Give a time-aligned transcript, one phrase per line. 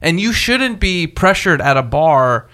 [0.00, 2.48] And you shouldn't be pressured at a bar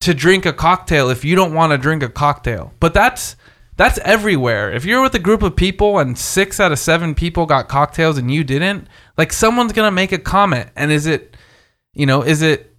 [0.00, 2.72] to drink a cocktail if you don't want to drink a cocktail.
[2.80, 3.36] But that's
[3.76, 4.72] that's everywhere.
[4.72, 8.18] If you're with a group of people and 6 out of 7 people got cocktails
[8.18, 8.86] and you didn't,
[9.18, 11.36] like someone's going to make a comment and is it
[11.92, 12.74] you know, is it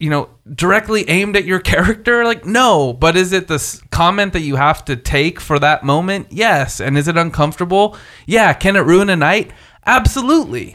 [0.00, 2.24] you know, directly aimed at your character?
[2.24, 2.92] Like, no.
[2.92, 6.28] But is it this comment that you have to take for that moment?
[6.30, 6.80] Yes.
[6.80, 7.96] And is it uncomfortable?
[8.26, 8.52] Yeah.
[8.54, 9.52] Can it ruin a night?
[9.86, 10.74] Absolutely.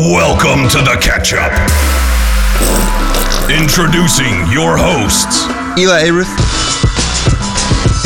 [0.00, 1.52] Welcome to the catch up.
[3.52, 5.44] Introducing your hosts,
[5.76, 6.32] Elie Ayrouth,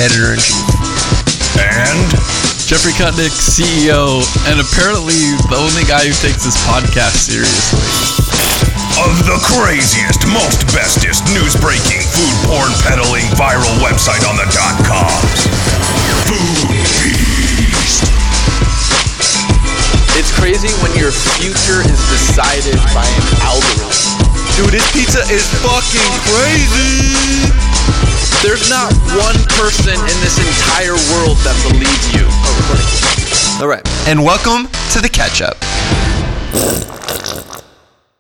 [0.03, 0.59] editor in chief.
[1.55, 2.11] and
[2.67, 7.79] Jeffrey Kutnick, CEO, and apparently the only guy who takes this podcast seriously.
[9.07, 14.83] of the craziest, most bestest news breaking, food porn peddling viral website on the dot
[14.83, 15.47] coms.
[16.27, 16.74] Food
[20.17, 23.91] It's crazy when your future is decided by an algorithm.
[24.55, 27.51] Dude, this pizza is fucking crazy.
[28.47, 32.31] There's not one person in this entire world that believes you.
[33.61, 33.83] All right.
[34.07, 35.57] And welcome to the catch up.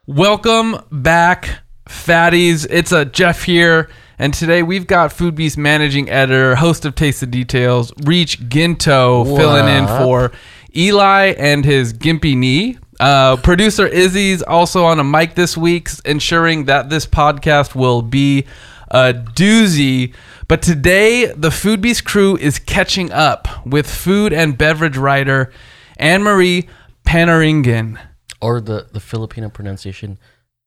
[0.09, 2.67] Welcome back, fatties.
[2.69, 7.21] It's a Jeff here, and today we've got Food Beast managing editor, host of Taste
[7.21, 10.33] the Details, Reach Ginto, filling in for
[10.77, 12.79] Eli and his gimpy knee.
[13.01, 18.47] Uh, producer Izzy's also on a mic this week, ensuring that this podcast will be
[18.89, 20.15] a doozy.
[20.47, 25.53] But today, the Food Beast crew is catching up with food and beverage writer
[25.97, 26.69] Anne Marie
[27.07, 27.99] Panaringan.
[28.41, 30.19] or the, the Filipino pronunciation,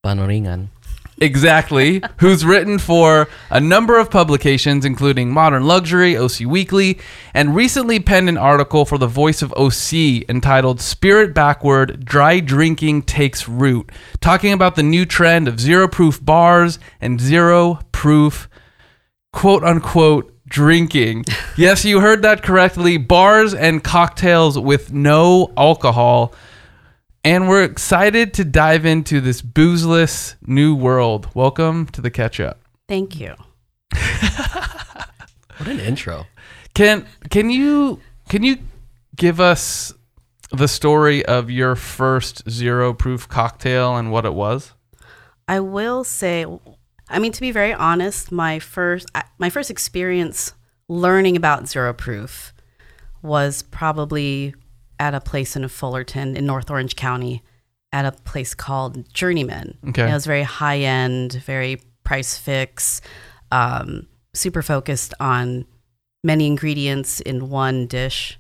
[0.05, 0.69] panoringan.
[1.19, 2.01] Exactly.
[2.17, 6.99] who's written for a number of publications, including Modern Luxury, OC Weekly,
[7.33, 13.03] and recently penned an article for the Voice of OC entitled Spirit Backward Dry Drinking
[13.03, 18.49] Takes Root, talking about the new trend of zero proof bars and zero proof
[19.33, 21.25] quote unquote drinking.
[21.57, 22.97] yes, you heard that correctly.
[22.97, 26.33] Bars and cocktails with no alcohol.
[27.27, 31.27] And we're excited to dive into this boozeless new world.
[31.33, 32.61] Welcome to the catch up.
[32.87, 33.35] Thank you.
[35.57, 36.25] What an intro.
[36.73, 37.99] Can can you
[38.29, 38.59] can you
[39.13, 39.91] give us
[40.51, 44.71] the story of your first zero proof cocktail and what it was?
[45.49, 46.45] I will say,
[47.09, 49.07] I mean, to be very honest, my first
[49.37, 50.53] my first experience
[50.87, 52.53] learning about zero proof
[53.21, 54.53] was probably
[54.99, 57.43] at a place in Fullerton in North Orange County,
[57.91, 59.77] at a place called Journeyman.
[59.89, 60.09] Okay.
[60.09, 63.01] it was very high end, very prix fixe,
[63.51, 65.65] um, super focused on
[66.23, 68.39] many ingredients in one dish.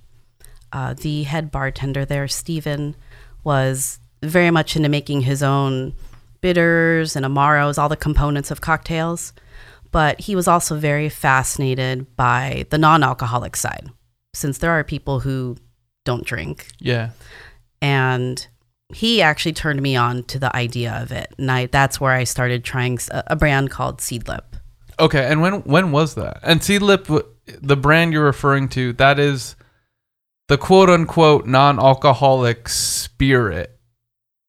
[0.73, 2.95] Uh, the head bartender there, Steven,
[3.43, 5.93] was very much into making his own
[6.41, 9.33] bitters and amaros, all the components of cocktails.
[9.91, 13.89] But he was also very fascinated by the non alcoholic side,
[14.33, 15.55] since there are people who
[16.07, 16.67] don't drink.
[16.79, 17.09] Yeah.
[17.81, 18.47] And
[18.93, 21.33] he actually turned me on to the idea of it.
[21.37, 24.43] And I, that's where I started trying a brand called Seedlip.
[24.99, 26.39] Okay, and when when was that?
[26.41, 27.03] And Seedlip,
[27.61, 29.55] the brand you're referring to, that is
[30.47, 33.77] the quote unquote non-alcoholic spirit,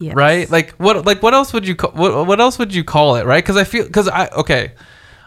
[0.00, 0.14] Yes.
[0.14, 0.48] right?
[0.50, 3.26] Like what like what else would you call what, what else would you call it,
[3.26, 3.44] right?
[3.44, 4.72] Cuz I feel cuz I okay.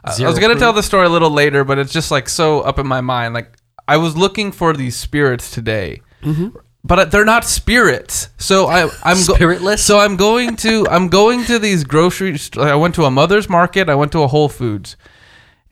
[0.04, 2.28] I- I was going to tell the story a little later, but it's just like
[2.28, 3.36] so up in my mind.
[3.36, 3.50] Like
[3.88, 6.02] I was looking for these spirits today.
[6.22, 6.58] Mm-hmm.
[6.84, 8.30] But uh, they're not spirits.
[8.38, 9.84] So I I'm go- Spiritless?
[9.84, 13.48] so I'm going to I'm going to these grocery st- I went to a mother's
[13.50, 14.98] market, I went to a Whole Foods.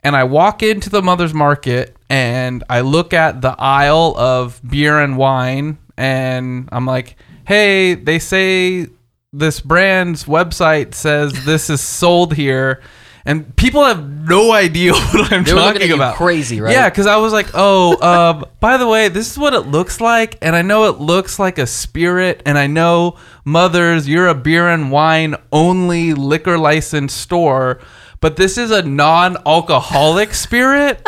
[0.03, 4.99] And I walk into the mother's market and I look at the aisle of beer
[4.99, 8.87] and wine and I'm like, "Hey, they say
[9.33, 12.81] this brand's website says this is sold here."
[13.29, 16.15] And people have no idea what I'm They were talking you about.
[16.15, 16.73] crazy, right?
[16.73, 20.01] Yeah, because I was like, oh, um, by the way, this is what it looks
[20.01, 24.33] like, and I know it looks like a spirit, and I know mothers, you're a
[24.33, 27.79] beer and wine only liquor licensed store,
[28.19, 31.07] but this is a non-alcoholic spirit.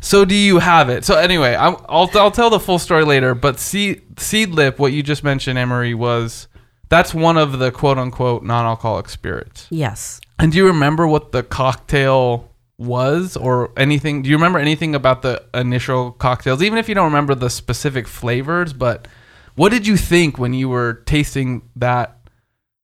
[0.00, 1.04] So do you have it?
[1.04, 3.36] So anyway, I'm, I'll I'll tell the full story later.
[3.36, 6.48] But seed seedlip, what you just mentioned, Emery, was
[6.88, 9.66] that's one of the quote unquote non-alcoholic spirits.
[9.70, 10.20] Yes.
[10.38, 14.22] And do you remember what the cocktail was or anything?
[14.22, 16.62] Do you remember anything about the initial cocktails?
[16.62, 19.08] Even if you don't remember the specific flavors, but
[19.54, 22.18] what did you think when you were tasting that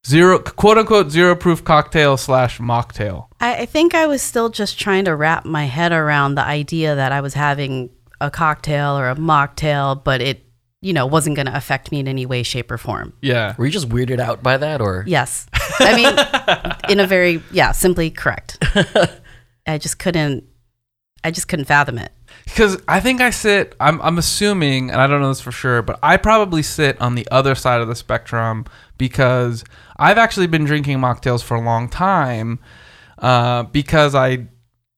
[0.06, 3.28] zero quote unquote zero proof cocktail slash mocktail?
[3.40, 6.94] I, I think I was still just trying to wrap my head around the idea
[6.94, 7.90] that I was having
[8.20, 10.46] a cocktail or a mocktail, but it
[10.82, 13.14] you know, wasn't going to affect me in any way, shape, or form.
[13.22, 13.54] Yeah.
[13.56, 15.46] Were you just weirded out by that, or Yes.
[15.78, 18.58] I mean, in a very, yeah, simply correct.
[19.66, 20.44] I just couldn't,
[21.22, 22.12] I just couldn't fathom it.
[22.44, 25.82] Because I think I sit, I'm, I'm assuming, and I don't know this for sure,
[25.82, 28.66] but I probably sit on the other side of the spectrum
[28.98, 29.64] because
[29.96, 32.58] I've actually been drinking mocktails for a long time
[33.18, 34.48] uh, because I.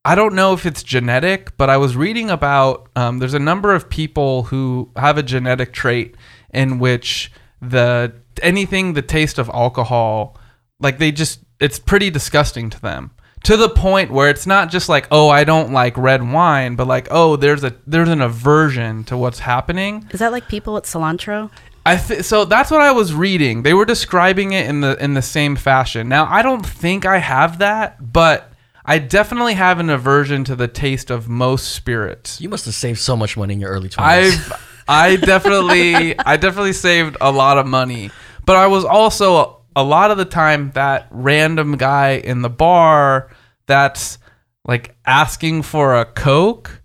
[0.04, 3.74] I don't know if it's genetic, but I was reading about um, there's a number
[3.74, 6.16] of people who have a genetic trait
[6.52, 8.12] in which the
[8.42, 10.38] anything the taste of alcohol,
[10.78, 13.12] like they just it's pretty disgusting to them
[13.44, 16.86] to the point where it's not just like oh I don't like red wine, but
[16.86, 20.08] like oh there's a there's an aversion to what's happening.
[20.10, 21.50] Is that like people with cilantro?
[21.86, 23.62] I th- so that's what I was reading.
[23.62, 26.08] They were describing it in the in the same fashion.
[26.08, 28.50] Now I don't think I have that, but
[28.84, 32.40] I definitely have an aversion to the taste of most spirits.
[32.40, 34.50] you must have saved so much money in your early twenties?
[34.50, 38.10] I've I definitely I definitely saved a lot of money,
[38.44, 43.30] but I was also a lot of the time that random guy in the bar
[43.66, 44.18] that's
[44.66, 46.82] like asking for a coke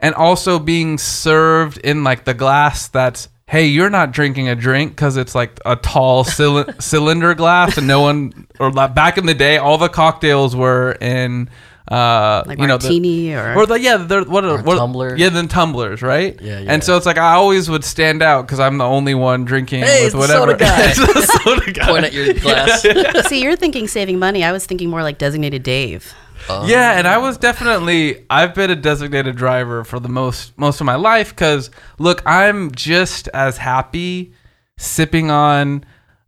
[0.00, 4.90] and also being served in like the glass that's hey you're not drinking a drink
[4.90, 9.26] because it's like a tall cyli- cylinder glass and no one or like back in
[9.26, 11.48] the day all the cocktails were in
[11.90, 15.14] uh Like you know the- martini or, or the yeah, they're what are what, tumbler.
[15.16, 16.34] Yeah, then tumblers, right?
[16.40, 16.72] Yeah, yeah.
[16.72, 19.82] And so it's like I always would stand out because I'm the only one drinking
[19.82, 20.52] Hey, with it's whatever.
[20.52, 20.92] soda guy.
[20.96, 21.86] It's soda guy.
[21.86, 22.82] Point at your glass.
[23.28, 24.42] See, you're thinking saving money.
[24.42, 26.14] I was thinking more like designated Dave.
[26.48, 30.86] Yeah, and I was definitely I've been a designated driver for the most most of
[30.86, 34.34] my life because look, I'm just as happy
[34.78, 35.84] sipping on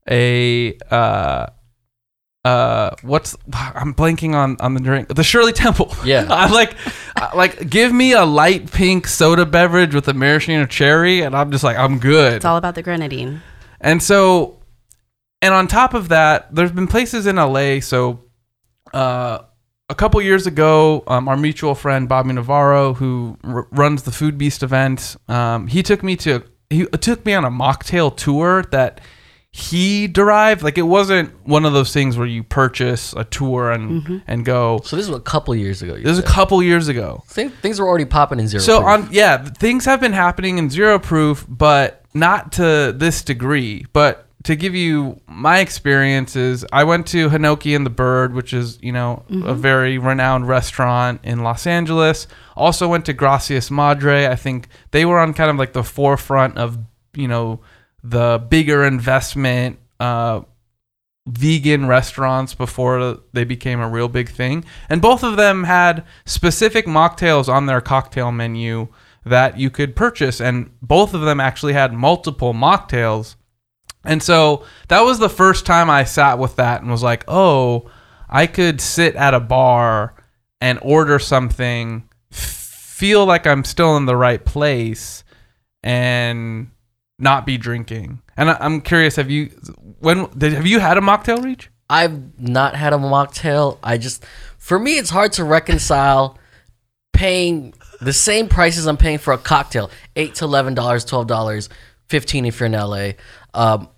[0.08, 1.46] a uh
[2.44, 5.92] uh what's I'm blanking on on the drink the Shirley Temple.
[6.04, 6.26] Yeah.
[6.30, 6.76] I like
[7.34, 11.64] like give me a light pink soda beverage with a maraschino cherry and I'm just
[11.64, 12.34] like I'm good.
[12.34, 13.42] It's all about the grenadine.
[13.80, 14.58] And so,
[15.42, 17.80] and on top of that, there's been places in LA.
[17.80, 18.24] So,
[18.94, 19.40] uh,
[19.88, 24.36] a couple years ago, um, our mutual friend Bobby Navarro, who r- runs the Food
[24.36, 29.00] Beast event, um, he took me to he took me on a mocktail tour that
[29.52, 30.62] he derived.
[30.62, 34.80] Like it wasn't one of those things where you purchase a tour and and go.
[34.84, 35.94] so this was a couple years ago.
[35.94, 37.22] You This was a couple years ago.
[37.28, 38.60] Think, things were already popping in zero.
[38.60, 38.88] So proof.
[38.88, 43.86] on yeah, things have been happening in zero proof, but not to this degree.
[43.92, 48.78] But to give you my experiences, I went to Hinoki and the Bird, which is
[48.80, 52.28] you know a very renowned restaurant in Los Angeles.
[52.54, 54.28] Also went to Gracias Madre.
[54.28, 56.78] I think they were on kind of like the forefront of
[57.14, 57.60] you know
[58.04, 59.78] the bigger investment.
[59.98, 60.42] Uh,
[61.28, 64.64] vegan restaurants before they became a real big thing.
[64.88, 68.86] And both of them had specific mocktails on their cocktail menu
[69.24, 70.40] that you could purchase.
[70.40, 73.34] And both of them actually had multiple mocktails.
[74.06, 77.90] And so that was the first time I sat with that and was like, oh,
[78.28, 80.14] I could sit at a bar
[80.60, 85.22] and order something, feel like I'm still in the right place,
[85.82, 86.70] and
[87.18, 88.22] not be drinking.
[88.36, 89.46] And I, I'm curious, have you
[90.00, 91.70] when did, have you had a mocktail reach?
[91.88, 93.78] I've not had a mocktail.
[93.82, 94.24] I just,
[94.58, 96.38] for me, it's hard to reconcile
[97.12, 101.68] paying the same prices I'm paying for a cocktail eight to eleven dollars, twelve dollars,
[102.08, 103.10] fifteen if you're in LA,
[103.54, 103.88] um,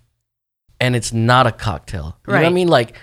[0.81, 2.17] and it's not a cocktail.
[2.27, 2.69] You know what I mean?
[2.69, 2.97] Like,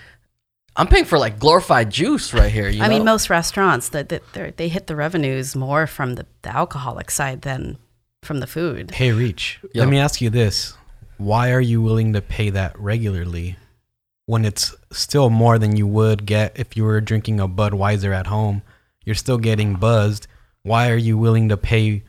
[0.76, 2.68] I'm paying for like glorified juice right here.
[2.68, 6.26] You I mean, most restaurants that that they're- they hit the revenues more from the,
[6.42, 7.78] the alcoholic side than
[8.22, 8.90] from the food.
[8.90, 9.58] Hey, Reach.
[9.72, 9.82] Yo.
[9.82, 10.74] Let me ask you this:
[11.16, 13.56] Why are you willing to pay that regularly,
[14.26, 18.26] when it's still more than you would get if you were drinking a Budweiser at
[18.26, 18.62] home?
[19.04, 20.26] You're still getting buzzed.
[20.62, 22.02] Why are you willing to pay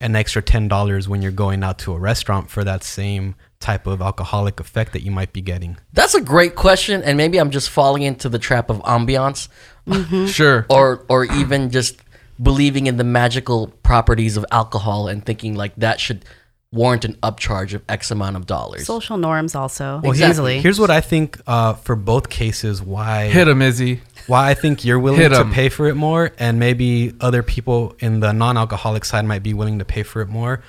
[0.00, 3.86] an extra ten dollars when you're going out to a restaurant for that same type
[3.86, 5.76] of alcoholic effect that you might be getting?
[5.92, 9.48] That's a great question, and maybe I'm just falling into the trap of ambiance,
[10.28, 10.66] Sure.
[10.70, 11.96] or or even just
[12.40, 16.24] believing in the magical properties of alcohol and thinking like that should
[16.70, 18.86] warrant an upcharge of X amount of dollars.
[18.86, 20.60] Social norms also Well, here- easily.
[20.60, 24.02] here's what I think uh, for both cases why Hit him, Izzy.
[24.26, 28.20] why I think you're willing to pay for it more, and maybe other people in
[28.20, 30.62] the non-alcoholic side might be willing to pay for it more,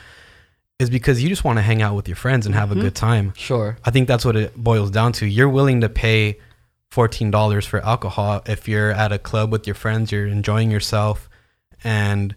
[0.79, 2.95] is because you just want to hang out with your friends and have a good
[2.95, 3.05] mm-hmm.
[3.05, 3.33] time.
[3.35, 3.77] Sure.
[3.83, 5.25] I think that's what it boils down to.
[5.25, 6.39] You're willing to pay
[6.89, 11.29] fourteen dollars for alcohol if you're at a club with your friends, you're enjoying yourself,
[11.83, 12.35] and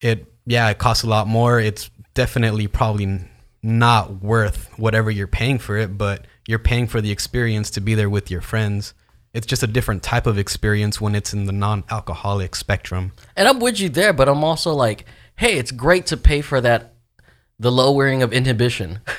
[0.00, 1.60] it yeah, it costs a lot more.
[1.60, 3.20] It's definitely probably
[3.62, 7.94] not worth whatever you're paying for it, but you're paying for the experience to be
[7.94, 8.94] there with your friends.
[9.34, 13.12] It's just a different type of experience when it's in the non-alcoholic spectrum.
[13.36, 15.04] And I'm with you there, but I'm also like,
[15.36, 16.94] hey, it's great to pay for that
[17.58, 19.00] The lowering of inhibition.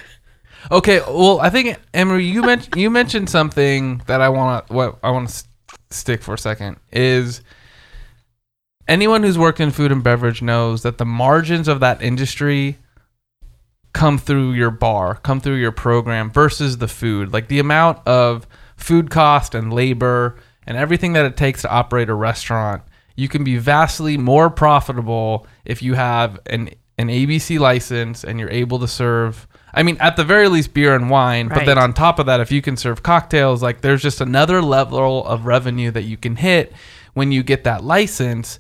[0.72, 5.00] Okay, well, I think Emery, you mentioned you mentioned something that I want to what
[5.02, 5.44] I want to
[5.90, 7.42] stick for a second is
[8.88, 12.78] anyone who's worked in food and beverage knows that the margins of that industry
[13.94, 17.34] come through your bar, come through your program versus the food.
[17.34, 20.36] Like the amount of food cost and labor
[20.68, 22.84] and everything that it takes to operate a restaurant,
[23.16, 26.70] you can be vastly more profitable if you have an
[27.00, 30.96] an ABC license and you're able to serve I mean at the very least beer
[30.96, 34.02] and wine, but then on top of that if you can serve cocktails, like there's
[34.02, 36.74] just another level of revenue that you can hit
[37.14, 38.60] when you get that license.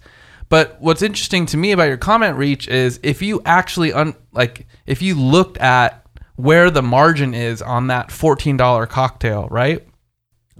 [0.50, 4.68] But what's interesting to me about your comment reach is if you actually un- like
[4.86, 6.06] if you looked at
[6.36, 9.86] where the margin is on that $14 cocktail, right?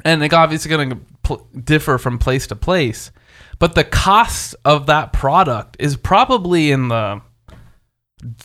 [0.04, 3.12] And it's obviously going to pl- differ from place to place,
[3.60, 7.22] but the cost of that product is probably in the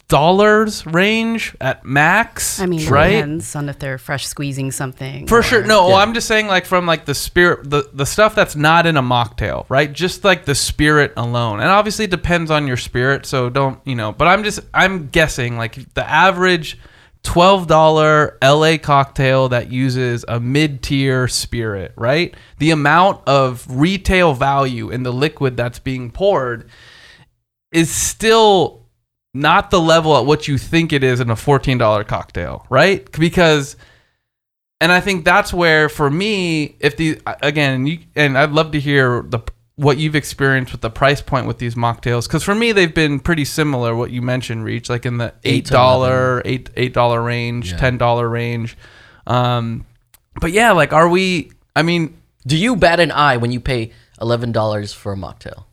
[0.08, 2.60] dollars range at max.
[2.60, 3.16] I mean, right?
[3.16, 5.26] depends on if they're fresh squeezing something.
[5.26, 5.64] For or- sure.
[5.64, 8.86] No, well, I'm just saying like from like the spirit the the stuff that's not
[8.86, 9.92] in a mocktail, right?
[9.92, 11.60] Just like the spirit alone.
[11.60, 15.08] And obviously it depends on your spirit, so don't, you know, but I'm just I'm
[15.08, 16.78] guessing like the average
[17.24, 22.34] $12 LA cocktail that uses a mid-tier spirit, right?
[22.58, 26.68] The amount of retail value in the liquid that's being poured
[27.72, 28.83] is still
[29.34, 33.10] not the level at what you think it is in a $14 cocktail, right?
[33.12, 33.76] Because
[34.80, 38.80] and I think that's where for me, if the again, you, and I'd love to
[38.80, 39.40] hear the
[39.76, 43.18] what you've experienced with the price point with these mocktails because for me they've been
[43.18, 43.94] pretty similar.
[43.96, 47.78] What you mentioned, reach like in the eight dollar eight eight dollar range, Yeah.
[47.78, 48.76] ten dollar range.
[49.26, 49.84] Um,
[50.40, 51.50] but yeah, like are we?
[51.74, 55.64] I mean, Do you bat an eye when you pay eleven dollars for a mocktail?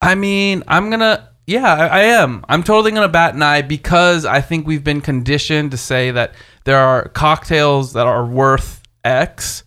[0.00, 1.28] I mean, I'm gonna.
[1.46, 2.44] Yeah, I, I am.
[2.48, 6.34] I'm totally gonna bat an eye because I think we've been conditioned to say that
[6.64, 9.64] there are cocktails that are worth X,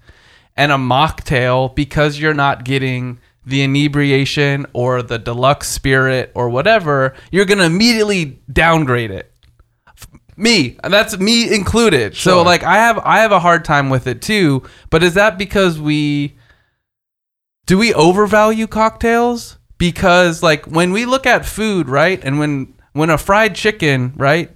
[0.58, 7.14] and a mocktail because you're not getting the inebriation or the deluxe spirit or whatever,
[7.32, 9.32] you're gonna immediately downgrade it.
[10.36, 12.16] Me, that's me included.
[12.16, 14.64] So like I have I have a hard time with it too.
[14.90, 16.36] But is that because we
[17.66, 19.57] do we overvalue cocktails?
[19.78, 22.20] Because like when we look at food, right?
[22.24, 24.52] And when when a fried chicken, right?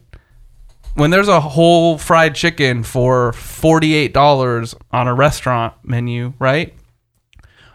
[0.96, 6.74] When there's a whole fried chicken for $48 on a restaurant menu, right?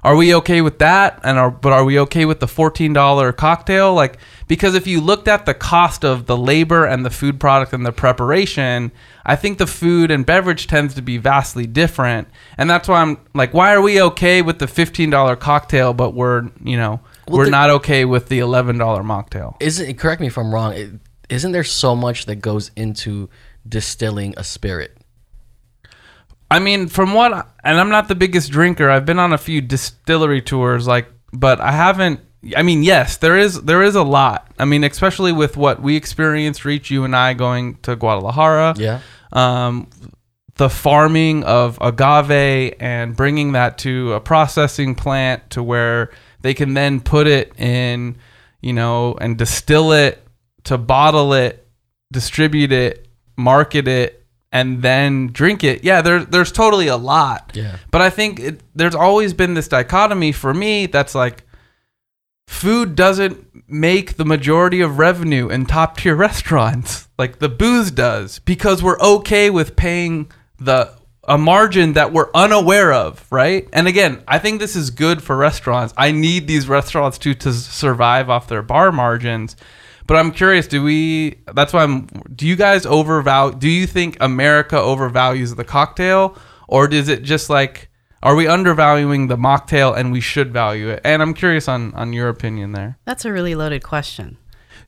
[0.06, 1.18] Are we okay with that?
[1.24, 3.92] And are but are we okay with the $14 cocktail?
[3.92, 7.72] Like because if you looked at the cost of the labor and the food product
[7.72, 8.92] and the preparation,
[9.24, 12.28] I think the food and beverage tends to be vastly different.
[12.56, 16.50] And that's why I'm like why are we okay with the $15 cocktail but we're,
[16.62, 19.56] you know, Well, we're not okay with the $11 mocktail?
[19.60, 20.72] Isn't correct me if I'm wrong?
[20.74, 20.92] is
[21.28, 23.28] isn't there so much that goes into
[23.68, 24.96] distilling a spirit?
[26.50, 27.32] I mean, from what,
[27.64, 28.88] and I'm not the biggest drinker.
[28.88, 32.20] I've been on a few distillery tours, like, but I haven't.
[32.56, 34.52] I mean, yes, there is there is a lot.
[34.58, 38.74] I mean, especially with what we experienced, Reach, you and I going to Guadalajara.
[38.78, 39.00] Yeah.
[39.32, 39.90] Um,
[40.54, 46.10] the farming of agave and bringing that to a processing plant to where
[46.46, 48.16] they can then put it in,
[48.60, 50.24] you know, and distill it
[50.62, 51.66] to bottle it,
[52.12, 55.82] distribute it, market it, and then drink it.
[55.82, 57.50] Yeah, there, there's totally a lot.
[57.52, 57.78] Yeah.
[57.90, 61.42] But I think it, there's always been this dichotomy for me that's like
[62.46, 68.38] food doesn't make the majority of revenue in top tier restaurants like the booze does
[68.38, 70.94] because we're okay with paying the
[71.26, 73.68] a margin that we're unaware of, right?
[73.72, 75.92] And again, I think this is good for restaurants.
[75.96, 79.56] I need these restaurants to to survive off their bar margins.
[80.06, 84.16] But I'm curious, do we that's why I'm do you guys overvalue do you think
[84.20, 86.36] America overvalues the cocktail
[86.68, 87.88] or is it just like
[88.22, 91.00] are we undervaluing the mocktail and we should value it?
[91.04, 92.98] And I'm curious on on your opinion there.
[93.04, 94.38] That's a really loaded question.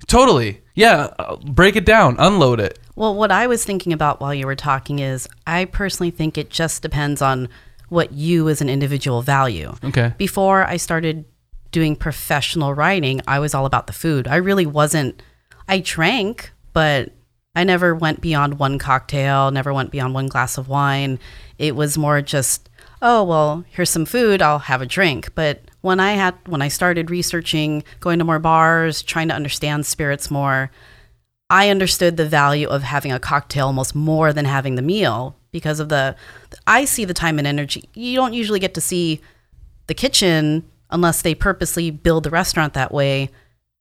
[0.07, 0.63] Totally.
[0.75, 2.79] Yeah, uh, break it down, unload it.
[2.99, 6.51] Well, what I was thinking about while you were talking is I personally think it
[6.51, 7.49] just depends on
[7.91, 9.73] what you as an individual value.
[9.85, 10.15] Okay.
[10.19, 11.25] Before I started
[11.71, 14.27] doing professional writing, I was all about the food.
[14.27, 15.23] I really wasn't,
[15.69, 17.13] I drank, but
[17.55, 21.21] I never went beyond one cocktail, never went beyond one glass of wine.
[21.57, 22.69] It was more just,
[23.01, 25.37] oh, well, here's some food, I'll have a drink.
[25.37, 29.87] But when I had, when I started researching, going to more bars, trying to understand
[29.87, 30.73] spirits more,
[31.51, 35.81] I understood the value of having a cocktail almost more than having the meal because
[35.81, 36.15] of the
[36.67, 37.89] I see the time and energy.
[37.95, 39.21] You don't usually get to see
[39.87, 43.31] the kitchen unless they purposely build the restaurant that way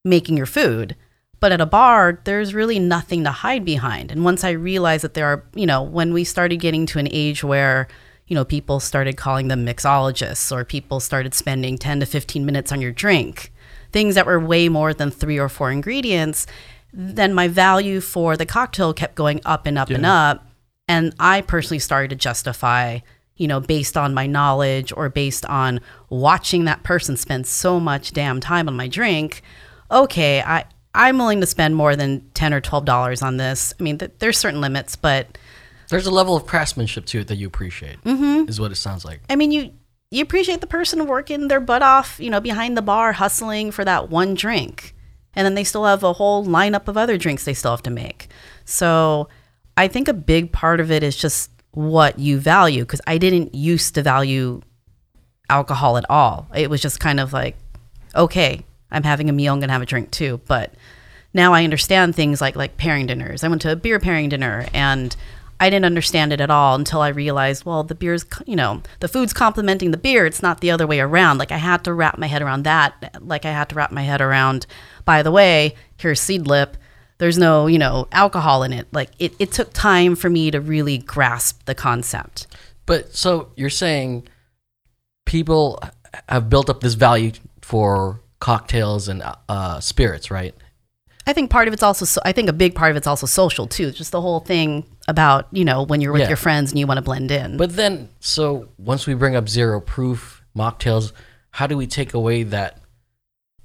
[0.04, 0.96] making your food.
[1.40, 4.10] But at a bar, there's really nothing to hide behind.
[4.10, 7.08] And once I realized that there are, you know, when we started getting to an
[7.10, 7.86] age where,
[8.26, 12.72] you know, people started calling them mixologists or people started spending 10 to 15 minutes
[12.72, 13.52] on your drink,
[13.92, 16.46] things that were way more than three or four ingredients,
[16.92, 20.46] then my value for the cocktail kept going up and up and up.
[20.88, 23.00] And I personally started to justify,
[23.36, 28.12] you know, based on my knowledge or based on watching that person spend so much
[28.12, 29.42] damn time on my drink.
[29.90, 30.64] Okay, I,
[30.94, 33.74] I'm willing to spend more than 10 or $12 on this.
[33.78, 35.38] I mean, th- there's certain limits, but
[35.90, 38.02] There's a level of craftsmanship to it that you appreciate.
[38.02, 38.48] Mm-hmm.
[38.48, 39.20] Is what it sounds like.
[39.28, 39.72] I mean, you
[40.10, 43.84] you appreciate the person working their butt off, you know, behind the bar, hustling for
[43.84, 44.94] that one drink,
[45.38, 47.90] and then they still have a whole lineup of other drinks they still have to
[47.90, 48.26] make.
[48.64, 49.28] So,
[49.76, 53.54] I think a big part of it is just what you value, because I didn't
[53.54, 54.62] used to value
[55.48, 56.48] alcohol at all.
[56.56, 57.56] It was just kind of like,
[58.16, 60.74] okay, I'm having a meal, I'm gonna have a drink too, but
[61.32, 63.44] now I understand things like like pairing dinners.
[63.44, 65.14] I went to a beer pairing dinner and
[65.60, 69.08] I didn't understand it at all until I realized, well, the beer's, you know, the
[69.08, 70.24] food's complementing the beer.
[70.24, 71.38] It's not the other way around.
[71.38, 73.20] Like I had to wrap my head around that.
[73.20, 74.66] Like I had to wrap my head around,
[75.04, 76.74] by the way, here's Seedlip.
[77.18, 78.86] There's no, you know, alcohol in it.
[78.92, 82.46] Like it, it took time for me to really grasp the concept.
[82.86, 84.28] But so you're saying
[85.26, 85.82] people
[86.28, 90.54] have built up this value for cocktails and uh, spirits, right?
[91.26, 93.26] I think part of it's also, so, I think a big part of it's also
[93.26, 93.90] social too.
[93.90, 96.28] Just the whole thing about, you know, when you're with Yeah.
[96.28, 97.56] your friends and you want to blend in.
[97.56, 101.12] But then, so once we bring up zero proof mocktails,
[101.50, 102.78] how do we take away that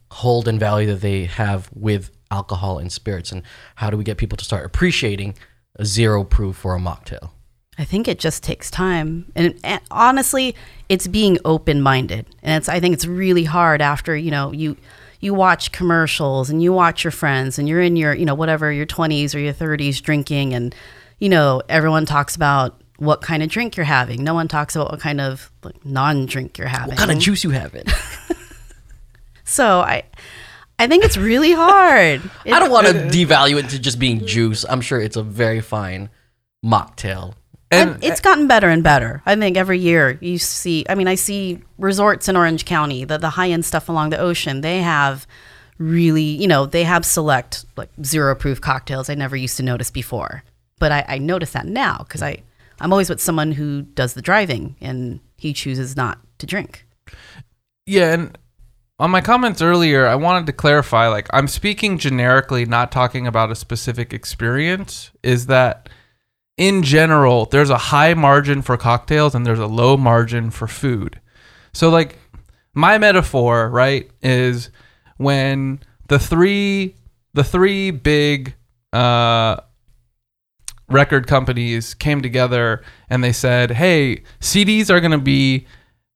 [0.09, 3.31] hold and value that they have with alcohol and spirits?
[3.31, 3.43] And
[3.75, 5.35] how do we get people to start appreciating
[5.75, 7.29] a zero proof for a mocktail?
[7.77, 10.55] I think it just takes time, and, and honestly,
[10.89, 12.69] it's being open minded, and it's.
[12.69, 14.77] I think it's really hard after you know you
[15.21, 18.71] you watch commercials and you watch your friends, and you're in your you know whatever
[18.71, 20.75] your twenties or your thirties drinking, and
[21.19, 24.23] you know everyone talks about what kind of drink you're having.
[24.23, 26.89] No one talks about what kind of like, non drink you're having.
[26.89, 27.85] What kind of juice you having?
[29.43, 30.03] So I,
[30.79, 32.21] I think it's really hard.
[32.45, 34.65] I don't want to devalue it to just being juice.
[34.67, 36.09] I'm sure it's a very fine
[36.65, 37.35] mocktail.
[37.71, 39.23] And it's gotten better and better.
[39.25, 40.85] I think every year you see.
[40.87, 44.19] I mean, I see resorts in Orange County, the the high end stuff along the
[44.19, 44.61] ocean.
[44.61, 45.25] They have
[45.79, 49.09] really, you know, they have select like zero proof cocktails.
[49.09, 50.43] I never used to notice before,
[50.79, 52.43] but I, I notice that now because I
[52.79, 56.85] I'm always with someone who does the driving and he chooses not to drink.
[57.85, 58.37] Yeah, and
[58.99, 63.51] on my comments earlier, I wanted to clarify like I'm speaking generically, not talking about
[63.51, 65.89] a specific experience, is that
[66.57, 71.19] in general, there's a high margin for cocktails and there's a low margin for food.
[71.73, 72.17] So like
[72.73, 74.69] my metaphor, right, is
[75.17, 76.95] when the three
[77.33, 78.55] the three big
[78.91, 79.57] uh
[80.93, 85.65] record companies came together and they said, "Hey, CDs are going to be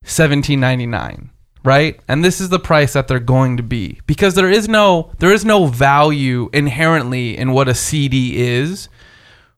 [0.05, 1.29] 17.99."
[1.63, 1.99] Right?
[2.07, 5.33] And this is the price that they're going to be because there is no there
[5.33, 8.87] is no value inherently in what a CD is,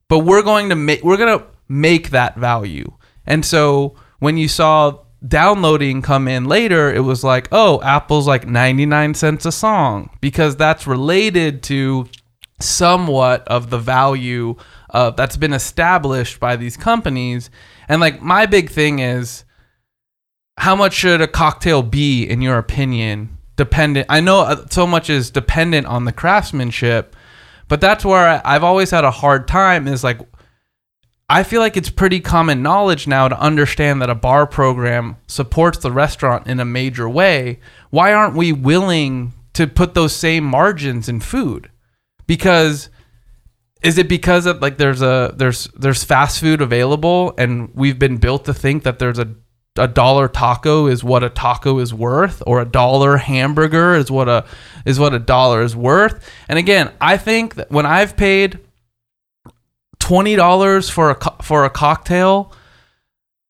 [0.08, 2.92] but we're going to make we're going to make that value.
[3.28, 8.48] And so when you saw downloading come in later, it was like, "Oh, Apple's like
[8.48, 12.08] 99 cents a song" because that's related to
[12.60, 14.56] somewhat of the value
[14.92, 17.50] uh, that's been established by these companies.
[17.88, 19.46] And like my big thing is,
[20.58, 23.38] how much should a cocktail be in your opinion?
[23.56, 24.08] Dependent.
[24.10, 27.16] I know uh, so much is dependent on the craftsmanship,
[27.68, 29.88] but that's where I've always had a hard time.
[29.88, 30.20] Is like.
[31.32, 35.78] I feel like it's pretty common knowledge now to understand that a bar program supports
[35.78, 37.60] the restaurant in a major way.
[37.92, 41.70] Why aren't we willing to put those same margins in food?
[42.26, 42.90] Because
[43.82, 48.18] is it because of like there's a there's there's fast food available and we've been
[48.18, 49.36] built to think that there's a
[49.78, 54.28] a dollar taco is what a taco is worth or a dollar hamburger is what
[54.28, 54.46] a
[54.86, 56.30] is what a dollar is worth.
[56.48, 58.60] And again, I think that when I've paid
[60.00, 62.52] twenty dollars for a for a cocktail,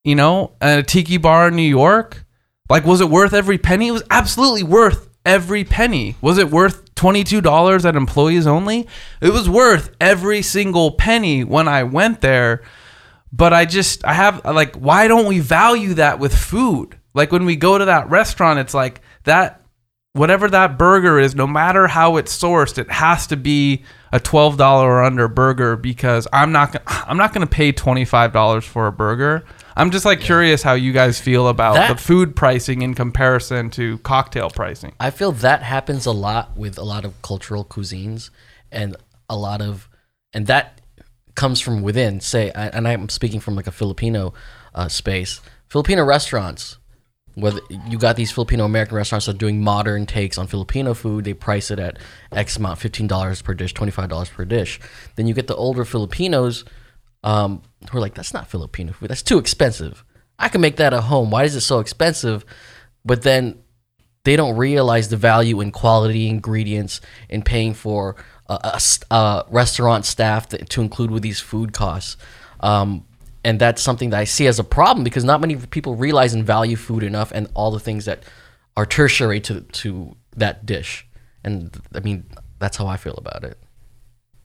[0.04, 2.24] you know, at a tiki bar in New York,
[2.70, 3.88] like was it worth every penny?
[3.88, 6.16] It was absolutely worth every penny.
[6.22, 8.88] Was it worth twenty two dollars at employees only?
[9.22, 12.64] It was worth every single penny when I went there.
[13.32, 16.98] But I just I have like why don't we value that with food?
[17.14, 19.59] Like when we go to that restaurant, it's like that
[20.14, 24.58] whatever that burger is, no matter how it's sourced, it has to be a twelve
[24.58, 28.66] dollar or under burger because I'm not I'm not going to pay twenty five dollars
[28.66, 29.44] for a burger.
[29.76, 33.70] I'm just like curious how you guys feel about That- the food pricing in comparison
[33.72, 34.94] to cocktail pricing.
[35.00, 38.30] I feel that happens a lot with a lot of cultural cuisines
[38.74, 38.98] and
[39.30, 39.88] a lot of,
[40.34, 40.82] and that
[41.36, 42.20] comes from within.
[42.20, 44.34] Say, and I'm speaking from like a Filipino
[44.76, 45.40] uh, space.
[45.70, 46.78] Filipino restaurants,
[47.36, 51.26] whether you got these Filipino American restaurants that are doing modern takes on Filipino food,
[51.26, 51.98] they price it at
[52.32, 54.80] X amount, fifteen dollars per dish, twenty five dollars per dish.
[55.16, 56.66] Then you get the older Filipinos
[57.24, 59.10] um, who are like, that's not Filipino food.
[59.10, 60.04] That's too expensive.
[60.38, 61.32] I can make that at home.
[61.32, 62.46] Why is it so expensive?
[63.04, 63.60] But then
[64.24, 68.16] they don't realize the value in quality ingredients and paying for
[68.48, 72.18] a, a a restaurant staff to, to include with these food costs.
[72.60, 73.06] Um,
[73.44, 76.46] and that's something that I see as a problem because not many people realize and
[76.46, 78.24] value food enough and all the things that
[78.78, 81.08] are tertiary to, to that dish.
[81.44, 82.26] And I mean,
[82.60, 83.58] that's how I feel about it.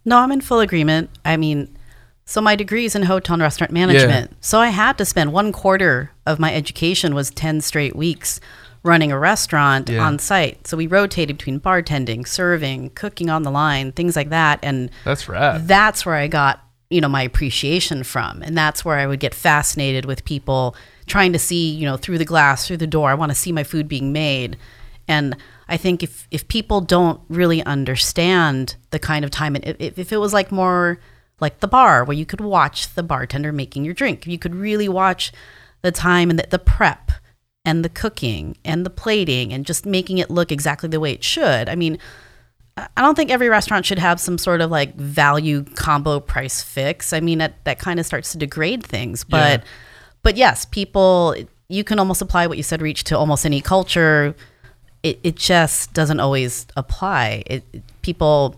[0.04, 1.10] No, I'm in full agreement.
[1.24, 1.76] I mean,
[2.24, 4.36] so my degree is in hotel and restaurant management.
[4.40, 8.40] So I had to spend one quarter of my education was 10 straight weeks
[8.82, 10.04] running a restaurant Yeah.
[10.06, 10.66] on site.
[10.66, 14.58] So we rotated between bartending, serving, cooking on the line, things like that.
[14.62, 15.66] And That's rad.
[15.66, 16.60] that's where I got,
[16.94, 18.40] you know, my appreciation from.
[18.42, 20.76] And that's where I would get fascinated with people
[21.06, 23.10] trying to see, you know, through the glass, through the door.
[23.10, 24.56] I want to see my food being made.
[25.08, 25.36] And
[25.68, 30.12] I think if, if people don't really understand the kind of time, and if, if
[30.12, 31.00] it was like more
[31.40, 34.88] like the bar where you could watch the bartender making your drink, you could really
[34.88, 35.32] watch
[35.82, 37.10] the time and the, the prep
[37.64, 41.24] and the cooking and the plating and just making it look exactly the way it
[41.24, 41.68] should.
[41.68, 41.98] I mean,
[42.76, 47.12] I don't think every restaurant should have some sort of like value combo prix fixe.
[47.12, 49.22] I mean, that, that kind of starts to degrade things.
[49.24, 49.64] But,
[50.22, 51.36] but yes, people,
[51.68, 54.34] you can almost apply what you said, reach to almost any culture.
[55.04, 57.44] It, it just doesn't always apply.
[57.46, 58.56] It, it- people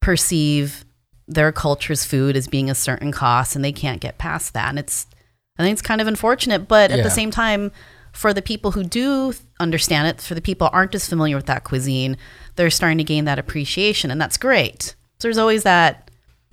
[0.00, 0.84] perceive
[1.26, 4.68] their culture's food as being a certain cost and they can't get past that.
[4.68, 5.06] And it's,
[5.58, 6.68] I think it's kind of unfortunate.
[6.68, 7.72] But at the same time,
[8.12, 11.46] for the people who do understand it, for the people who aren't as familiar with
[11.46, 12.16] that cuisine,
[12.56, 14.94] they're starting to gain that appreciation, and that's great.
[15.18, 16.10] So there's always that,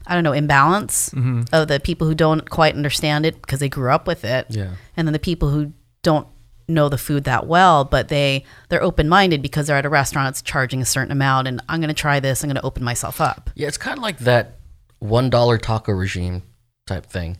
[0.07, 1.43] I don't know, imbalance mm-hmm.
[1.51, 4.75] of the people who don't quite understand it because they grew up with it, Yeah.
[4.95, 6.27] and then the people who don't
[6.67, 10.27] know the food that well, but they they're open minded because they're at a restaurant
[10.27, 12.43] that's charging a certain amount, and I'm going to try this.
[12.43, 13.49] I'm going to open myself up.
[13.55, 14.59] Yeah, it's kind of like that
[14.99, 16.43] one dollar taco regime
[16.87, 17.37] type thing.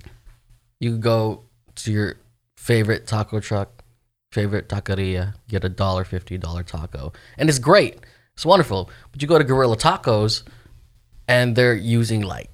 [0.79, 1.43] You go
[1.75, 2.15] to your
[2.57, 3.83] favorite taco truck,
[4.31, 7.99] favorite taqueria, get a dollar fifty dollar taco, and it's great.
[8.35, 8.89] It's wonderful.
[9.11, 10.43] But you go to Guerrilla Tacos,
[11.27, 12.49] and they're using like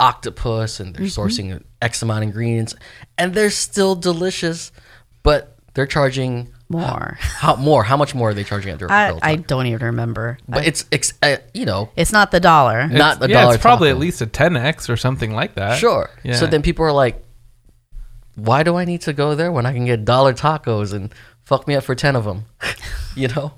[0.00, 2.74] octopus, and they're sourcing X amount of ingredients,
[3.18, 4.72] and they're still delicious,
[5.22, 7.16] but they're charging More.
[7.20, 7.82] how more?
[7.82, 10.38] How much more are they charging at their I, Guerrilla I don't even remember.
[10.48, 12.86] But it's, it's uh, you know It's not the dollar.
[12.86, 13.96] not It's- the yeah, dollar it's probably taco.
[13.96, 15.78] at least a 10x or something like that.
[15.78, 16.10] Sure.
[16.22, 16.36] Yeah.
[16.36, 17.22] So then people are like,
[18.36, 21.12] why do I need to go there when I can get dollar tacos and
[21.44, 22.46] fuck me up for 10 of them?
[23.16, 23.52] you know?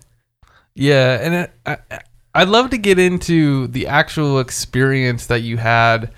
[0.76, 1.78] Yeah, and it, I,
[2.34, 6.12] I'd love to get into the actual experience that you had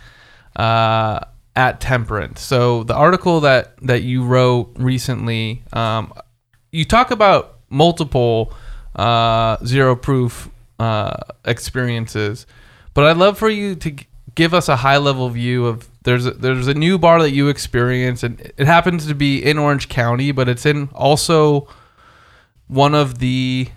[0.57, 1.21] uh,
[1.55, 2.41] at Temperance.
[2.41, 6.13] So the article that that you wrote recently, um,
[6.73, 8.53] you talk about multiple
[8.97, 12.45] uh, zero proof uh, experiences,
[12.95, 13.95] but I'd love for you to
[14.35, 17.47] give us a high level view of there's a, there's a new bar that you
[17.49, 21.69] experience, and it happens to be in Orange County, but it's in also
[22.67, 23.69] one of the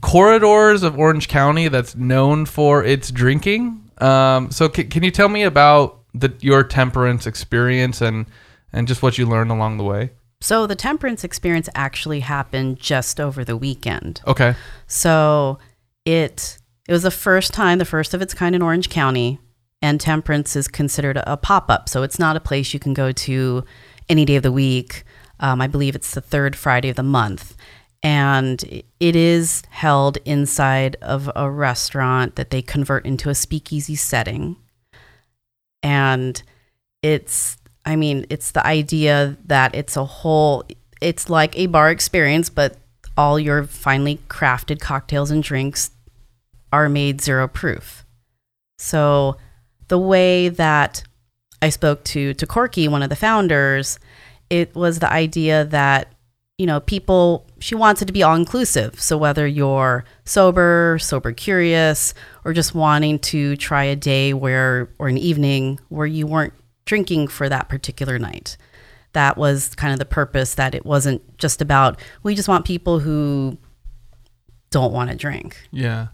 [0.00, 3.90] corridors of Orange County that's known for its drinking.
[3.98, 8.26] Um, so c- can you tell me about the your temperance experience and
[8.72, 10.10] and just what you learned along the way?
[10.40, 14.22] So the temperance experience actually happened just over the weekend.
[14.26, 14.54] Okay.
[14.86, 15.58] So
[16.04, 16.58] it
[16.88, 19.38] it was the first time, the first of its kind in Orange County,
[19.82, 21.88] and Temperance is considered a, pop up.
[21.88, 23.64] So it's not a place you can go to
[24.08, 25.04] any day of the week.
[25.38, 27.56] Um, I believe it's the third Friday of the month,
[28.02, 34.56] and it is held inside of a restaurant that they convert into a speakeasy setting.
[35.82, 36.42] And
[37.02, 40.64] it's, I mean, it's the idea that it's a whole,
[41.00, 42.76] it's like a bar experience, but
[43.16, 45.90] all your finely crafted cocktails and drinks
[46.72, 48.04] are made zero proof.
[48.78, 49.36] So
[49.88, 51.02] the way that
[51.60, 53.98] I spoke to to Corky, one of the founders,
[54.48, 56.12] it was the idea that
[56.56, 59.00] you know people she wants it to be all inclusive.
[59.00, 65.08] So whether you're sober, sober curious, or just wanting to try a day where or
[65.08, 66.54] an evening where you weren't
[66.86, 68.56] drinking for that particular night.
[69.12, 72.98] That was kind of the purpose that it wasn't just about we just want people
[73.00, 73.58] who
[74.70, 75.56] don't want to drink.
[75.70, 76.08] Yeah.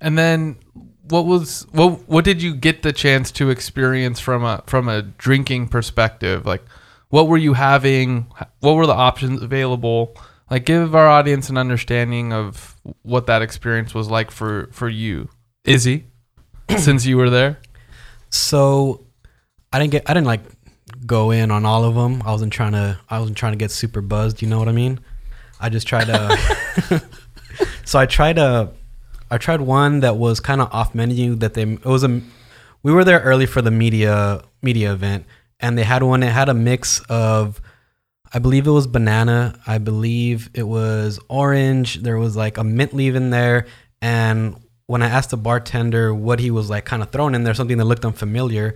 [0.00, 0.56] And then
[1.08, 5.02] what was what what did you get the chance to experience from a from a
[5.02, 6.44] drinking perspective?
[6.44, 6.64] Like
[7.08, 8.26] what were you having?
[8.60, 10.14] What were the options available?
[10.50, 15.28] Like, give our audience an understanding of what that experience was like for for you,
[15.64, 16.06] Izzy,
[16.76, 17.60] since you were there.
[18.30, 19.06] So
[19.72, 20.42] I didn't get I didn't like
[21.06, 22.22] go in on all of them.
[22.24, 24.42] I wasn't trying to I wasn't trying to get super buzzed.
[24.42, 25.00] You know what I mean?
[25.60, 27.02] I just tried to.
[27.84, 28.72] so I tried a
[29.30, 32.20] I tried one that was kind of off menu that they it was a
[32.82, 35.26] we were there early for the media media event
[35.60, 37.60] and they had one that had a mix of
[38.32, 42.94] I believe it was banana, I believe it was orange, there was like a mint
[42.94, 43.66] leaf in there
[44.00, 47.54] and when I asked the bartender what he was like kind of throwing in there
[47.54, 48.74] something that looked unfamiliar,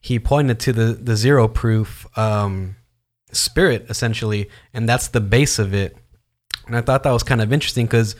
[0.00, 2.76] he pointed to the the zero proof um,
[3.32, 5.96] spirit essentially and that's the base of it.
[6.66, 8.16] And I thought that was kind of interesting cuz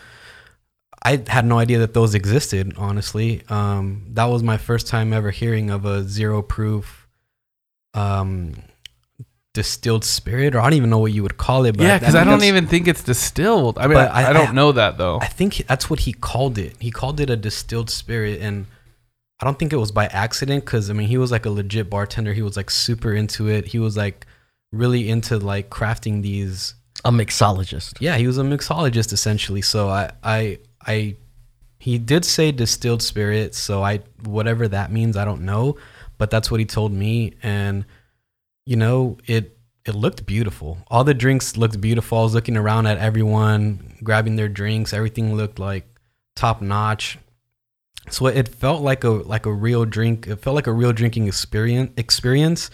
[1.05, 2.75] I had no idea that those existed.
[2.77, 7.09] Honestly, um, that was my first time ever hearing of a zero proof
[7.95, 8.55] um,
[9.55, 11.77] distilled spirit, or I don't even know what you would call it.
[11.77, 13.79] But yeah, because I, think don't even think it's distilled.
[13.79, 15.19] I mean, But I, I- I don't I- know that though.
[15.21, 16.77] I think that's what he called it.
[16.81, 18.67] He called it a distilled spirit, and
[19.41, 20.65] I don't think it was by accident.
[20.65, 22.33] Because I mean, he was like a legit bartender.
[22.33, 23.67] He was like super into it.
[23.69, 24.27] He was like
[24.73, 27.97] really into like crafting these A mixologist.
[28.01, 29.61] yeah, he was a mixologist essentially.
[29.61, 31.17] So I, I, I,
[31.79, 33.55] he did say distilled spirit.
[33.55, 35.77] So I, whatever that means, I don't know,
[36.17, 37.35] but that's what he told me.
[37.43, 37.85] And
[38.65, 40.79] you know, it, it looked beautiful.
[40.89, 42.19] All the drinks looked beautiful.
[42.19, 44.93] I was looking around at everyone grabbing their drinks.
[44.93, 45.87] Everything looked like
[46.37, 47.19] top notch.
[48.11, 50.27] So it felt like a like a real drink.
[50.27, 51.93] It felt like a real drinking experience.
[51.97, 52.71] Experience,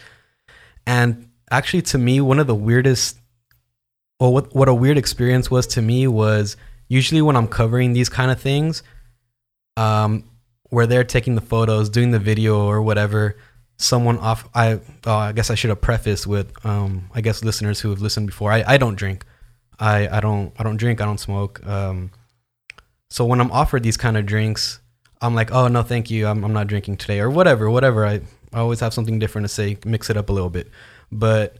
[0.87, 3.19] and actually, to me, one of the weirdest
[4.19, 6.57] well what what a weird experience was to me was
[6.89, 8.83] usually when I'm covering these kind of things,
[9.77, 10.25] um,
[10.71, 13.37] where they're taking the photos, doing the video or whatever,
[13.79, 17.81] someone off I oh, I guess I should have prefaced with um I guess listeners
[17.81, 18.53] who have listened before.
[18.53, 19.25] I, I don't drink.
[19.81, 21.65] I, I don't I don't drink, I don't smoke.
[21.67, 22.11] Um
[23.11, 24.81] so when I'm offered these kind of drinks,
[25.23, 26.27] I'm like, oh no, thank you.
[26.27, 28.05] I'm I'm not drinking today or whatever, whatever.
[28.05, 28.21] I,
[28.53, 30.71] I always have something different to say, mix it up a little bit.
[31.11, 31.57] But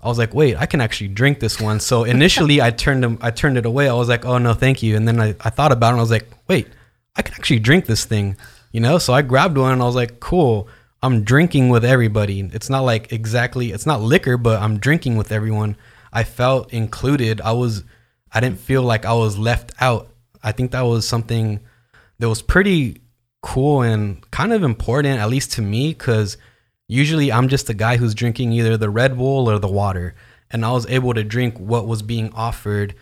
[0.00, 1.80] I was like, wait, I can actually drink this one.
[1.80, 3.88] So initially, I turned them, I turned it away.
[3.88, 4.96] I was like, oh no, thank you.
[4.96, 5.92] And then I, I thought about it.
[5.92, 6.68] and I was like, wait,
[7.16, 8.36] I can actually drink this thing,
[8.72, 8.98] you know.
[8.98, 10.68] So I grabbed one and I was like, cool.
[11.06, 12.40] I'm drinking with everybody.
[12.52, 15.76] It's not like exactly, it's not liquor, but I'm drinking with everyone.
[16.12, 17.40] I felt included.
[17.40, 17.84] I was,
[18.32, 20.08] I didn't feel like I was left out.
[20.42, 21.60] I think that was something
[22.18, 23.02] that was pretty
[23.40, 26.38] cool and kind of important, at least to me, because
[26.88, 30.16] usually I'm just the guy who's drinking either the Red Bull or the water.
[30.50, 32.96] And I was able to drink what was being offered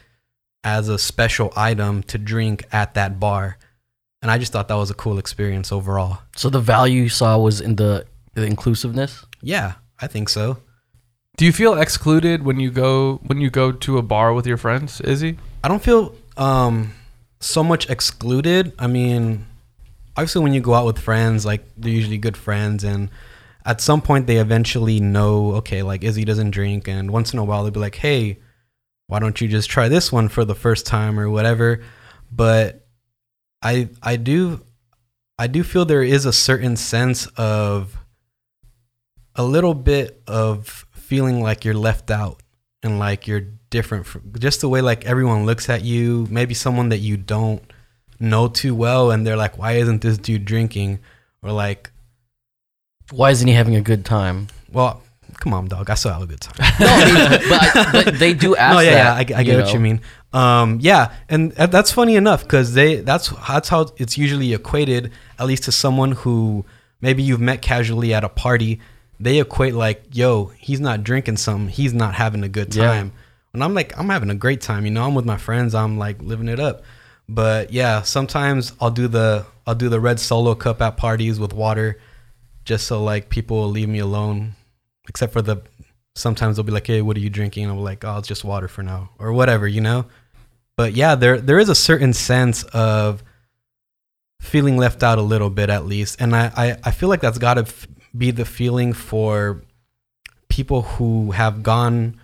[0.62, 3.56] as a special item to drink at that bar.
[4.24, 6.20] And I just thought that was a cool experience overall.
[6.34, 9.26] So the value you saw was in the, the inclusiveness.
[9.42, 10.56] Yeah, I think so.
[11.36, 14.56] Do you feel excluded when you go when you go to a bar with your
[14.56, 15.36] friends, Izzy?
[15.62, 16.94] I don't feel um,
[17.40, 18.72] so much excluded.
[18.78, 19.44] I mean,
[20.16, 23.10] obviously, when you go out with friends, like they're usually good friends, and
[23.66, 27.44] at some point they eventually know, okay, like Izzy doesn't drink, and once in a
[27.44, 28.38] while they'll be like, hey,
[29.06, 31.82] why don't you just try this one for the first time or whatever?
[32.32, 32.83] But
[33.64, 34.60] I I do
[35.38, 37.96] I do feel there is a certain sense of
[39.34, 42.40] a little bit of feeling like you're left out
[42.82, 46.90] and like you're different from just the way like everyone looks at you maybe someone
[46.90, 47.62] that you don't
[48.20, 51.00] know too well and they're like why isn't this dude drinking
[51.42, 51.90] or like
[53.10, 54.46] Why isn't he having a good time?
[54.72, 55.02] well
[55.40, 58.18] come on dog i still have a good time No, I mean, but, I, but
[58.20, 59.14] they do ask no yeah, yeah.
[59.14, 59.72] I, I get what know.
[59.72, 60.00] you mean
[60.34, 65.46] um yeah and that's funny enough because they that's that's how it's usually equated at
[65.46, 66.64] least to someone who
[67.00, 68.80] maybe you've met casually at a party
[69.20, 72.86] they equate like yo he's not drinking something he's not having a good Yeah.
[72.88, 73.12] time.
[73.52, 75.98] And i'm like i'm having a great time you know i'm with my friends i'm
[75.98, 76.82] like living it up.
[77.28, 81.52] But yeah sometimes i'll do the i'll do the red solo cup at parties with
[81.54, 82.00] water
[82.64, 84.54] just so like people will leave me alone
[85.08, 85.62] except for the
[86.16, 87.62] sometimes they'll be like hey what are you drinking?
[87.64, 90.06] And i'm like oh it's just water for now or whatever you know
[90.76, 93.22] but yeah there there is a certain sense of
[94.44, 96.20] feeling left out a little bit at least.
[96.20, 99.62] And i i, I feel like that's got to f- be the feeling for
[100.48, 102.20] people who have gone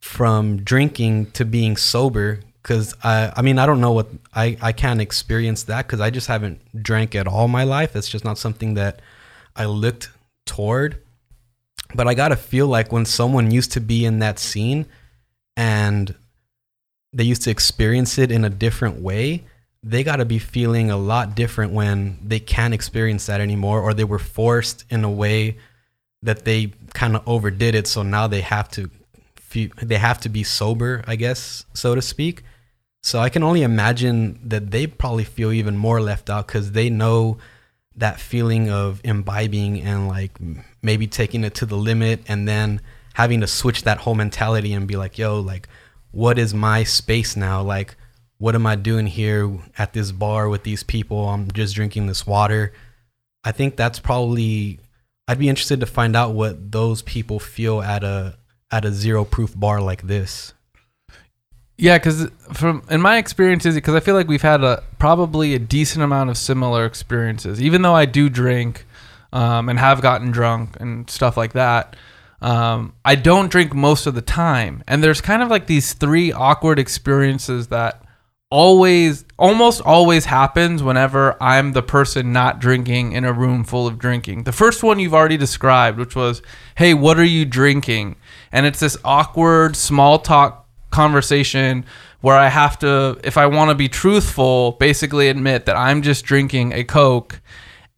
[0.00, 2.40] from drinking to being sober.
[2.62, 6.10] Because I, I mean i don't know what i i can't experience that because i
[6.10, 7.96] just haven't drank at all my life.
[7.96, 9.00] It's just not something that
[9.56, 10.10] i looked
[10.46, 11.00] toward.
[11.94, 14.86] But i gotta feel like when someone used to be in that scene
[15.56, 16.14] and
[17.14, 19.44] they used to experience it in a different way
[19.86, 23.92] they got to be feeling a lot different when they can't experience that anymore or
[23.92, 25.56] they were forced in a way
[26.24, 28.90] that they kind of overdid it, so now they have to
[29.80, 32.42] they have to be sober, I guess, so to speak.
[33.04, 36.90] So I can only imagine that they probably feel even more left out because they
[36.90, 37.38] know
[37.94, 40.32] that feeling of imbibing and like
[40.82, 42.80] maybe taking it to the limit and then
[43.12, 45.68] having to switch that whole mentality and be like, yo, like,
[46.14, 47.60] what is my space now?
[47.60, 47.96] Like,
[48.38, 51.28] what am I doing here at this bar with these people?
[51.28, 52.72] I'm just drinking this water.
[53.42, 54.78] I think that's probably
[55.26, 58.36] I'd be interested to find out what those people feel at a
[58.70, 60.54] at a zero proof bar like this.
[61.76, 65.58] Yeah, because from in my experiences, because I feel like we've had a probably a
[65.58, 67.60] decent amount of similar experiences.
[67.60, 68.86] Even though I do drink
[69.32, 71.96] um, and have gotten drunk and stuff like that,
[72.44, 74.84] um, I don't drink most of the time.
[74.86, 78.02] And there's kind of like these three awkward experiences that
[78.50, 83.98] always, almost always happens whenever I'm the person not drinking in a room full of
[83.98, 84.44] drinking.
[84.44, 86.42] The first one you've already described, which was,
[86.74, 88.16] "Hey, what are you drinking?"
[88.52, 91.86] And it's this awkward small talk conversation
[92.20, 96.26] where I have to, if I want to be truthful, basically admit that I'm just
[96.26, 97.40] drinking a Coke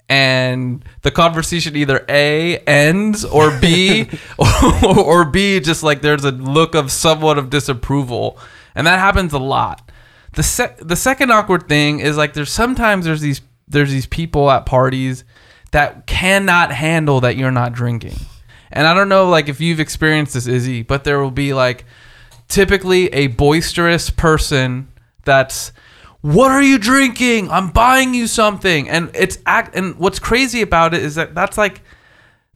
[0.09, 4.47] and the conversation either A ends or B or,
[4.99, 8.39] or B just like there's a look of somewhat of disapproval.
[8.75, 9.91] And that happens a lot.
[10.33, 14.51] The sec- the second awkward thing is like there's sometimes there's these there's these people
[14.51, 15.25] at parties
[15.73, 18.15] that cannot handle that you're not drinking.
[18.71, 21.85] And I don't know like if you've experienced this Izzy, but there will be like
[22.49, 24.89] typically a boisterous person
[25.25, 25.73] that's
[26.35, 27.51] what are you drinking?
[27.51, 28.89] I'm buying you something.
[28.89, 31.83] And it's act and what's crazy about it is that that's like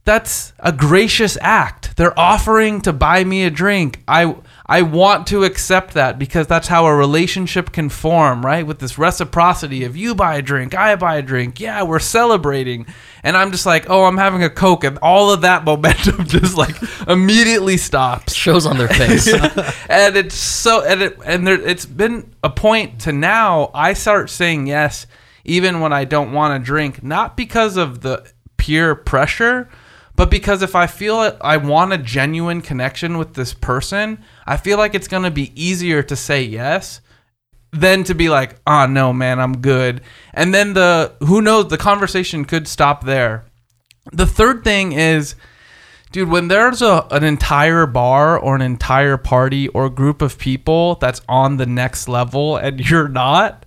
[0.03, 1.95] that's a gracious act.
[1.95, 4.03] They're offering to buy me a drink.
[4.07, 8.65] I i want to accept that because that's how a relationship can form right?
[8.65, 12.85] With this reciprocity of you buy a drink i buy a drink yeah we're celebrating.
[13.23, 16.57] And i'm just like oh i'm having a coke and all of that momentum just
[16.57, 16.75] like
[17.07, 18.33] immediately stops.
[18.33, 19.27] Shows on their face.
[19.89, 24.29] and it's so and it and there it's been a point to now I start
[24.29, 25.07] saying yes
[25.43, 29.69] even when I don't want to drink not because of the peer pressure
[30.15, 34.77] but because if I feel I want a genuine connection with this person I feel
[34.77, 37.01] like it's going to be easier to say yes
[37.71, 40.01] than to be like oh no man I'm good.
[40.33, 43.45] And then the who knows the conversation could stop there.
[44.11, 45.35] The third thing is
[46.11, 50.95] Dude, when there's a an entire bar or an entire party or group of people
[50.95, 53.65] that's on the next level and you're not,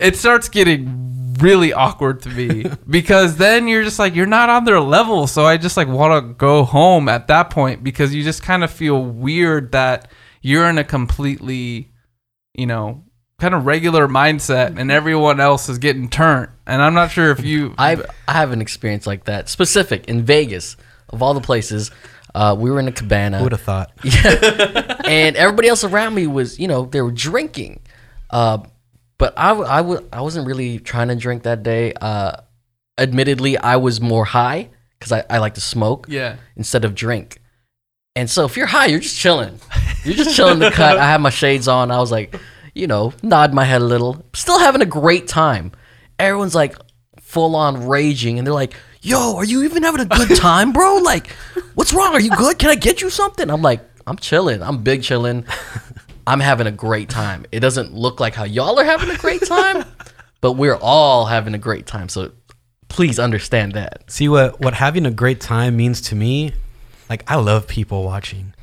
[0.00, 4.64] it starts getting really awkward to me because then you're just like you're not on
[4.64, 8.22] their level, so I just like want to go home at that point because you
[8.22, 10.10] just kind of feel weird that
[10.42, 11.92] you're in a completely,
[12.54, 13.04] you know,
[13.38, 16.50] kind of regular mindset and everyone else is getting turned.
[16.66, 19.48] And I'm not sure if you I I have an experience like that.
[19.48, 20.76] Specific in Vegas,
[21.08, 21.90] of all the places.
[22.32, 23.38] Uh, we were in a cabana.
[23.38, 23.90] Who would have thought?
[24.04, 25.00] Yeah.
[25.04, 27.80] and everybody else around me was, you know, they were drinking.
[28.30, 28.58] Uh,
[29.20, 31.92] but I, w- I, w- I wasn't really trying to drink that day.
[31.92, 32.32] Uh,
[32.98, 36.36] admittedly, I was more high because I, I like to smoke Yeah.
[36.56, 37.38] instead of drink.
[38.16, 39.60] And so if you're high, you're just chilling.
[40.04, 40.98] You're just chilling the cut.
[40.98, 41.90] I had my shades on.
[41.90, 42.34] I was like,
[42.74, 44.24] you know, nod my head a little.
[44.34, 45.72] Still having a great time.
[46.18, 46.76] Everyone's like
[47.20, 50.96] full on raging and they're like, yo, are you even having a good time, bro?
[50.96, 51.28] Like,
[51.74, 52.12] what's wrong?
[52.14, 52.58] Are you good?
[52.58, 53.48] Can I get you something?
[53.50, 54.62] I'm like, I'm chilling.
[54.62, 55.44] I'm big chilling.
[56.26, 57.46] I'm having a great time.
[57.52, 59.84] It doesn't look like how y'all are having a great time,
[60.40, 62.08] but we're all having a great time.
[62.08, 62.32] So
[62.88, 64.10] please understand that.
[64.10, 66.52] See what what having a great time means to me.
[67.08, 68.54] Like I love people watching,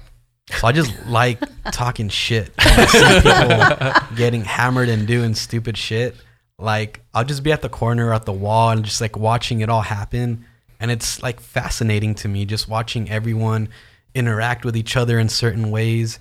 [0.59, 1.39] so I just like
[1.71, 2.51] talking shit.
[2.63, 6.15] When I see people getting hammered and doing stupid shit.
[6.59, 9.69] Like I'll just be at the corner at the wall and just like watching it
[9.69, 10.45] all happen,
[10.79, 13.69] and it's like fascinating to me just watching everyone
[14.15, 16.17] interact with each other in certain ways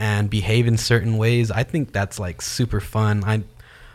[0.00, 1.52] and behave in certain ways.
[1.52, 3.22] I think that's like super fun.
[3.24, 3.42] I.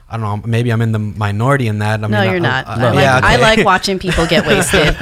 [0.08, 0.48] I don't know.
[0.48, 2.04] Maybe I'm in the minority in that.
[2.04, 2.68] I No, mean, you're I- not.
[2.68, 4.96] I- I, like, yeah, I like watching people get wasted,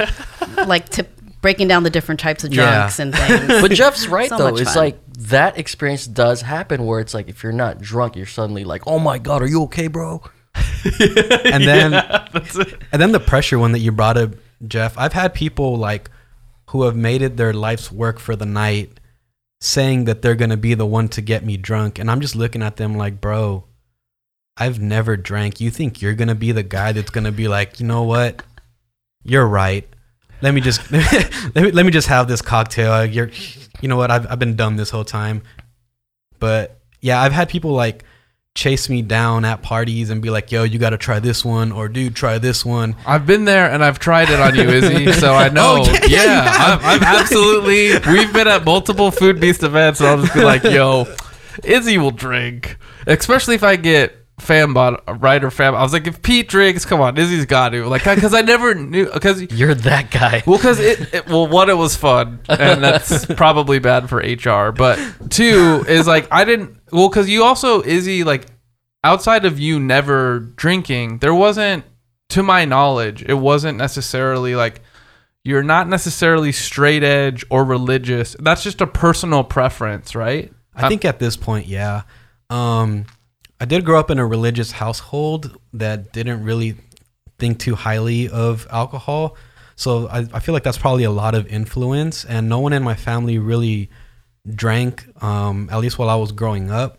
[0.66, 1.04] like to
[1.42, 2.90] breaking down the different types of Yeah.
[2.98, 3.46] and things.
[3.60, 4.56] But Jeff's right So though.
[4.56, 4.82] It's fun.
[4.84, 8.86] like that experience does happen where it's like if you're not drunk, you're suddenly like,
[8.86, 10.22] "Oh my god, are you okay, bro?"
[10.54, 14.30] and then and then the pressure one that you brought up
[14.66, 16.10] jeff i've had people like
[16.66, 19.00] who have made it their life's work for the night
[19.64, 22.62] saying that they're gonna be the one to get me drunk and i'm just looking
[22.62, 23.64] at them like bro
[24.56, 25.60] i've never drank.
[25.60, 28.42] You think you're gonna be the guy that's gonna be like you know what?
[29.24, 29.88] You're right.
[30.42, 33.04] Let me just let me, let me just have this cocktail.
[33.04, 33.30] You're
[33.80, 34.10] you know what?
[34.10, 35.42] I've, I've been dumb this whole time
[36.44, 38.04] but yeah i've had people like
[38.54, 41.72] chase me down at parties and be like, "Yo, you got to try this one,"
[41.72, 45.12] or "Dude, try this one." I've been there and I've tried it on you, Izzy,
[45.20, 45.84] so I know.
[45.86, 46.84] Oh, yeah, yeah, have.
[46.84, 47.98] I've, I've absolutely.
[48.12, 51.06] We've been at multiple Foodbeast events, and I'll just be like, "Yo,
[51.64, 52.76] Izzy will drink,"
[53.06, 55.74] especially if I get fam bot right or fam.
[55.74, 58.74] I was like, if Pete drinks, come on, Izzy's got to like because I never
[58.74, 60.42] knew because You're that guy.
[60.46, 64.72] well, because it, it, well, one, it was fun, and that's probably bad for HR.
[64.72, 64.98] But
[65.30, 66.78] two is like I didn't.
[66.94, 68.46] Well, because you also Izzy like
[69.02, 71.84] outside of you never drinking, there wasn't,
[72.28, 74.80] to my knowledge, it wasn't necessarily like
[75.42, 78.36] you're not necessarily straight edge or religious.
[78.38, 80.52] That's just a personal preference, right?
[80.72, 82.02] I think at this point, yeah.
[82.48, 83.06] Um,
[83.60, 86.76] I did grow up in a religious household that didn't really
[87.40, 89.36] think too highly of alcohol.
[89.74, 92.24] So I, I feel like that's probably a lot of influence.
[92.24, 93.90] And no one in my family really
[94.46, 96.98] drank, um, at least while I was growing up.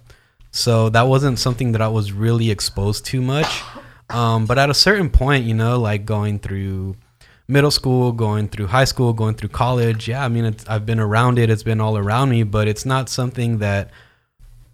[0.51, 3.61] So that wasn't something that I was really exposed to much.
[4.09, 6.95] Um, but at a certain point, you know, like going through
[7.47, 11.39] middle school, going through high school, going through college, yeah, I mean, I've been around
[11.39, 11.49] it.
[11.49, 13.91] It's been all around me, but it's not something that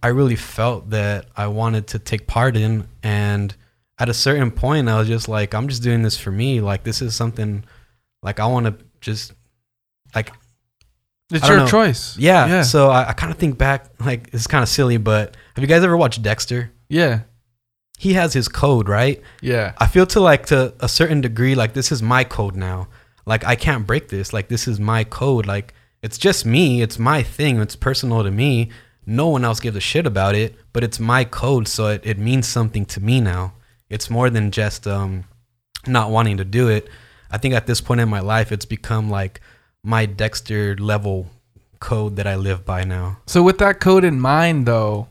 [0.03, 2.87] I really felt that I wanted to take part in.
[3.03, 3.55] And
[3.97, 6.61] at a certain point, I was just like, I'm just doing this for me.
[6.61, 7.63] Like, this is something
[8.23, 9.33] like I want to just
[10.13, 10.31] like
[11.31, 11.67] It's your know.
[11.67, 12.17] choice.
[12.17, 12.47] yeah.
[12.47, 15.63] yeah, So I, I kind of think back, like it's kind of silly, but have
[15.63, 16.71] you guys ever watched Dexter?
[16.89, 17.21] yeah,
[17.97, 19.21] He has his code, right?
[19.41, 19.73] yeah.
[19.77, 22.87] I feel to like to a certain degree, like this is my code now.
[23.25, 24.33] Like I can't break this.
[24.33, 25.45] Like this is my code.
[25.45, 26.81] Like it's just me.
[26.81, 27.61] It's my thing.
[27.61, 28.69] It's personal to me.
[29.05, 32.17] No one else gives a shit about it, but it's my code, so it, it
[32.19, 33.53] means something to me now.
[33.89, 35.25] It's more than just um
[35.87, 36.87] not wanting to do it.
[37.29, 39.39] I think at this point in my life it's become like
[39.83, 41.27] my Dexter level
[41.79, 43.17] code that I live by now.
[43.25, 45.07] So with that code in mind, though,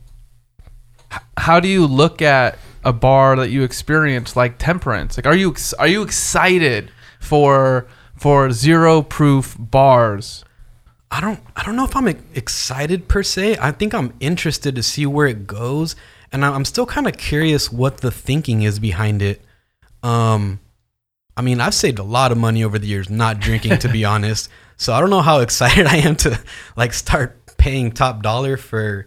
[1.37, 5.17] how do you look at a bar that you experience like Temperance?
[5.17, 10.45] Like, are you are you excited for for zero proof bars?
[11.11, 13.57] I don't I don't know if I'm excited per se.
[13.61, 15.97] I think I'm interested to see where it goes,
[16.31, 19.43] and I'm still kind of curious what the thinking is behind it.
[20.03, 20.61] Um,
[21.41, 24.05] I mean, I've saved a lot of money over the years not drinking, to be
[24.15, 24.51] honest.
[24.77, 26.39] So I don't know how excited I am to
[26.77, 29.07] like start paying top dollar for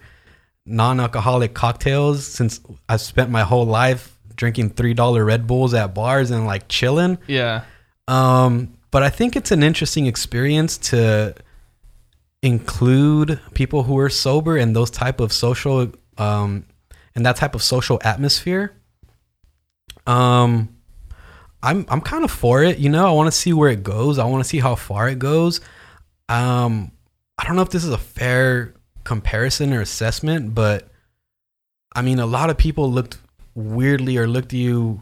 [0.66, 2.60] non-alcoholic cocktails since
[2.90, 7.20] I've spent my whole life drinking three dollar Red Bulls at bars and like chilling.
[7.28, 7.66] Yeah,
[8.08, 11.36] Um, but I think it's an interesting experience to
[12.42, 16.66] include people who are sober in those type of social um
[17.16, 18.74] in that type of social atmosphere.
[20.08, 20.73] Um
[21.64, 23.08] I'm I'm kind of for it, you know.
[23.08, 24.20] I want to see where it goes.
[24.20, 25.62] I want to see how far it goes.
[26.30, 26.92] Um
[27.38, 30.90] I don't know if this is a fair comparison or assessment, but
[31.96, 33.18] I mean a lot of people looked
[33.56, 35.02] weirdly or looked at you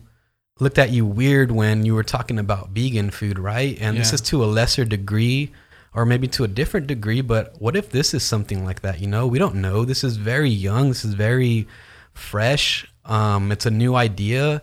[0.60, 3.78] looked at you weird when you were talking about vegan food, right?
[3.82, 5.52] And this is to a lesser degree
[5.94, 9.08] or maybe to a different degree, but what if this is something like that, you
[9.08, 9.28] know?
[9.28, 9.84] We don't know.
[9.84, 10.90] This is very young.
[10.90, 11.68] This is very
[12.14, 12.88] fresh.
[13.06, 14.62] Um it's a new idea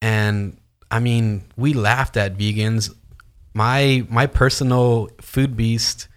[0.00, 0.56] and
[0.90, 2.94] I mean, we laughed at vegans.
[3.54, 6.08] My my personal Foodbeast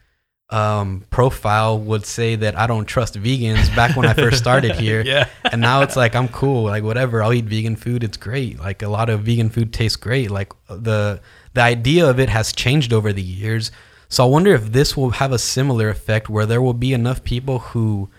[0.49, 5.01] um, profile would say that I don't trust vegans back when I first started here.
[5.01, 5.28] Yeah.
[5.51, 7.22] And now it's like I'm cool, like whatever.
[7.22, 8.03] I'll eat vegan food.
[8.03, 8.59] It's great.
[8.59, 10.32] Like a lot of vegan food tastes great.
[10.32, 11.22] Like the
[11.53, 13.72] the idea of it has changed over the years.
[14.07, 17.24] So I wonder if this will have a similar effect where there will be enough
[17.24, 18.09] people who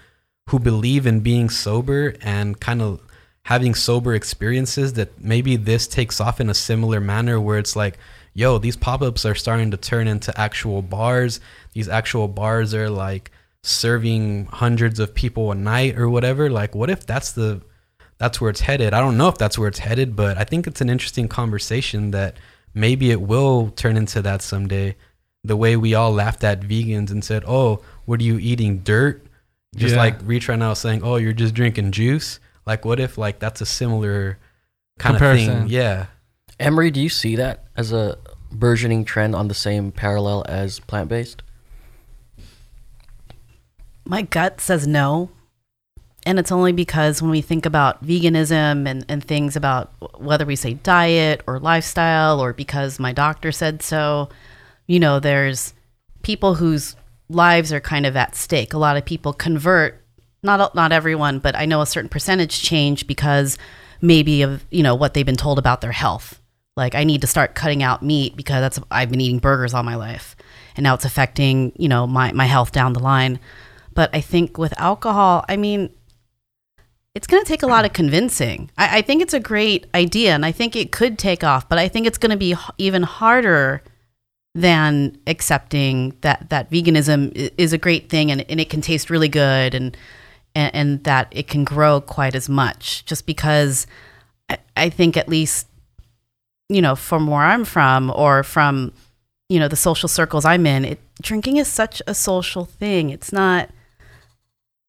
[0.49, 3.01] who believe in being sober and kind of
[3.51, 7.99] having sober experiences that maybe this takes off in a similar manner where it's like
[8.33, 11.41] yo these pop-ups are starting to turn into actual bars.
[11.73, 13.33] These actual bars are like
[13.65, 16.49] serving hundreds of people a night or whatever.
[16.49, 17.61] Like what if that's the
[18.19, 18.95] that's where it's headed?
[18.95, 22.13] I don't know if that's where it's headed but i think it's an interesting conversation
[22.13, 22.37] that
[22.73, 24.95] maybe it will turn into that someday.
[25.43, 29.27] The way we all laughed at vegans and said oh what are you eating dirt?
[29.75, 30.03] Just Yeah.
[30.03, 33.61] like reach right now saying oh you're just drinking juice like what if like that's
[33.61, 34.39] a similar
[34.99, 35.61] kind of Comparison.
[35.63, 36.07] thing yeah
[36.61, 38.19] Emery, do you see that as a
[38.53, 41.43] burgeoning trend on the same parallel as plant based?
[44.05, 45.31] My gut says no.
[46.27, 49.91] And it's only because when we think about veganism and, and things about
[50.21, 54.29] whether we say diet or lifestyle or because my doctor said so,
[54.87, 55.73] you know, there's
[56.23, 56.95] people whose
[57.31, 58.75] lives are kind of at stake.
[58.75, 60.00] A lot of people convert,
[60.43, 63.59] not not everyone, but I know a certain percentage change because
[64.01, 66.41] maybe of, you know, what they've been told about their health.
[66.77, 69.83] Like I need to start cutting out meat because that's I've been eating burgers all
[69.83, 70.37] my life.
[70.77, 73.39] And now it's affecting, you know, my my health down the line.
[73.93, 75.91] But I think with alcohol, I mean,
[77.15, 78.71] it's going to take a lot of convincing.
[78.79, 81.69] I, I think it's a great idea, and I think it could take off.
[81.69, 83.83] But I think it's going to be even harder
[84.55, 89.29] than accepting that that veganism is a great thing and, and it can taste really
[89.29, 89.97] good and,
[90.55, 93.05] and and that it can grow quite as much.
[93.05, 93.87] Just because
[94.49, 95.67] I, I think at least
[96.69, 98.93] you know from where I'm from or from
[99.49, 103.11] you know the social circles I'm in, it, drinking is such a social thing.
[103.11, 103.71] It's not.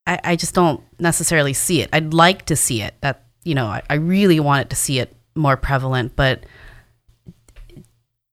[0.07, 1.89] I, I just don't necessarily see it.
[1.93, 2.95] I'd like to see it.
[3.01, 6.43] That you know, I, I really wanted to see it more prevalent, but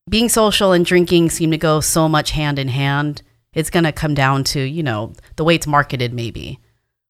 [0.08, 3.22] being social and drinking seem to go so much hand in hand.
[3.54, 6.60] It's going to come down to you know the way it's marketed, maybe,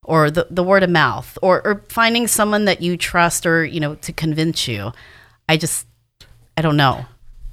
[0.09, 3.79] or the the word of mouth, or or finding someone that you trust, or you
[3.79, 4.93] know to convince you.
[5.49, 5.87] I just,
[6.57, 7.05] I don't know.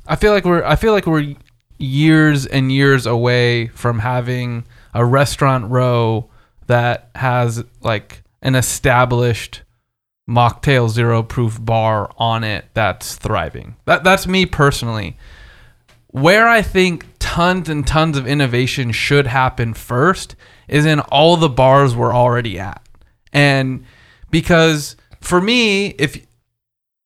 [0.07, 1.35] I feel like we're I feel like we're
[1.77, 6.29] years and years away from having a restaurant row
[6.67, 9.61] that has like an established
[10.27, 13.75] mocktail zero proof bar on it that's thriving.
[13.85, 15.17] That that's me personally.
[16.07, 20.37] Where I think tons and tons of innovation should happen first
[20.67, 22.81] is in all the bars we're already at.
[23.33, 23.85] And
[24.31, 26.25] because for me, if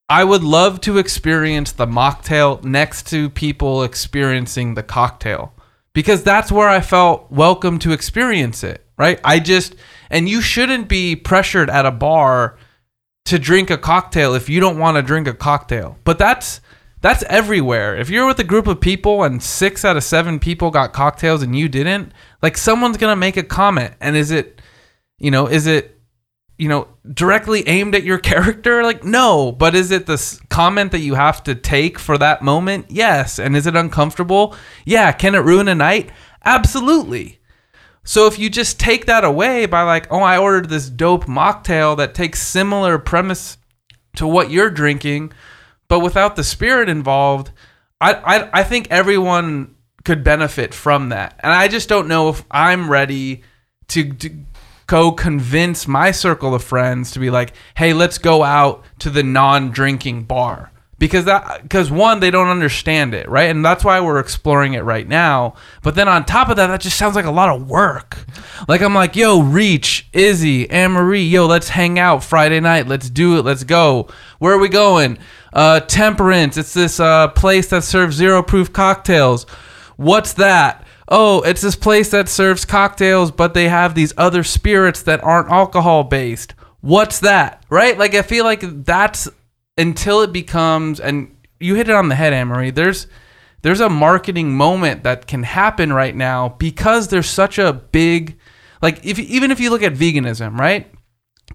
[0.08, 5.54] I would love to experience the mocktail next to people experiencing the cocktail
[5.92, 9.20] because that's where I felt welcome to experience it, right?
[9.24, 9.74] I just,
[10.10, 12.58] and you shouldn't be pressured at a bar
[13.26, 15.96] to drink a cocktail if you don't want to drink a cocktail.
[16.04, 16.60] But that's,
[17.00, 17.96] that's everywhere.
[17.96, 21.42] If you're with a group of people and six out of seven people got cocktails
[21.42, 22.12] and you didn't,
[22.42, 23.94] like someone's to make a comment.
[24.00, 24.60] And is it,
[25.18, 25.98] you know, is it,
[26.58, 28.82] you know, directly aimed at your character?
[28.82, 29.52] Like, no.
[29.52, 32.86] But is it this comment that you have to take for that moment?
[32.88, 33.38] Yes.
[33.38, 34.54] And is it uncomfortable?
[34.84, 35.12] Yeah.
[35.12, 36.10] Can it ruin a night?
[36.44, 37.40] Absolutely.
[38.02, 41.96] So if you just take that away by like, oh, I ordered this dope mocktail
[41.98, 43.58] that takes similar premise
[44.16, 45.32] to what you're drinking,
[45.88, 47.52] but without the spirit involved,
[48.00, 51.38] I, I I think everyone could benefit from that.
[51.40, 53.42] And I just don't know if I'm ready
[53.88, 54.30] to, to
[54.86, 59.22] go convince my circle of friends to be like, "Hey, let's go out to the
[59.22, 63.48] non-drinking bar." Because that because one, they don't understand it, right?
[63.48, 65.54] And that's why we're exploring it right now.
[65.82, 68.18] But then on top of that, that just sounds like a lot of work.
[68.68, 72.86] Like I'm like, "Yo, Reach, Izzy, Anne Marie, yo, let's hang out Friday night.
[72.86, 73.44] Let's do it.
[73.46, 74.08] Let's go.
[74.40, 75.18] Where are we going?
[75.54, 76.58] Uh Temperance.
[76.58, 79.46] It's this uh place that serves zero proof cocktails.
[80.00, 80.86] What's that?
[81.08, 85.50] Oh, it's this place that serves cocktails, but they have these other spirits that aren't
[85.50, 86.54] alcohol based.
[86.80, 87.62] What's that?
[87.68, 87.98] Right?
[87.98, 89.28] Like I feel like that's
[89.76, 92.70] until it becomes and you hit it on the head, Amory.
[92.70, 93.08] There's
[93.60, 98.38] there's a marketing moment that can happen right now because there's such a big
[98.80, 100.90] like if even if you look at veganism, right?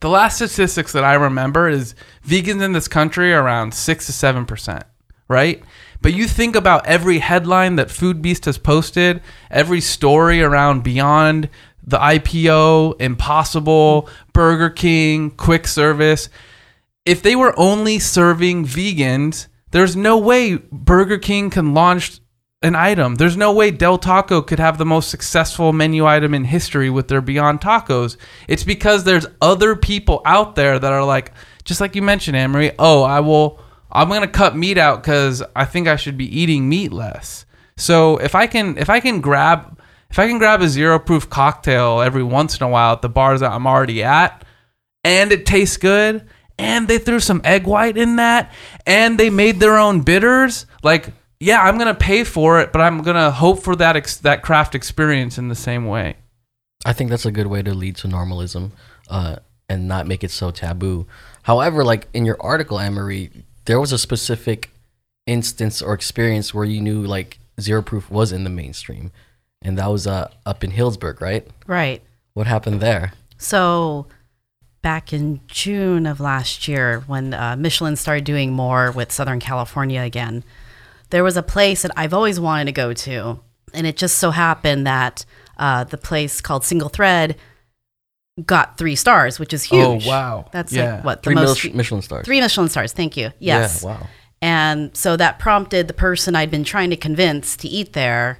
[0.01, 4.13] The last statistics that I remember is vegans in this country are around six to
[4.13, 4.83] seven percent,
[5.27, 5.63] right?
[6.05, 11.49] But you think about every headline that Foodbeast has posted, every story around Beyond,
[11.81, 16.29] the IPO, Impossible, Burger King, quick service.
[17.05, 22.19] If they were only serving vegans, there's no way Burger King can launch
[22.61, 23.15] an item.
[23.15, 27.07] There's no way Del Taco could have the most successful menu item in history with
[27.07, 28.15] their Beyond Tacos.
[28.47, 31.33] It's because there's other people out there that are like,
[31.63, 32.73] just like you mentioned, Amory.
[32.77, 33.59] Oh, I will.
[33.95, 37.45] I'm gonna cut meat out because I think I should be eating meat less.
[37.77, 39.79] So if I can, if I can grab,
[40.09, 43.09] if I can grab a zero proof cocktail every once in a while at the
[43.09, 44.45] bars that I'm already at,
[45.03, 46.27] and it tastes good,
[46.57, 48.53] and they threw some egg white in that,
[48.85, 53.01] and they made their own bitters, like yeah, I'm gonna pay for it, but I'm
[53.01, 56.15] gonna hope for that ex- that craft experience in the same way.
[56.85, 58.71] I think that's a good way to lead to normalism
[59.09, 59.37] uh,
[59.67, 61.07] and not make it so taboo.
[61.43, 63.31] However, like in your article, Anne-Marie,
[63.65, 64.71] there was a specific
[65.25, 69.11] instance or experience where you knew like zero proof was in the mainstream,
[69.61, 71.47] and that was uh, up in Healdsburg, right?
[71.67, 72.01] Right.
[72.33, 73.13] What happened there?
[73.37, 74.07] So,
[74.81, 80.01] back in June of last year, when uh, Michelin started doing more with Southern California
[80.01, 80.43] again,
[81.09, 83.39] there was a place that I've always wanted to go to.
[83.73, 85.25] And it just so happened that
[85.57, 87.35] uh, the place called Single Thread
[88.45, 90.05] got three stars, which is huge.
[90.05, 90.45] Oh, wow.
[90.51, 90.95] That's Yeah.
[90.95, 92.25] like what the Three most Mich- Michelin stars.
[92.25, 92.91] three Michelin stars.
[92.91, 93.31] Thank you.
[93.39, 93.81] Yes.
[93.83, 94.07] Yeah, wow.
[94.41, 98.39] And so that prompted the person I'd been trying to convince to eat there.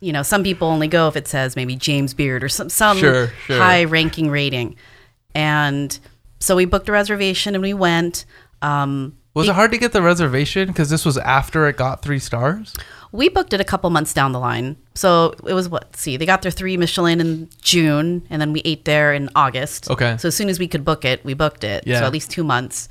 [0.00, 2.98] You know, some people only go if it says maybe James Beard or some some
[2.98, 3.56] Sure, sure.
[3.58, 4.76] high ranking rating.
[5.34, 5.98] And
[6.40, 8.26] so we booked a reservation and we went.
[8.60, 12.18] Um, Was it hard to get the reservation because this was after it got three
[12.18, 12.74] stars?
[13.14, 14.76] We booked it a couple months down the line.
[14.96, 15.94] So it was what?
[15.94, 19.88] See, they got their three Michelin in June, and then we ate there in August.
[19.88, 20.16] Okay.
[20.18, 21.86] So as soon as we could book it, we booked it.
[21.86, 22.00] Yeah.
[22.00, 22.88] So at least two months.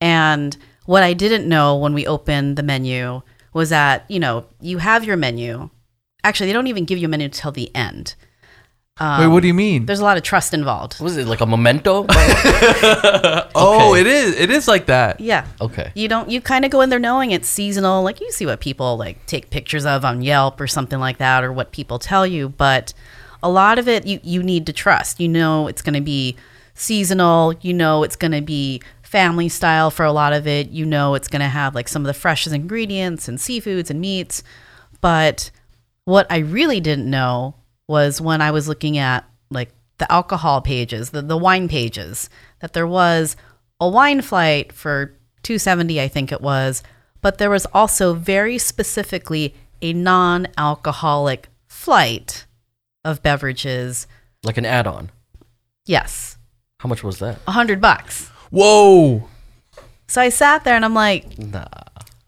[0.00, 0.56] And
[0.86, 3.20] what I didn't know when we opened the menu
[3.52, 5.68] was that you know you have your menu.
[6.24, 8.14] Actually, they don't even give you a menu till the end.
[9.00, 9.86] Wait, what do you um, mean?
[9.86, 11.00] There's a lot of trust involved.
[11.00, 12.06] Was it like a memento?
[13.54, 14.00] Oh, Okay.
[14.02, 14.38] it is.
[14.38, 15.20] It is like that.
[15.20, 15.46] Yeah.
[15.60, 15.90] okay.
[15.94, 16.28] You don't.
[16.30, 18.02] You kind of go in there knowing it's seasonal.
[18.02, 21.42] Like you see what people like take pictures of on Yelp or something like that,
[21.44, 22.50] or what people tell you.
[22.50, 22.92] But
[23.42, 25.18] a lot of it, you you need to trust.
[25.18, 26.36] You know, it's going to be
[26.74, 27.54] seasonal.
[27.60, 30.68] You know, it's going to be family style for a lot of it.
[30.70, 34.00] You know, it's going to have like some of the freshest ingredients and seafoods and
[34.00, 34.42] meats.
[35.00, 35.50] But
[36.04, 37.54] what I really didn't know
[37.90, 42.30] was when I was looking at like the alcohol pages, the, the wine pages,
[42.60, 43.36] that there was
[43.80, 46.82] a wine flight for 270 I think it was,
[47.20, 52.46] but there was also very specifically a non-alcoholic flight
[53.04, 54.06] of beverages.
[54.44, 55.10] Like an add-on.
[55.86, 56.36] Yes,
[56.80, 57.36] How much was that?
[57.46, 58.28] a 100 bucks.
[58.50, 59.28] Whoa.
[60.06, 61.64] So I sat there and I'm like, Nah.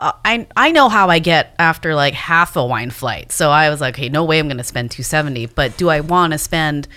[0.03, 3.31] Uh, I I know how I get after like half a wine flight.
[3.31, 6.01] So I was like, okay, no way I'm going to spend 270, but do I
[6.01, 6.89] want to spend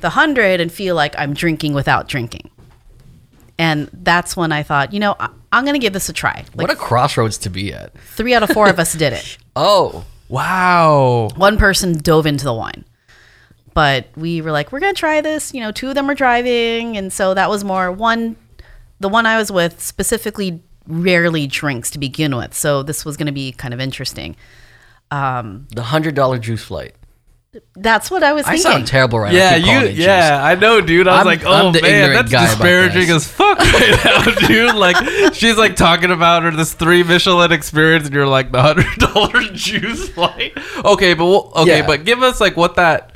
[0.00, 2.50] the 100 and feel like I'm drinking without drinking?
[3.58, 6.44] And that's when I thought, you know, I, I'm going to give this a try.
[6.54, 7.96] Like what a crossroads to be at.
[7.98, 9.38] 3 out of 4 of us did it.
[9.56, 10.04] Oh.
[10.28, 11.28] Wow.
[11.36, 12.84] One person dove into the wine.
[13.72, 16.14] But we were like, we're going to try this, you know, two of them were
[16.16, 18.34] driving and so that was more one
[18.98, 22.54] the one I was with specifically rarely drinks to begin with.
[22.54, 24.36] So this was going to be kind of interesting.
[25.10, 26.94] Um, The hundred dollar juice flight.
[27.76, 28.62] That's what I was I thinking.
[28.72, 29.38] sound terrible right now.
[29.38, 29.86] Yeah, I keep calling you.
[29.86, 30.04] it juice.
[30.06, 31.06] Yeah, I know, dude.
[31.06, 34.74] I was I'm- like, oh man, that's disparaging as fuck right now, dude.
[34.74, 34.96] Like,
[35.34, 39.40] she's like talking about her this three Michelin experience, and you're like the hundred dollar
[39.52, 40.52] juice flight.
[40.84, 41.86] Okay, but we'll, okay, Yeah.
[41.86, 43.12] but give us like what that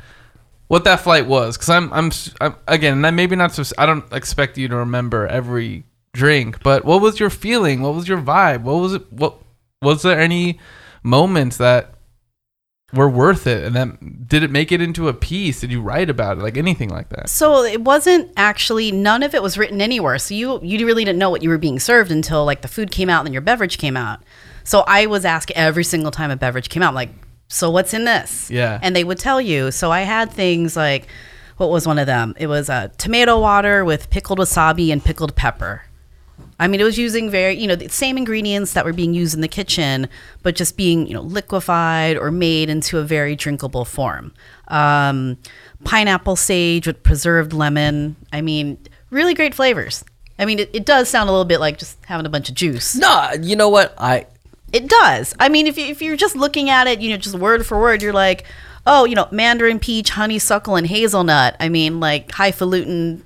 [0.67, 2.09] what that flight was, because I'm, I'm
[2.39, 3.63] I'm again, that maybe not so.
[3.77, 7.81] I don't expect you to remember every drink, but what was your feeling?
[7.81, 8.63] What was your vibe?
[8.63, 9.11] What was it?
[9.11, 9.37] What
[9.81, 10.59] was there any
[11.03, 11.93] moments that
[12.91, 16.09] were worth it and then did it make it into a piece did you write
[16.09, 19.79] about it like anything like that so it wasn't actually none of it was written
[19.81, 20.17] anywhere.
[20.17, 22.91] So you you really didn't know what you were being served until like the food
[22.91, 24.21] came out and then your beverage came out.
[24.63, 27.09] So I was asked every single time a beverage came out, like,
[27.47, 28.51] so what's in this?
[28.51, 28.79] Yeah.
[28.81, 29.71] And they would tell you.
[29.71, 31.07] So I had things like,
[31.57, 32.35] what was one of them?
[32.37, 35.81] It was a tomato water with pickled wasabi and pickled pepper.
[36.59, 39.33] I mean, it was using very, you know, the same ingredients that were being used
[39.33, 40.09] in the kitchen,
[40.43, 44.33] but just being, you know, liquefied or made into a very drinkable form.
[44.67, 45.37] Um,
[45.85, 48.17] pineapple sage with preserved lemon.
[48.33, 48.77] I mean,
[49.09, 50.03] really great flavors.
[50.37, 52.55] I mean, it, it does sound a little bit like just having a bunch of
[52.55, 52.95] juice.
[52.95, 53.93] No, you know what?
[53.97, 54.27] I
[54.73, 55.33] It does.
[55.39, 57.79] I mean, if, you, if you're just looking at it, you know, just word for
[57.79, 58.45] word, you're like,
[58.85, 61.55] oh, you know, mandarin peach, honeysuckle, and hazelnut.
[61.59, 63.23] I mean, like highfalutin,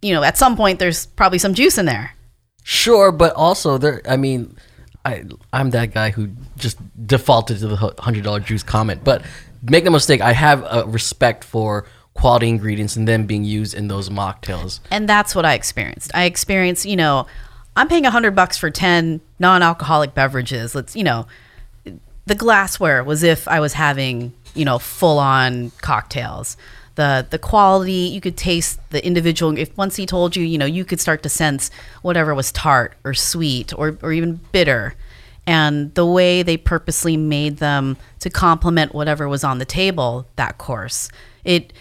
[0.00, 2.14] you know, at some point there's probably some juice in there.
[2.62, 4.02] Sure, but also there.
[4.08, 4.56] I mean,
[5.04, 9.02] I I'm that guy who just defaulted to the hundred dollar juice comment.
[9.04, 9.22] But
[9.62, 13.88] make no mistake, I have a respect for quality ingredients and them being used in
[13.88, 14.80] those mocktails.
[14.90, 16.10] And that's what I experienced.
[16.14, 17.26] I experienced, you know,
[17.76, 20.74] I'm paying a hundred bucks for 10 non-alcoholic beverages.
[20.74, 21.26] Let's, you know,
[22.26, 26.56] the glassware was if I was having, you know, full on cocktails.
[27.00, 30.66] The the quality, you could taste the individual if once he told you, you know,
[30.66, 31.70] you could start to sense
[32.02, 34.94] whatever was tart or sweet or, or even bitter.
[35.46, 40.58] And the way they purposely made them to complement whatever was on the table that
[40.58, 41.08] course.
[41.42, 41.72] It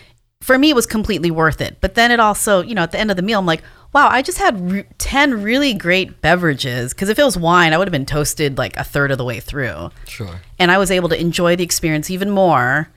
[0.41, 1.77] for me it was completely worth it.
[1.81, 3.63] But then it also, you know, at the end of the meal I'm like,
[3.93, 7.77] wow, I just had re- 10 really great beverages because if it was wine, I
[7.77, 10.39] would have been toasted like a third of the way through Sure.
[10.57, 12.87] and I was able to enjoy the experience even more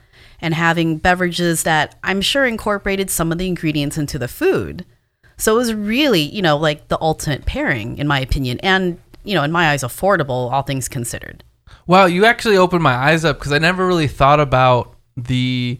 [0.43, 4.85] and having beverages that I'm sure incorporated some of the ingredients into the food.
[5.37, 9.33] So it was really, you know, like the ultimate pairing in my opinion and, you
[9.33, 11.43] know, in my eyes affordable all things considered.
[11.87, 15.77] wow you actually opened my eyes up because i never really thought about the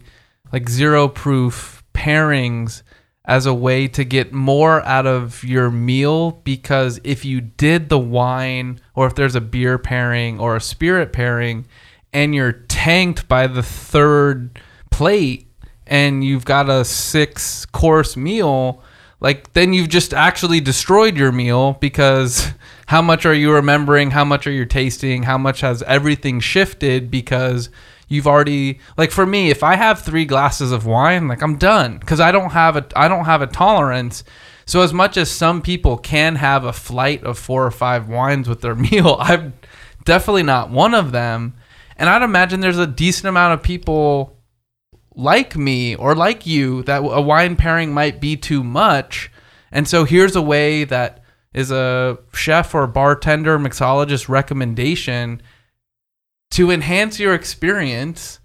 [0.52, 2.82] like zero proof pairings
[3.24, 7.98] as a way to get more out of your meal because if you did the
[7.98, 11.66] wine or if there's a beer pairing or a spirit pairing
[12.14, 14.58] and you're tanked by the third
[14.90, 15.46] plate
[15.86, 18.82] and you've got a six course meal
[19.24, 22.52] like then you've just actually destroyed your meal because
[22.86, 24.10] how much are you remembering?
[24.10, 25.22] How much are you tasting?
[25.22, 27.70] How much has everything shifted because
[28.06, 31.96] you've already like for me if i have three glasses of wine like i'm done
[31.96, 34.24] because i don't have a i don't have a tolerance.
[34.66, 38.48] So as much as some people can have a flight of four or five wines
[38.48, 39.54] with their meal, I'm
[40.04, 41.54] definitely not one of them.
[41.96, 44.36] And I'd imagine there's a decent amount of people
[45.14, 49.30] like me or like you that a wine pairing might be too much.
[49.70, 51.22] And so here's a way that
[51.52, 55.40] is a chef or bartender mixologist recommendation
[56.50, 58.40] to enhance your experience.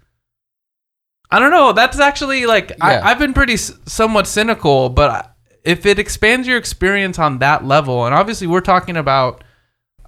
[1.30, 1.72] I don't know.
[1.72, 2.76] That's actually like Yeah.
[2.80, 5.34] I, I've been pretty s- somewhat cynical, but
[5.64, 9.44] if it expands your experience on that level, and obviously we're talking about,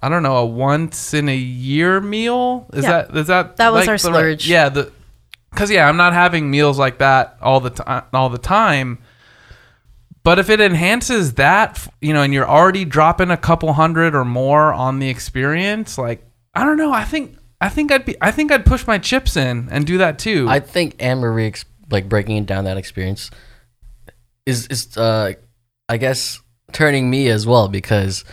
[0.03, 2.67] I don't know, a once in a year meal.
[2.73, 3.03] Is Yeah.
[3.03, 4.47] that is that That was like our the right- splurge.
[4.47, 4.91] yeah, the
[5.49, 8.03] because yeah, I'm not having meals like that all the time.
[8.13, 8.99] All the time.
[10.23, 14.23] But if it enhances that, you know, and you're already dropping a couple hundred or
[14.25, 18.31] more on the experience, like I don't know, I think I think I'd be I
[18.31, 20.47] think I'd push my chips in and do that too.
[20.49, 23.31] I think Anne Marie, ex- like breaking down that experience,
[24.45, 25.33] is is uh,
[25.89, 26.41] I guess
[26.71, 28.23] turning me as well because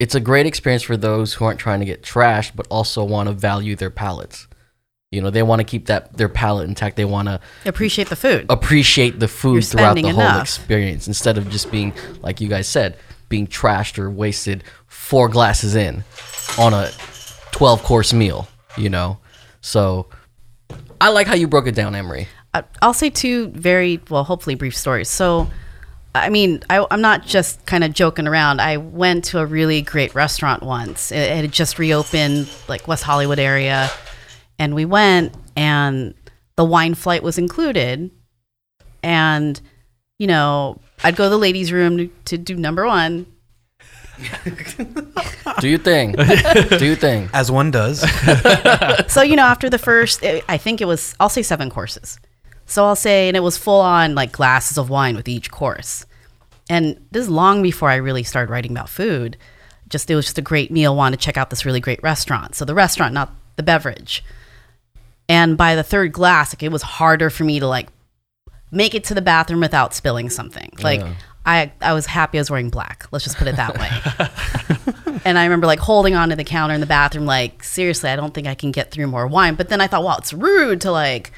[0.00, 3.28] it's a great experience for those who aren't trying to get trashed but also want
[3.28, 4.48] to value their palates.
[5.12, 6.96] You know, they want to keep that their palate intact.
[6.96, 8.46] They want to Appreciate the food.
[8.48, 11.92] appreciate the food throughout the spending whole experience instead of just being
[12.22, 12.96] like you guys said,
[13.28, 16.02] being trashed or wasted four glasses in
[16.58, 16.90] on a
[17.52, 19.18] 12 course meal, you know.
[19.60, 20.06] So
[21.00, 22.28] I like how you broke it down, Emery.
[22.54, 25.08] Uh, I'll say two very well, hopefully brief stories.
[25.08, 25.48] So,
[26.14, 28.60] I mean, I, I'm not just kind of joking around.
[28.60, 31.12] I went to a really great restaurant once.
[31.12, 33.90] It, it had just reopened, like West Hollywood area,
[34.58, 36.14] and we went, and
[36.56, 38.10] the wine flight was included,
[39.02, 39.60] and
[40.18, 43.26] you know, I'd go to the ladies' room to, to do number one.
[45.60, 46.12] Do your thing.
[46.12, 47.30] Do your thing.
[47.32, 48.00] As one does.
[49.08, 52.18] so you know after the first i think it was i'll say seven courses
[52.70, 56.06] so i'll say and it was full on like glasses of wine with each course
[56.68, 59.36] and this is long before i really started writing about food
[59.88, 62.54] just it was just a great meal wanted to check out this really great restaurant
[62.54, 64.24] so the restaurant not the beverage
[65.28, 67.88] and by the third glass like it was harder for me to like
[68.70, 71.00] make it to the bathroom without spilling something like
[71.46, 73.06] I, I was happy I was wearing black.
[73.10, 74.90] Let's just put it that way.
[75.24, 78.32] And I remember like holding onto the counter in the bathroom, like, seriously, I don't
[78.32, 79.54] think I can get through more wine.
[79.54, 81.32] But then I thought, well, it's rude to like,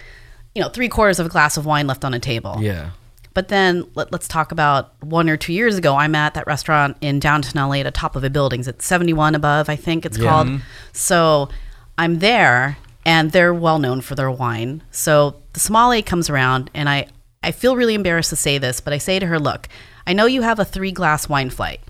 [0.54, 2.56] you know, three quarters of a glass of wine left on a table.
[2.60, 2.90] Yeah.
[3.34, 5.96] But then let, let's talk about one or two years ago.
[5.96, 8.60] I'm at that restaurant in downtown LA at the top of a building.
[8.66, 10.48] It's 71 above, I think it's called.
[10.92, 11.48] So
[11.96, 12.76] I'm there
[13.06, 14.82] and they're well known for their wine.
[14.90, 17.06] So the sommelier comes around and I,
[17.42, 19.66] I feel really embarrassed to say this, but I say to her, look,
[20.06, 21.80] I know you have a three glass wine flight.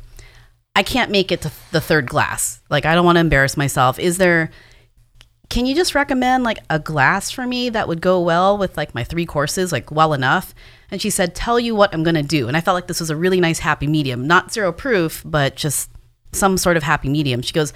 [0.74, 2.60] I can't make it to the third glass.
[2.70, 3.98] Like, I don't want to embarrass myself.
[3.98, 4.50] Is there,
[5.53, 8.94] can you just recommend like a glass for me that would go well with like
[8.94, 10.55] my three courses, like well enough?
[10.90, 12.48] And she said, tell you what I'm going to do.
[12.48, 15.55] And I felt like this was a really nice happy medium, not zero proof, but
[15.55, 15.90] just
[16.32, 17.42] some sort of happy medium.
[17.42, 17.74] She goes,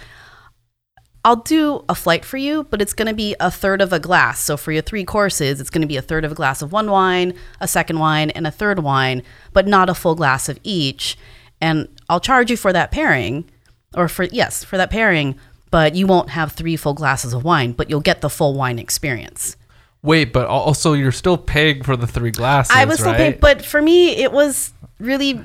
[1.22, 4.00] I'll do a flight for you, but it's going to be a third of a
[4.00, 4.40] glass.
[4.40, 6.72] So for your three courses, it's going to be a third of a glass of
[6.72, 9.22] one wine, a second wine, and a third wine,
[9.52, 11.18] but not a full glass of each.
[11.60, 13.50] And I'll charge you for that pairing,
[13.94, 15.38] or for, yes, for that pairing,
[15.76, 18.78] but you won't have three full glasses of wine, but you'll get the full wine
[18.78, 19.58] experience.
[20.00, 22.74] Wait, but also you're still paying for the three glasses.
[22.74, 23.18] I was still right?
[23.18, 25.44] paying, but for me, it was really,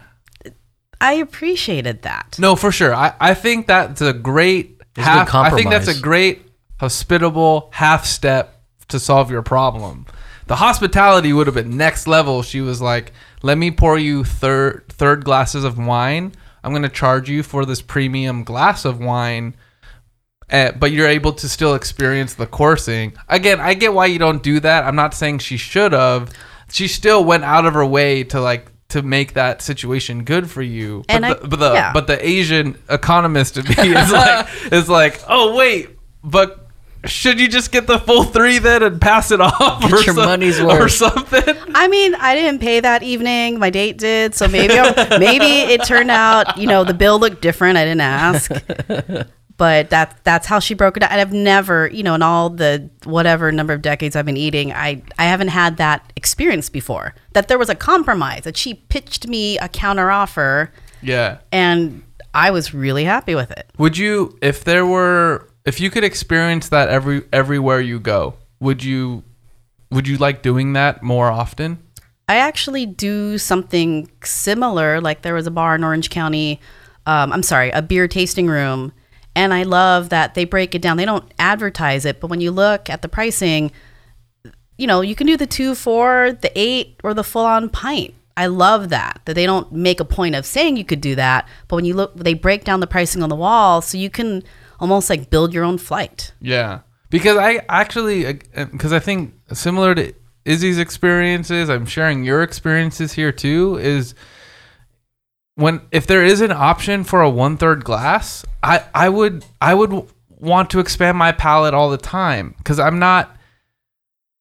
[1.02, 2.38] I appreciated that.
[2.40, 2.96] No, for sure.
[2.96, 5.30] I, I think that's a great It's a half.
[5.30, 6.44] good I think that's a great
[6.80, 10.06] hospitable half step to solve your problem.
[10.48, 12.42] The hospitality would have been next level.
[12.42, 13.12] She was like,
[13.42, 16.32] "Let me pour you third third glasses of wine.
[16.64, 19.56] I'm going to charge you for this premium glass of wine."
[20.52, 23.14] Uh, but you're able to still experience the coursing.
[23.30, 24.84] Again, I get why you don't do that.
[24.84, 26.30] I'm not saying she should have.
[26.70, 30.62] She still went out of her way to like to make that situation good for
[30.62, 31.04] you.
[31.08, 31.94] But I- the, but the yeah.
[31.94, 35.90] but the Asian economist in me is like is like, oh wait,
[36.24, 36.68] but
[37.06, 40.14] should you just get the full three then and pass it off Get or, your
[40.16, 41.56] some- money's or something?
[41.74, 43.58] I mean, I didn't pay that evening.
[43.58, 44.74] My date did, so maybe
[45.18, 46.58] maybe it turned out.
[46.58, 47.78] You know, the bill looked different.
[47.78, 48.52] I didn't ask,
[49.62, 51.12] but that that's how she broke it down.
[51.12, 54.74] And I've never, you know, in all the whatever number of decades I've been eating,
[54.74, 57.14] I I haven't had that experience before.
[57.34, 58.42] That there was a compromise.
[58.42, 60.72] That she pitched me a counter offer,
[61.04, 61.38] Yeah.
[61.52, 62.02] and
[62.34, 63.70] I was really happy with it.
[63.78, 68.84] Would you if there were if you could experience that every everywhere you go, would
[68.84, 69.22] you
[69.92, 71.78] would you like doing that more often?
[72.28, 75.00] I actually do something similar.
[75.02, 76.60] Like there was a bar in Orange County.
[77.06, 78.92] Um, I'm sorry, a beer tasting room,
[79.36, 80.98] and I love that they break it down.
[80.98, 83.72] They don't advertise it, but when you look at the pricing,
[84.78, 88.14] you know you can do the two, four, the eight, or the full on pint.
[88.38, 91.48] I love that that they don't make a point of saying you could do that,
[91.68, 94.44] but when you look, they break down the pricing on the wall so you can
[94.80, 96.34] almost like build your own flight.
[96.42, 96.80] Yeah,
[97.10, 100.14] because I actually uh, uh, because I think similar to
[100.46, 103.78] Izzy's experiences, I'm sharing your experiences here too.
[103.78, 104.16] Is
[105.62, 109.74] when if there is an option for a one third glass, I I would I
[109.74, 113.36] would want to expand my palate all the time because I'm not.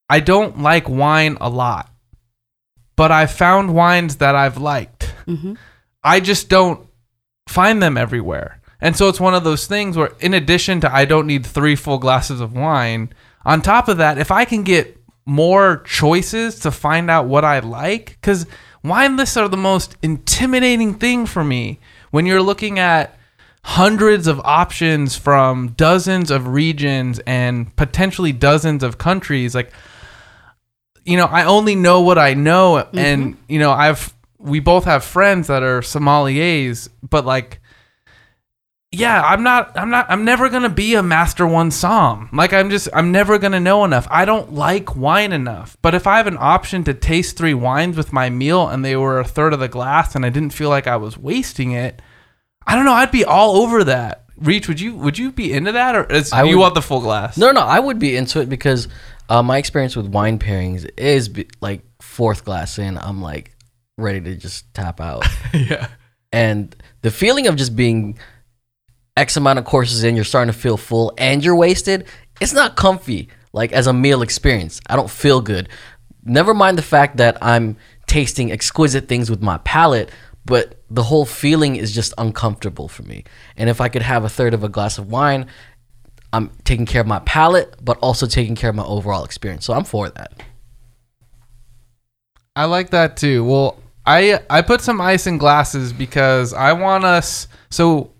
[0.08, 1.88] I don't like wine a lot,
[2.96, 5.14] but I found wines that I've liked.
[5.26, 5.54] Mm-hmm.
[6.02, 6.88] I just don't
[7.48, 8.60] find them everywhere.
[8.80, 11.76] And so it's one of those things where, in addition to I don't need three
[11.76, 13.12] full glasses of wine,
[13.44, 14.96] on top of that, if I can get
[15.26, 18.46] more choices to find out what I like, because
[18.82, 21.78] wine lists are the most intimidating thing for me
[22.10, 23.16] when you're looking at
[23.62, 29.54] hundreds of options from dozens of regions and potentially dozens of countries.
[29.54, 29.72] Like,
[31.04, 32.98] you know, I only know what I know, mm-hmm.
[32.98, 37.59] and you know, I've we both have friends that are sommeliers, but like,
[38.92, 42.28] yeah, I'm not, I'm not, I'm never gonna be a master one som.
[42.32, 44.08] Like, I'm just, I'm never gonna know enough.
[44.10, 45.76] I don't like wine enough.
[45.80, 48.96] But if I have an option to taste three wines with my meal and they
[48.96, 52.02] were a third of the glass, and I didn't feel like I was wasting it,
[52.66, 52.92] I don't know.
[52.92, 54.24] I'd be all over that.
[54.36, 56.82] Reach, would you, would you be into that, or is, I you would- want the
[56.82, 57.36] full glass?
[57.36, 58.88] No, no, I would be into it because
[59.28, 63.54] uh, my experience with wine pairings is be, like fourth glass in, I'm like
[63.98, 65.24] ready to just tap out.
[65.54, 65.88] yeah.
[66.32, 68.18] and the feeling of just being
[69.16, 72.06] X amount of courses in, you're starting to feel full and you're wasted.
[72.40, 74.80] It's not comfy, like as a meal experience.
[74.88, 75.68] I don't feel good.
[76.24, 80.10] Never mind the fact that I'm tasting exquisite things with my palate,
[80.44, 83.24] but the whole feeling is just uncomfortable for me.
[83.56, 85.46] And if I could have a third of a glass of wine,
[86.32, 89.64] I'm taking care of my palate, but also taking care of my overall experience.
[89.64, 90.42] So I'm for that.
[92.56, 93.44] I like that too.
[93.44, 97.48] Well, I I put some ice in glasses because I want us.
[97.70, 98.12] So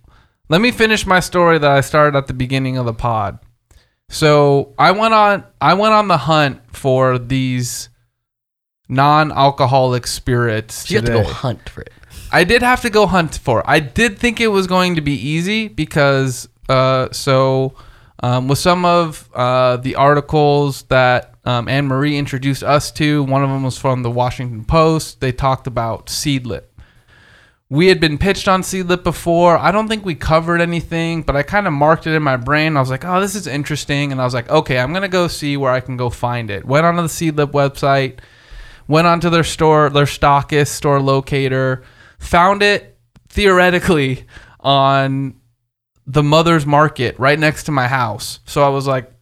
[0.51, 3.39] let me finish my story that I started at the beginning of the pod.
[4.11, 7.89] So I went on I went on the hunt for these
[8.89, 10.91] non-alcoholic spirits.
[10.91, 11.93] You have to go hunt for it.
[12.33, 13.61] I did have to go hunt for.
[13.61, 13.67] it.
[13.69, 17.75] I did think it was going to be easy because uh, so
[18.21, 23.43] um, with some of uh, the articles that um, Anne Marie introduced us to, one
[23.43, 25.21] of them was from the Washington Post.
[25.21, 26.65] They talked about Seedlip.
[27.71, 29.57] We had been pitched on Seedlip before.
[29.57, 32.77] I don't think we covered anything, but I kind of marked it in my brain.
[32.77, 35.29] I was like, "Oh, this is interesting," and I was like, "Okay, I'm gonna go
[35.29, 38.19] see where I can go find it." Went onto the Seedlip website
[38.91, 41.85] went onto their store, their stockist, store locator,
[42.19, 42.99] found it
[43.29, 44.27] theoretically
[44.59, 45.33] on
[46.09, 48.41] the mother's market right next to my house.
[48.47, 49.13] So I was like,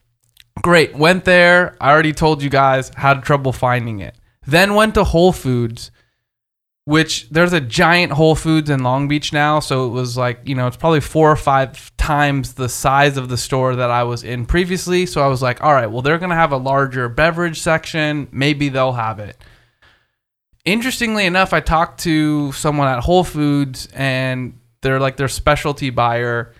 [0.63, 1.77] great, went there.
[1.79, 4.15] I already told you guys had trouble finding it.
[4.47, 5.91] Then went to Whole Foods,
[6.89, 9.59] which there's a giant Whole Foods in Long Beach now.
[9.59, 13.29] So it was like, you know, it's probably four or five times the size of
[13.29, 15.05] the store that I was in previously.
[15.05, 18.27] So I was like, all right, well, they're going to have a larger beverage section.
[18.31, 19.37] Maybe they'll have it
[20.65, 26.53] interestingly enough, I talked to someone at Whole Foods and they're like their specialty buyer,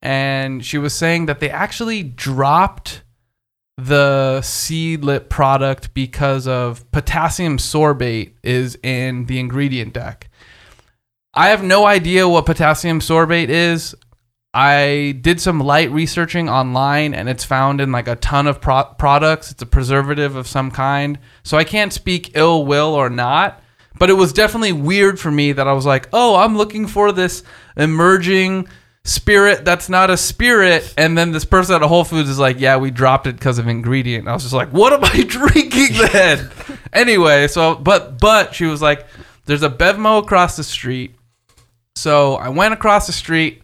[0.00, 3.02] and she was saying that they actually dropped
[3.76, 10.30] the Seedlip product because of potassium sorbate is in the ingredient deck.
[11.34, 13.94] I have no idea what potassium sorbate is.
[14.54, 18.94] I did some light researching online and it's found in like a ton of pro-
[18.98, 19.50] products.
[19.50, 21.18] It's a preservative of some kind.
[21.42, 23.62] So I can't speak ill will or not,
[23.98, 27.12] but it was definitely weird for me that I was like, "Oh, I'm looking for
[27.12, 27.42] this
[27.76, 28.66] emerging
[29.06, 32.60] spirit that's not a spirit." And then this person at a Whole Foods is like,
[32.60, 35.96] "Yeah, we dropped it because of ingredient." I was just like, "What am I drinking
[36.12, 36.50] then?"
[36.92, 39.06] anyway, so but but she was like,
[39.46, 41.14] "There's a Bevmo across the street."
[41.96, 43.62] So I went across the street.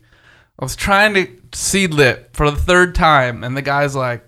[0.58, 4.24] I was trying to Seedlip for the third time, and the guy's like,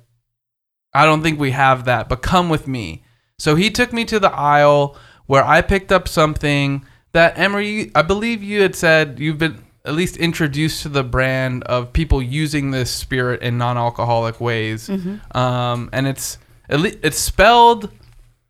[0.94, 3.02] I don't think we have that, but come with me.
[3.38, 4.96] So he took me to the aisle
[5.26, 9.94] where I picked up something that Emery, I believe you had said you've been at
[9.94, 14.88] least introduced to the brand of people using this spirit in non-alcoholic ways,
[15.32, 17.90] um, and it's at le- it's spelled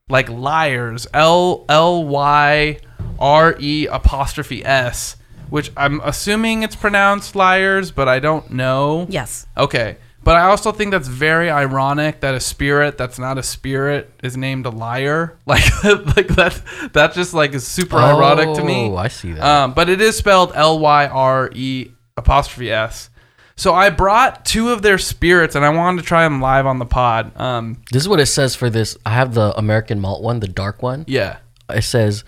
[0.08, 2.78] like liars, L L Y
[3.18, 5.16] R E apostrophe S,
[5.50, 9.06] which I'm assuming it's pronounced liars, but I don't know.
[9.08, 9.46] Yes.
[9.56, 9.96] Okay.
[10.24, 14.36] But I also think that's very ironic that a spirit that's not a spirit is
[14.36, 15.38] named a liar.
[15.46, 15.84] Like,
[16.16, 16.60] like that.
[16.94, 18.88] That just like is super ironic to me.
[18.90, 19.44] Oh, I see that.
[19.44, 23.10] Um, but it is spelled L Y R E apostrophe S.
[23.56, 26.80] So I brought two of their spirits, and I wanted to try them live on
[26.80, 27.38] the pod.
[27.38, 28.96] Um, This is what it says for this.
[29.06, 31.04] I have the American malt one, the dark one.
[31.06, 31.36] yeah.
[31.68, 32.24] It says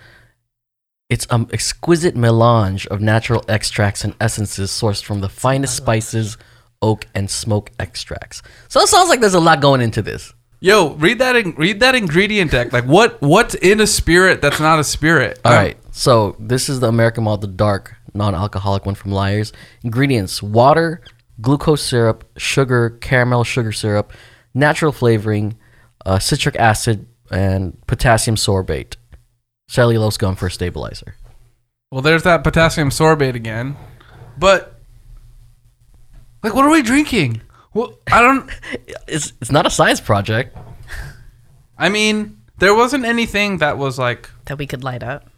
[1.09, 6.37] It's an exquisite melange of natural extracts and essences sourced from the finest spices,
[6.81, 8.41] oak, and smoke extracts.
[8.67, 10.33] So it sounds like there's a lot going into this.
[10.59, 11.35] Yo, read that.
[11.35, 12.73] In, read that ingredient deck.
[12.73, 13.21] Like what?
[13.21, 15.39] What's in a spirit that's not a spirit?
[15.45, 15.77] All right.
[15.91, 19.53] So this is the American Malt, the dark, non-alcoholic one from Lyre's.
[19.83, 21.01] Ingredients: water,
[21.41, 24.13] glucose syrup, sugar, caramel sugar syrup,
[24.53, 25.57] natural flavoring,
[26.05, 28.95] uh, citric acid, and potassium sorbate.
[29.69, 31.15] Cellulose gum for a stabilizer.
[31.91, 33.77] Well, there's that potassium sorbate again.
[34.39, 34.76] But
[36.47, 37.41] like, what are we drinking?
[37.73, 38.49] Well, I don't.
[39.07, 40.57] It's it's not a science project.
[41.77, 45.29] I mean, there wasn't anything that was like, that we could light up.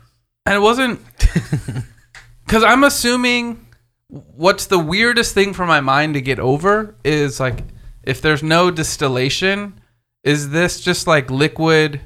[0.45, 0.99] and it wasn't
[2.45, 3.68] because I'm assuming
[4.07, 7.64] what's the weirdest thing for my mind to get over is like
[8.03, 9.80] if there's no distillation,
[10.24, 12.01] is this just like liquid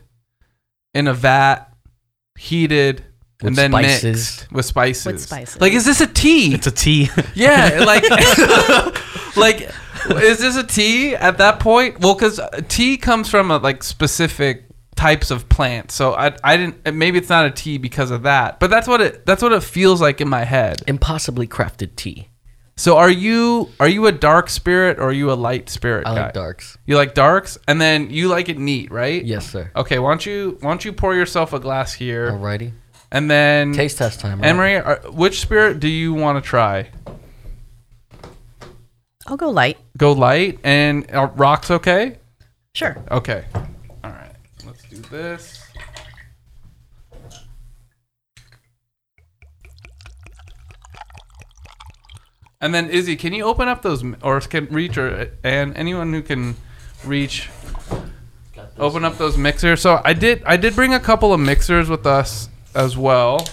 [0.93, 1.74] in a vat,
[2.38, 3.06] heated,
[3.41, 4.03] With and then spices.
[4.03, 5.05] mixed with spices?
[5.05, 5.61] With spices.
[5.61, 6.53] Like, is this a tea?
[6.53, 7.09] It's a tea.
[7.36, 8.03] Yeah, like,
[9.36, 9.69] like,
[10.09, 11.99] is this a tea at that point?
[11.99, 14.65] Well, because tea comes from a, like specific
[14.95, 16.93] types of plants, so I, I didn't.
[16.93, 19.25] Maybe it's not a tea because of that, but that's what it.
[19.25, 20.84] That's what it feels like in my head.
[20.88, 22.29] Impossibly crafted tea.
[22.75, 26.07] So, are you are you a dark spirit or are you a light spirit?
[26.07, 26.21] I guy?
[26.23, 26.77] like darks.
[26.86, 29.23] You like darks, and then you like it neat, right?
[29.23, 29.71] Yes, sir.
[29.75, 32.73] Okay, why don't you why don't you pour yourself a glass here, Alrighty.
[33.14, 34.39] And then Taste test time.
[34.41, 34.47] right?
[34.47, 36.89] Anne Marie, are- which spirit do you want to try?
[39.28, 39.78] I'll go light.
[39.97, 42.18] Go light and uh, rocks okay?
[42.74, 42.97] Sure.
[43.09, 43.45] Okay.
[44.03, 44.36] All right.
[44.66, 45.64] Let's do this.
[52.59, 56.22] And then Izzy, can you open up those or can reach or and anyone who
[56.22, 56.55] can
[57.03, 57.49] reach
[58.78, 59.82] open up those mixers.
[59.82, 63.47] So I did I did bring a couple of mixers with us as well.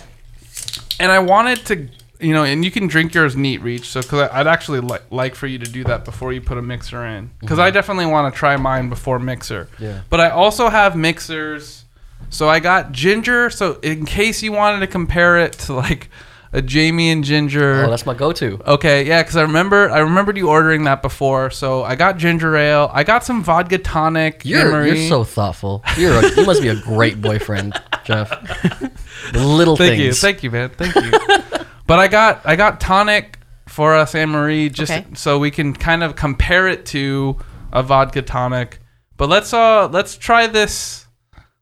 [0.98, 1.88] And I wanted to
[2.22, 3.88] you know, and you can drink yours neat reach.
[3.88, 6.62] So cuz I'd actually li- like for you to do that before you put a
[6.62, 7.74] mixer in because I mm-hmm.
[7.74, 9.68] definitely want to try mine before mixer.
[9.78, 10.02] Yeah.
[10.10, 11.84] But I also have mixers.
[12.28, 13.50] So I got ginger.
[13.50, 16.10] So in case you wanted to compare it to like
[16.52, 17.84] a Jamie and ginger.
[17.84, 18.60] Oh, that's my go-to.
[18.66, 21.50] Okay, yeah, because I remember I remembered you ordering that before.
[21.50, 22.90] So I got ginger ale.
[22.92, 24.44] I got some vodka tonic.
[24.44, 25.00] You're Anne-Marie.
[25.00, 25.84] you're so thoughtful.
[25.96, 28.30] You're a, you must be a great boyfriend, Jeff.
[29.32, 30.04] The little Thank things.
[30.04, 31.10] you, thank you, man, thank you.
[31.86, 33.38] but I got I got tonic
[33.68, 35.06] for us, Anne Marie, just Okay.
[35.14, 37.36] so we can kind of compare it to
[37.72, 38.80] a vodka tonic.
[39.16, 41.06] But let's uh let's try this.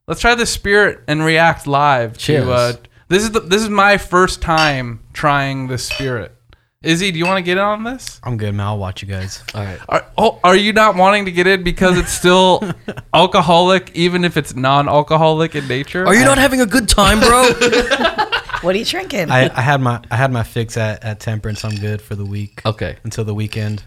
[0.07, 2.16] Let's try this spirit and react live.
[2.16, 2.47] Cheers.
[2.47, 2.72] To, uh,
[3.09, 6.34] this is the, this is my first time trying this spirit.
[6.82, 8.20] Izzy, do you want to get in on this?
[8.22, 8.66] I'm good, man.
[8.66, 9.42] I'll watch you guys.
[9.52, 9.80] All right.
[9.88, 12.62] Are, oh, are you not wanting to get in because it's still
[13.14, 16.06] alcoholic, even if it's non-alcoholic in nature?
[16.06, 17.50] Are you not having a good time, bro?
[18.62, 19.30] What are you drinking?
[19.30, 21.64] I, I had my I had my fix at, at Temperance.
[21.64, 22.96] I'm good for the week okay.
[23.04, 23.84] until the weekend.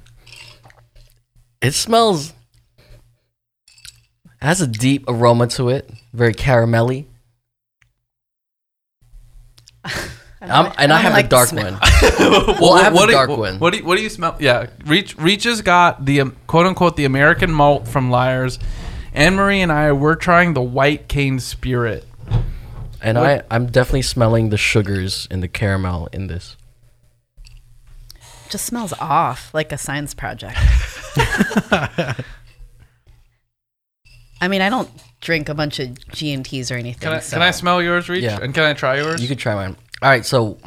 [1.62, 2.34] It smells.
[4.42, 5.92] Has a deep aroma to it.
[6.14, 7.06] Very caramelly.
[9.84, 11.74] I'm, and I don't have like the the dark smell.
[11.74, 11.80] one.
[12.60, 13.60] well, I have what the do- dark what, one.
[13.60, 14.36] What do you, what do you smell?
[14.40, 18.58] Yeah, Reach Reach has got the um, quote unquote the American malt from Lyre's.
[19.14, 22.06] Anne Marie and I we're trying the White Cane Spirit.
[23.02, 26.56] and I, I'm definitely smelling the sugars and the caramel in this.
[28.50, 30.58] just smells off like a science project.
[34.42, 34.90] I mean, I don't
[35.22, 37.00] drink a bunch of G and T's or anything.
[37.02, 37.36] Can I so.
[37.36, 38.24] can I smell yours, Reach?
[38.24, 38.40] Yeah.
[38.42, 39.22] And can I try yours?
[39.22, 39.76] You could try mine.
[40.02, 40.58] All right, so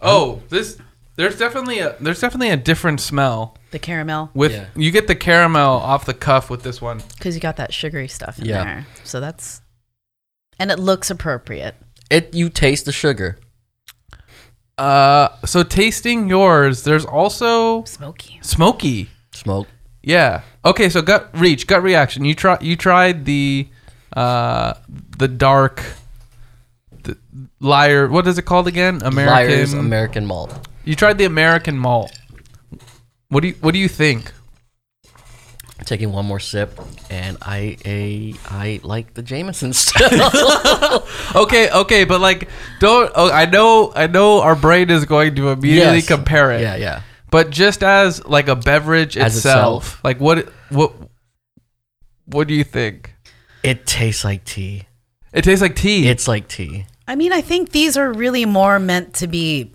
[0.00, 0.78] oh, this
[1.16, 4.66] there's definitely a there's definitely a different smell the caramel with Yeah.
[4.76, 7.02] you get the caramel off the cuff with this one.
[7.16, 8.64] because you got that sugary stuff in Yeah.
[8.64, 8.86] there.
[9.04, 9.60] So that's
[10.58, 11.74] and it looks appropriate.
[12.10, 13.38] it you taste the sugar.
[14.78, 18.38] Uh, so tasting yours, there's also Smoky.
[18.42, 19.10] smoky.
[19.32, 19.68] Smoke.
[20.02, 20.42] Yeah.
[20.64, 20.88] Okay.
[20.88, 22.24] So gut reach, gut reaction.
[22.24, 22.58] You try.
[22.60, 23.68] You tried the,
[24.16, 24.74] uh,
[25.18, 25.82] the dark,
[27.04, 27.16] the
[27.60, 28.08] Lyre.
[28.08, 29.00] What is it called again?
[29.02, 29.26] American.
[29.48, 30.68] Lyre's American malt.
[30.84, 32.12] you tried the American malt.
[33.28, 34.32] What do you What do you think?
[35.84, 36.78] Taking one more sip,
[37.10, 40.08] and I a I like the Jameson still.
[41.34, 41.70] Okay.
[41.70, 42.04] Okay.
[42.04, 42.48] But like,
[42.78, 43.10] don't.
[43.16, 43.92] Oh, I know.
[43.96, 44.40] I know.
[44.42, 46.06] Our brain is going to immediately Yes.
[46.06, 46.60] compare it.
[46.60, 47.02] yeah, yeah.
[47.32, 50.04] But just as like a beverage As itself, itself.
[50.04, 50.92] like what what
[52.26, 53.14] what do you think?
[53.64, 54.86] It tastes like tea.
[55.32, 56.08] It tastes like tea.
[56.08, 56.84] It's like tea.
[57.08, 59.72] I mean, I think these are really more meant to be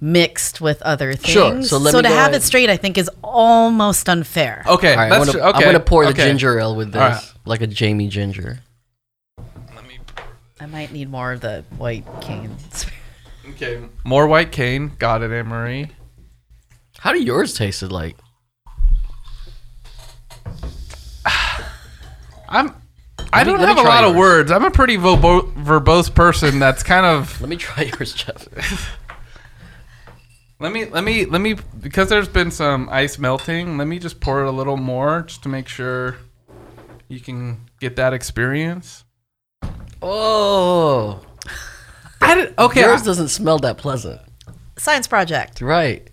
[0.00, 1.32] mixed with other things.
[1.32, 2.34] Sure, so let me to have ahead.
[2.34, 4.62] it straight, I think, is almost unfair.
[4.68, 4.92] okay.
[4.92, 5.40] All right, I'm gonna, true.
[5.40, 7.32] I'm gonna pour the ginger ale with this, All right.
[7.46, 8.60] like a Jamie ginger.
[10.60, 12.54] I'm might need more of the white cane.
[13.50, 13.82] Okay.
[14.04, 14.92] More white cane.
[14.98, 15.90] Got it, Anne Marie.
[16.98, 18.16] How do yours tasted like?
[22.48, 22.74] I'm.
[23.32, 24.18] I me- don't let me have a try lot of yours.
[24.20, 24.50] words.
[24.52, 26.58] I'm a pretty verbo- verbose person.
[26.58, 27.40] That's kind of.
[27.40, 28.98] Let me try yours, Jeff.
[30.60, 33.76] Let me let me let me because there's been some ice melting.
[33.76, 36.16] Let me just pour it a little more just to make sure
[37.08, 39.04] you can get that experience.
[40.00, 41.20] Oh,
[42.22, 42.80] I did, okay.
[42.82, 44.22] yours I- doesn't smell that pleasant.
[44.78, 45.60] Science project.
[45.60, 46.08] Right.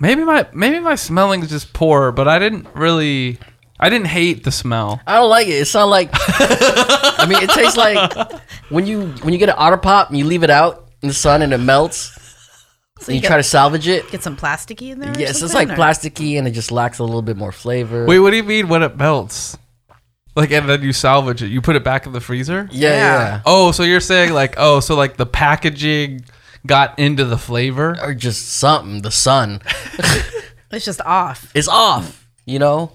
[0.00, 3.38] Maybe my maybe my smelling is just poor, but I didn't really.
[3.80, 5.00] I didn't hate the smell.
[5.08, 5.54] I don't like it.
[5.54, 6.10] It sounds like.
[6.12, 8.30] I mean, it tastes like
[8.68, 11.14] when you when you get an otter pop and you leave it out in the
[11.14, 12.16] sun and it melts.
[13.00, 14.08] So and you get, try to salvage it.
[14.12, 15.12] get some plasticky in there.
[15.18, 18.06] Yes, it's like or- plasticky and it just lacks a little bit more flavor.
[18.06, 19.58] Wait, what do you mean when it melts?
[20.36, 21.48] Like and then you salvage it.
[21.48, 22.68] You put it back in the freezer?
[22.70, 22.96] yeah, Yeah.
[22.96, 26.24] yeah, Oh, so you're saying like oh, so like the packaging
[26.66, 27.96] got into the flavor?
[28.02, 29.02] or just something.
[29.02, 29.60] The sun
[30.70, 31.50] It's just off.
[31.54, 32.26] It's off.
[32.46, 32.92] You know.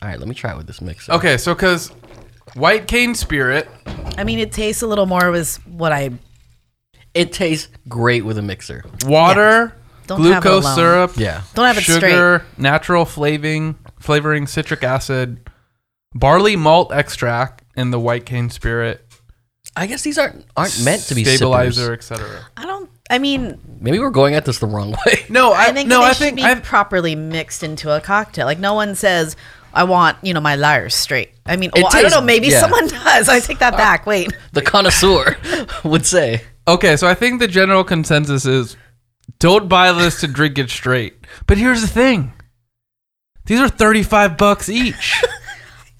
[0.00, 1.12] All right, let me try it with this mixer.
[1.12, 1.88] Okay, so cuz
[2.54, 3.68] white cane spirit
[4.16, 6.10] I mean, it tastes a little more was what I
[7.14, 8.84] It tastes great with a mixer.
[9.04, 9.74] water,
[10.06, 10.74] Don't have it glucose alone.
[10.76, 11.42] syrup, Yeah.
[11.54, 15.50] don't have it sugar, natural flavoring, flavoring, citric acid,
[16.14, 19.04] barley malt extract in the white cane spirit,
[19.78, 21.92] I guess these aren't aren't meant to be stabilizer, stabilizer.
[21.94, 22.46] etc.
[22.56, 22.90] I don't.
[23.10, 25.24] I mean, Maybe we're going at this the wrong way.
[25.30, 28.00] No, I, I think no, they I should think be I properly mixed into a
[28.00, 28.44] cocktail.
[28.46, 29.36] Like no one says,
[29.72, 32.24] "I want you know my Lyre's straight." I mean, It well, I don't tastes- know.
[32.24, 32.60] Maybe yeah.
[32.60, 33.28] someone does.
[33.28, 34.04] I take that uh, back.
[34.06, 35.36] Wait, The connoisseur
[35.84, 36.42] would say.
[36.66, 38.76] Okay, so I think the general consensus is
[39.38, 41.14] don't buy this to drink it straight.
[41.46, 42.32] But here's the thing.
[43.46, 45.22] These are 35 bucks each.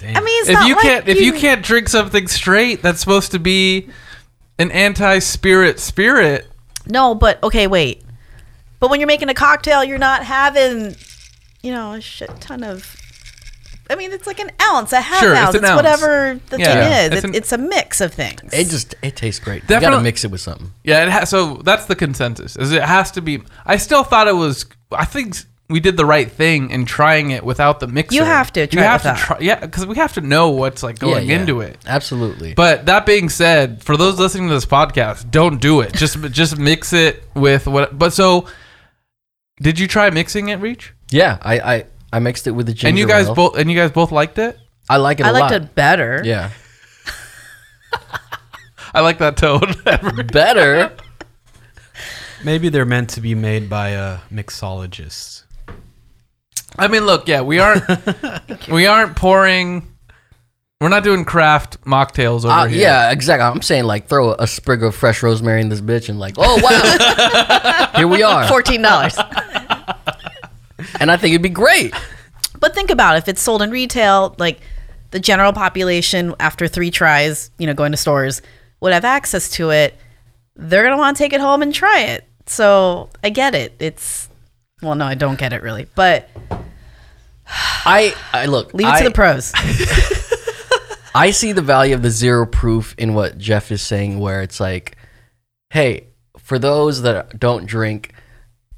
[0.03, 3.01] I mean, it's if not you like can't if you can't drink something straight that's
[3.01, 3.89] supposed to be
[4.59, 6.47] an anti-spirit spirit,
[6.87, 8.03] No, but okay, wait.
[8.81, 10.95] But when you're making a cocktail, you're not having,
[11.63, 12.95] you know, a shit ton of.
[13.91, 15.77] I mean, it's like an ounce, a half Sure, it's ounce, an it's ounce.
[15.77, 16.65] whatever the Yeah.
[16.67, 17.01] thing Yeah.
[17.01, 17.07] is.
[17.07, 18.41] It's It's, an- it's a mix of things.
[18.53, 19.63] It just it tastes great.
[19.63, 20.73] you Definitely- gotta mix it with something.
[20.85, 22.55] yeah, it has so that's the consensus.
[22.57, 25.37] Is it has to be I still thought it was I think
[25.71, 28.17] we did the right thing in trying it without the mixer.
[28.17, 30.51] You have to You try it have to try Yeah, cuz we have to know
[30.51, 31.41] what's like going Yeah, yeah.
[31.41, 31.77] into it.
[31.87, 32.55] Absolutely.
[32.55, 35.93] But that being said, for those listening to this podcast, don't do it.
[35.93, 37.99] Just just mix it with what.
[37.99, 38.47] But so,
[39.61, 40.95] did you try mixing it, Reach?
[41.11, 43.35] yeah, I, I I mixed it with the ginger and you guys ale.
[43.35, 44.59] both and you guys both liked it.
[44.89, 45.53] I like it a I liked lot.
[45.53, 46.23] it better.
[46.25, 46.51] Yeah.
[48.95, 49.75] I like that tone.
[50.33, 50.91] Better.
[52.43, 55.43] Maybe they're meant to be made by uh, a mixologist.
[56.79, 57.83] I mean, look, yeah, we aren't
[58.69, 59.85] we aren't pouring.
[60.81, 62.81] We're not doing craft mocktails over Uh, here.
[62.83, 63.45] yeah, exactly.
[63.45, 66.61] I'm saying like throw a sprig of fresh rosemary in this bitch and like, oh
[66.63, 68.47] wow, here we are.
[68.47, 69.17] Fourteen dollars.
[71.01, 71.93] And I think it'd be great.
[72.61, 73.19] but think about it.
[73.19, 74.61] if it's sold in retail, like
[75.11, 78.43] the general population after three tries, you know, going to stores
[78.81, 79.97] would have access to it.
[80.55, 82.25] They're gonna want to take it home and try it.
[82.47, 83.75] So I get it.
[83.81, 84.28] It's
[84.83, 86.29] well, no, I don't get it really, but
[87.47, 88.75] I I look.
[88.75, 89.53] leave it I, to the pros.
[91.15, 94.61] I see the value of the zero proof in what Jeff is saying, where it's
[94.61, 94.97] like,
[95.71, 96.09] hey,
[96.39, 98.13] for those that don't drink,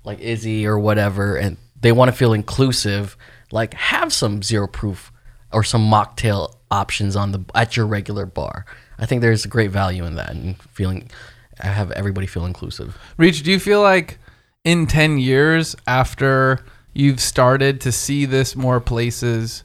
[0.05, 3.17] like Izzy or whatever, and they want to feel inclusive,
[3.53, 5.13] like have some zero proof
[5.53, 8.65] or some mocktail options on the at your regular bar.
[8.99, 11.11] I think there's great value in that and feeling
[11.59, 12.97] have everybody feel inclusive.
[13.17, 14.19] Reach, do you feel like
[14.65, 19.65] in 10 years after you've started to see this more places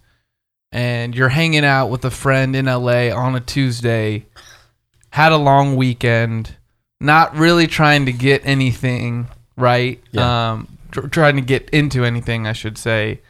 [0.72, 4.26] and you're hanging out with a friend in LA on a Tuesday,
[5.10, 6.56] had a long weekend,
[7.00, 9.28] not really trying to get anything,
[9.58, 10.02] right?
[10.12, 10.52] Yeah.
[10.52, 13.22] Um tr- trying to get into anything, I should say.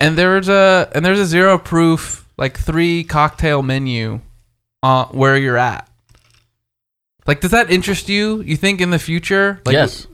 [0.00, 4.20] And there's a and there's a zero proof like three cocktail menu
[4.82, 5.88] uh, where you're at.
[7.26, 8.40] Like, does that interest you?
[8.42, 9.60] You think in the future?
[9.64, 10.06] Like, yes.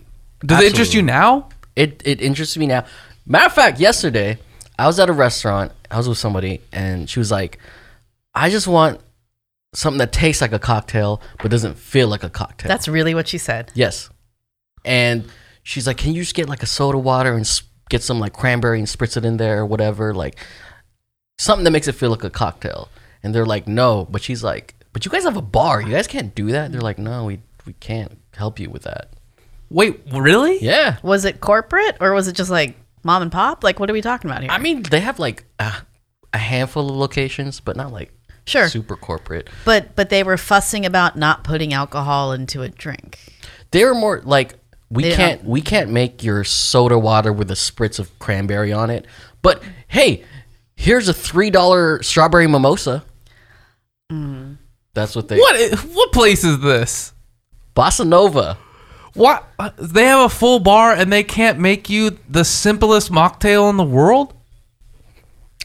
[0.44, 1.48] Does it interest you now?
[1.77, 2.85] It it interests me now.
[3.27, 4.39] Matter of fact, yesterday
[4.78, 5.73] I was at a restaurant.
[5.90, 7.59] I was with somebody, and she was like,
[8.35, 9.01] "I just want
[9.74, 13.28] something that tastes like a cocktail but doesn't feel like a cocktail." That's really what
[13.28, 13.70] she said.
[13.74, 14.10] yes.
[14.85, 15.24] And
[15.62, 18.32] she's like, "Can you just get like a soda water and s- get some like
[18.32, 20.36] cranberry and spritz it in there or whatever, like
[21.39, 22.89] something that makes it feel like a cocktail?"
[23.23, 25.81] And they're like, "No," but she's like, "But you guys have a bar.
[25.81, 29.10] You guys can't do that." They're like, "No, we we can't help you with that."
[29.73, 30.59] Wait, really?
[30.62, 30.99] Yeah.
[31.03, 33.65] Was it corporate or was it just like mom and pop?
[33.65, 34.51] Like, what are we talking about here?
[34.51, 35.73] I mean, they have like a,
[36.32, 38.12] a handful of locations, but not like
[38.44, 38.69] Sure.
[38.69, 39.49] super corporate.
[39.65, 43.19] But but they were fussing about not putting alcohol into a drink.
[43.70, 44.55] They were more like
[44.90, 48.73] we They can't don't- we can't make your soda water with a spritz of cranberry
[48.73, 49.07] on it.
[49.43, 50.24] But hey,
[50.77, 53.05] here's a three dollar strawberry mimosa.
[54.11, 54.59] Mm.
[54.94, 55.57] That's what they What?
[55.57, 57.12] i- What place is this?
[57.74, 58.59] Bossa Nova.
[59.14, 59.47] What?
[59.78, 63.84] They have a full bar and they can't make you the simplest mocktail in the
[63.84, 64.34] world.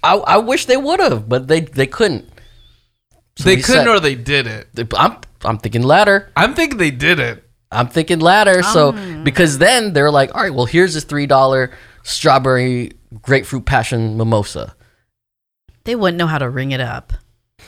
[0.03, 2.29] I, I wish they would have, but they they couldn't.
[3.37, 4.67] So they couldn't, said- or they did it.
[4.95, 6.31] I'm I'm thinking ladder.
[6.35, 7.43] I'm thinking they did it.
[7.71, 8.63] I'm thinking ladder.
[8.63, 9.23] So Um.
[9.23, 11.71] because then they're like, all right, well here's this three dollar
[12.03, 14.75] strawberry grapefruit passion mimosa.
[15.85, 17.13] They wouldn't know how to ring it up.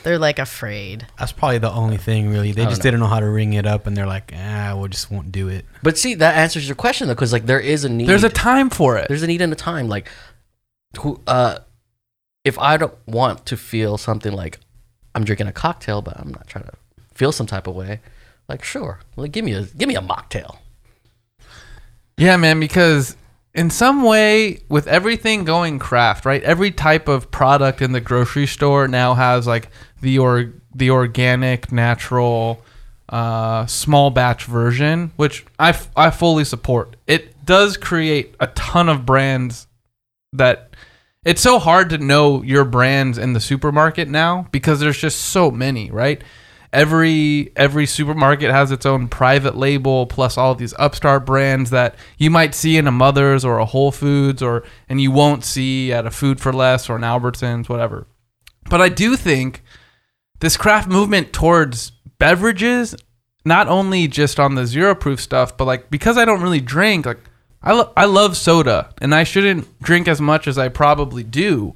[0.03, 1.07] They're like afraid.
[1.17, 2.51] That's probably the only thing, really.
[2.51, 2.83] They just know.
[2.83, 5.49] didn't know how to ring it up, and they're like, ah, we just won't do
[5.49, 5.65] it.
[5.83, 8.07] But see, that answers your question though, because like there is a need.
[8.07, 9.07] There's a time for it.
[9.07, 9.89] there's a need and a time.
[9.89, 10.07] Like,
[10.99, 11.59] who, uh,
[12.45, 14.59] if I don't want to feel something like
[15.15, 16.73] I'm drinking a cocktail, but I'm not trying to
[17.13, 17.99] feel some type of way,
[18.47, 20.57] like sure, like give me a give me a mocktail.
[22.17, 23.15] Yeah, man, because
[23.59, 26.41] in some way, with everything going craft, right?
[26.43, 29.69] Every type of product in the grocery store now has like
[29.99, 32.63] the or the organic, natural,
[33.09, 36.95] uh, small batch version, which I, f- I fully support.
[37.05, 39.67] It does create a ton of brands
[40.31, 40.73] that
[41.25, 45.51] it's so hard to know your brands in the supermarket now because there's just so
[45.51, 46.23] many, right?
[46.71, 52.29] Every every supermarket has its own private label plus all these upstart brands that you
[52.29, 56.05] might see in a Mother's or a Whole Foods or and you won't see at
[56.05, 58.05] a Food for Less or an Albertsons, whatever.
[58.69, 59.63] But I do think
[60.41, 62.95] this craft movement towards beverages,
[63.43, 67.07] not only just on the zero proof stuff, but like because I don't really drink,
[67.07, 67.19] like
[67.63, 71.75] I, lo- I love soda and I shouldn't drink as much as I probably do.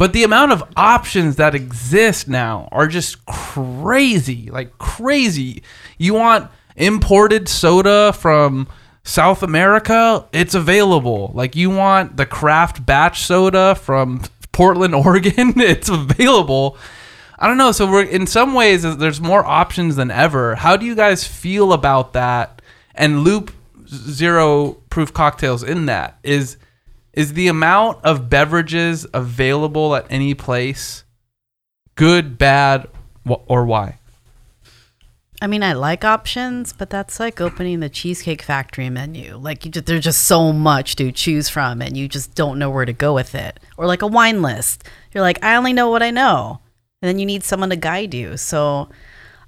[0.00, 5.62] But the amount of options that exist now are just crazy, like crazy.
[5.98, 8.66] You want imported soda from
[9.04, 11.32] South America, it's available.
[11.34, 14.22] Like you want the craft batch soda from
[14.52, 16.78] Portland, Oregon, it's available.
[17.38, 17.70] I don't know.
[17.70, 20.54] So we're in some ways there's more options than ever.
[20.54, 22.62] How do you guys feel about that?
[22.94, 23.52] And loop
[23.86, 26.56] zero proof cocktails in that is
[27.12, 31.04] is the amount of beverages available at any place
[31.96, 32.88] good, bad,
[33.26, 33.98] or why?
[35.42, 39.36] I mean, I like options, but that's like opening the Cheesecake Factory menu.
[39.36, 42.70] Like, you just, there's just so much to choose from, and you just don't know
[42.70, 43.58] where to go with it.
[43.76, 44.84] Or like a wine list.
[45.12, 46.60] You're like, I only know what I know.
[47.00, 48.36] And then you need someone to guide you.
[48.36, 48.90] So,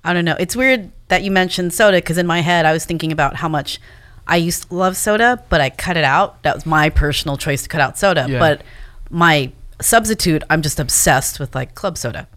[0.05, 0.37] I don't know.
[0.39, 3.49] It's weird that you mentioned soda because in my head, I was thinking about how
[3.49, 3.79] much
[4.27, 6.43] I used to love soda, but I cut it out.
[6.43, 8.27] That was my personal choice to cut out soda.
[8.29, 8.39] Yeah.
[8.39, 8.63] But
[9.11, 12.29] my substitute, I'm just obsessed with like club soda.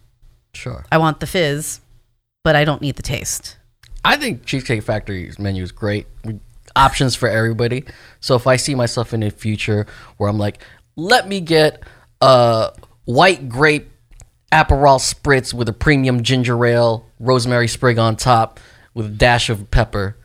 [0.53, 0.85] Sure.
[0.91, 1.81] I want the fizz,
[2.43, 3.57] but I don't need the taste.
[4.03, 6.07] I think Cheesecake Factory's menu is great.
[6.75, 7.85] Options for everybody.
[8.19, 9.87] So if I see myself in the future
[10.17, 10.61] where I'm like,
[10.95, 11.83] let me get
[12.21, 12.71] a
[13.05, 13.91] white grape
[14.51, 18.59] Aperol spritz with a premium ginger ale, rosemary sprig on top
[18.93, 20.15] with a dash of pepper,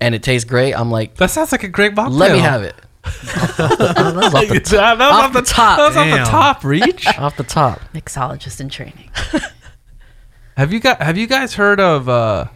[0.00, 2.10] and it tastes great, I'm like, That sounds like a great mocktail.
[2.18, 2.74] let me have it.
[3.04, 5.78] that was off the, That was off, Off the the top.
[5.78, 6.18] That was off Damn.
[6.24, 6.64] the top.
[6.64, 7.06] Reach.
[7.18, 7.80] off the top.
[7.92, 9.10] Mixologist in training.
[10.56, 12.08] Have you got Have you guys heard of?
[12.08, 12.46] uh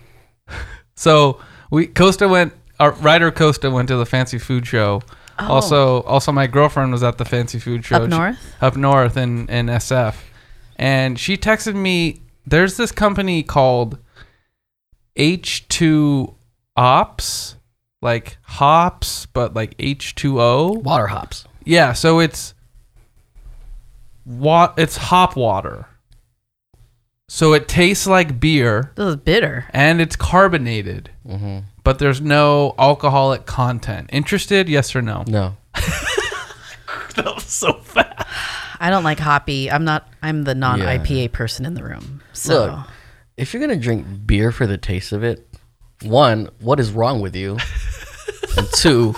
[0.94, 1.40] So
[1.70, 2.54] we Costa went.
[2.80, 5.02] Our writer Costa went to the fancy food show.
[5.38, 8.38] Also, also my girlfriend was at the fancy food show Up She- north?
[8.60, 10.14] up north in in SF,
[10.76, 12.22] and she texted me.
[12.46, 13.98] There's this company called
[15.18, 16.34] H2
[16.78, 17.56] Ops,
[18.00, 20.82] like hops, but like H2O.
[20.82, 21.44] Water hops.
[21.64, 22.54] Yeah, so it's
[24.24, 25.86] what it's hop water.
[27.30, 29.66] So it tastes like beer This is bitter.
[29.70, 31.58] and it's carbonated, Mm-hmm.
[31.84, 34.08] but there's no alcoholic content.
[34.12, 34.66] Interested?
[34.68, 35.24] Yes or no?
[35.26, 35.56] No.
[37.16, 38.28] That was so fast.
[38.80, 39.68] I don't like hoppy.
[39.72, 40.06] I'm not.
[40.22, 40.98] I'm the non Yeah.
[40.98, 42.22] IPA person in the room.
[42.32, 42.86] So Look,
[43.36, 45.47] if you're gonna drink beer for the taste of it,
[46.02, 47.58] one, what is wrong with you?
[48.56, 49.12] and two,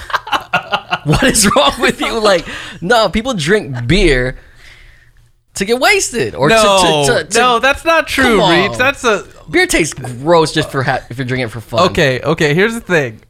[1.05, 2.21] what is wrong with you?
[2.21, 2.47] Like,
[2.81, 4.39] no, people drink beer
[5.55, 8.41] to get wasted or No, to, to, to, to no, that's not true.
[8.49, 8.79] Reach.
[8.79, 11.91] That's a beer tastes gross just for ha- if you're drinking it for fun.
[11.91, 12.21] okay.
[12.21, 13.21] Okay, here's the thing.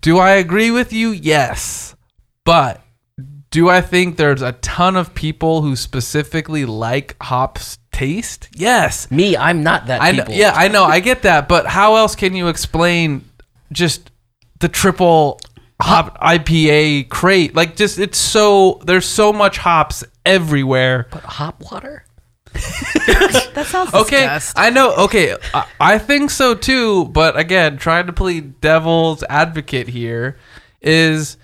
[0.00, 1.10] Do I agree with you?
[1.10, 1.96] Yes,
[2.44, 2.82] but
[3.50, 8.48] do I think there's a ton of people who specifically like hops taste?
[8.54, 9.10] Yes.
[9.10, 10.34] Me, I'm not that I know, people.
[10.34, 13.24] yeah, I know, I get that, but how else can you explain
[13.72, 14.10] just
[14.60, 15.40] the triple
[15.80, 17.54] hop IPA crate?
[17.54, 21.06] Like, just it's so there's so much hops everywhere.
[21.10, 22.04] But hop water?
[23.54, 24.62] That sounds Okay, disgusting.
[24.64, 24.94] I know.
[24.96, 27.04] Okay, I, I think so too.
[27.06, 30.36] But again, trying to play devil's advocate here
[30.80, 31.36] is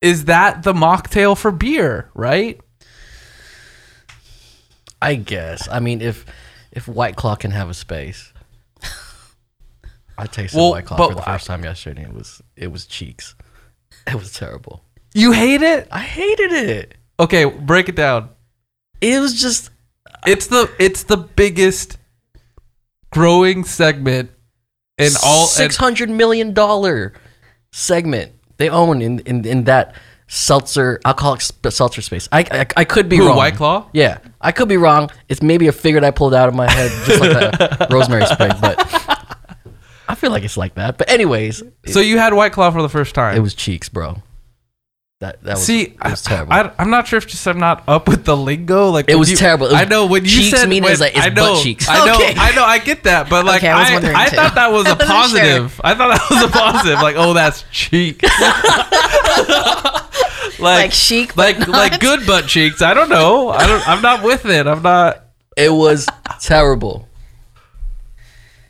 [0.00, 2.60] is that the mocktail for beer, right?
[5.04, 5.68] I guess.
[5.70, 6.24] I mean, if
[6.72, 8.32] if White Claw can have a space,
[10.16, 12.02] I tasted Well, White Claw but for the I- first time yesterday.
[12.02, 13.34] and It was it was cheeks.
[14.06, 14.82] It was terrible.
[15.14, 15.88] You hate it?
[15.90, 16.94] I hated it.
[17.18, 18.28] Okay, break it down.
[19.00, 19.70] It was just
[20.26, 21.96] It's the it's the biggest
[23.10, 24.30] growing segment
[24.98, 25.46] in all.
[25.46, 27.12] six hundred million dollar
[27.72, 29.94] segment they own in, in in that
[30.34, 32.28] seltzer alcoholic sp- seltzer space.
[32.32, 33.36] I I, I could be Who, wrong.
[33.36, 33.88] White Claw?
[33.92, 35.10] Yeah, I could be wrong.
[35.28, 38.26] It's maybe a figure that I pulled out of my head, just like a rosemary
[38.26, 38.50] spray.
[38.60, 38.76] But
[40.08, 40.98] I feel like it's like that.
[40.98, 43.36] But anyways, so you had White Claw for the first time.
[43.36, 44.22] it was cheeks, bro.
[45.20, 46.52] That that was See, it was terrible.
[46.52, 48.90] I, am not sure if just I'm not up with the lingo.
[48.90, 49.66] Like It when was you- terrible.
[49.68, 51.54] It was I know when you cheeks said meaning when, is like- it's I know,
[51.54, 51.88] butt cheeks.
[51.88, 52.34] I know, Okay.
[52.36, 54.36] I know, I get that, but like Okay, I was I, wondering I too.
[54.36, 55.80] thought that was a wasn't positive.
[55.84, 56.98] I thought that was a positive.
[57.00, 58.22] Like, oh, that's cheek.
[60.58, 62.82] like, Like chic, but like like good butt cheeks.
[62.82, 63.50] I don't know.
[63.50, 63.88] I don't.
[63.88, 64.66] I'm not with it.
[64.66, 65.24] I'm not.
[65.56, 66.06] it was
[66.40, 67.08] terrible.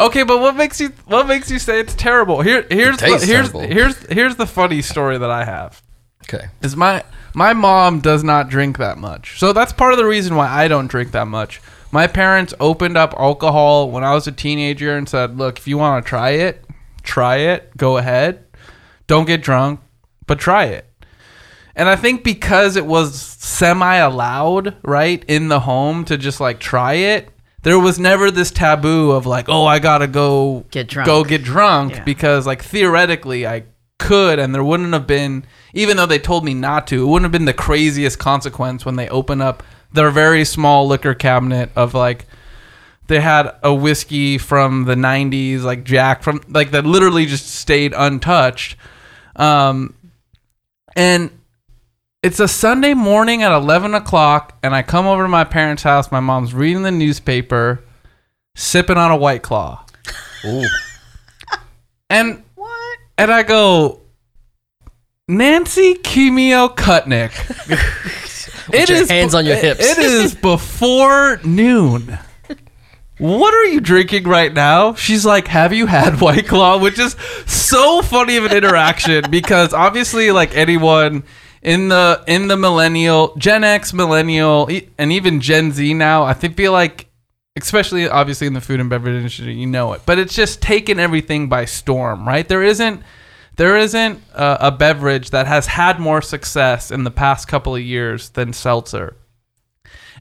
[0.01, 2.41] Okay, but what makes you what makes you say it's terrible?
[2.43, 3.61] Here, here's the, here's terrible.
[3.61, 5.83] here's here's the funny story that I have.
[6.25, 6.49] Okay.
[6.63, 9.39] is my my mom does not drink that much.
[9.39, 11.61] So that's part of the reason why I don't drink that much.
[11.93, 15.79] My parents opened up alcohol when I was a teenager and said, "Look, if you
[15.79, 16.65] want to try it,
[17.03, 17.77] try it.
[17.77, 18.45] Go ahead.
[19.07, 19.81] Don't get drunk,
[20.27, 20.87] but try it."
[21.77, 26.61] And I think because it was semi allowed, right, in the home to just like
[26.61, 27.31] try it,
[27.63, 31.07] there was never this taboo of like, "Oh, I got to go Get drunk.
[31.07, 32.05] Go get drunk Yeah.
[32.05, 33.65] because like theoretically I
[33.99, 37.25] could and there wouldn't have been even though they told me not to, it wouldn't
[37.25, 41.95] have been the craziest consequence when they open up their very small liquor cabinet of
[41.95, 42.27] like
[43.07, 47.93] they had a whiskey from the 90s like Jack from like that literally just stayed
[47.97, 48.77] untouched.
[49.37, 49.95] Um
[50.95, 51.31] and
[52.25, 56.11] it's a Sunday morning at 11 o'clock, and I come over to my parents' house.
[56.11, 57.85] My mom's reading the newspaper,
[58.57, 59.85] sipping on a White Claw.
[60.47, 60.65] Ooh.
[62.09, 62.99] And what?
[63.19, 64.01] And I go,
[65.29, 67.33] Nancy Kimio Kutnick.
[68.73, 69.85] it your is hands on your hips.
[69.85, 72.19] It is before noon.
[73.19, 74.95] What are you drinking right now?
[74.95, 77.15] She's like, "Have you had White Claw?" Which is
[77.47, 81.23] so funny of an interaction because obviously, like anyone
[81.65, 84.69] in the in the millennial, Gen X, millennial,
[84.99, 87.07] and even Gen Z now, I think feel like,
[87.57, 91.01] especially obviously in the food and beverage industry, you know it, but it's just taken
[91.01, 92.47] everything by storm, right?
[92.47, 93.03] There isn't
[93.57, 97.83] there isn't a, a beverage that has had more success in the past couple of
[97.83, 99.17] years than seltzer.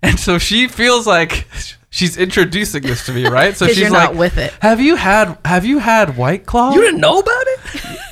[0.02, 1.48] And so she feels like
[1.90, 3.56] she's introducing this to me, right?
[3.58, 4.54] So she's like, not with it.
[4.62, 7.53] "Have you had Have you had White Claw?" You didn't know about it?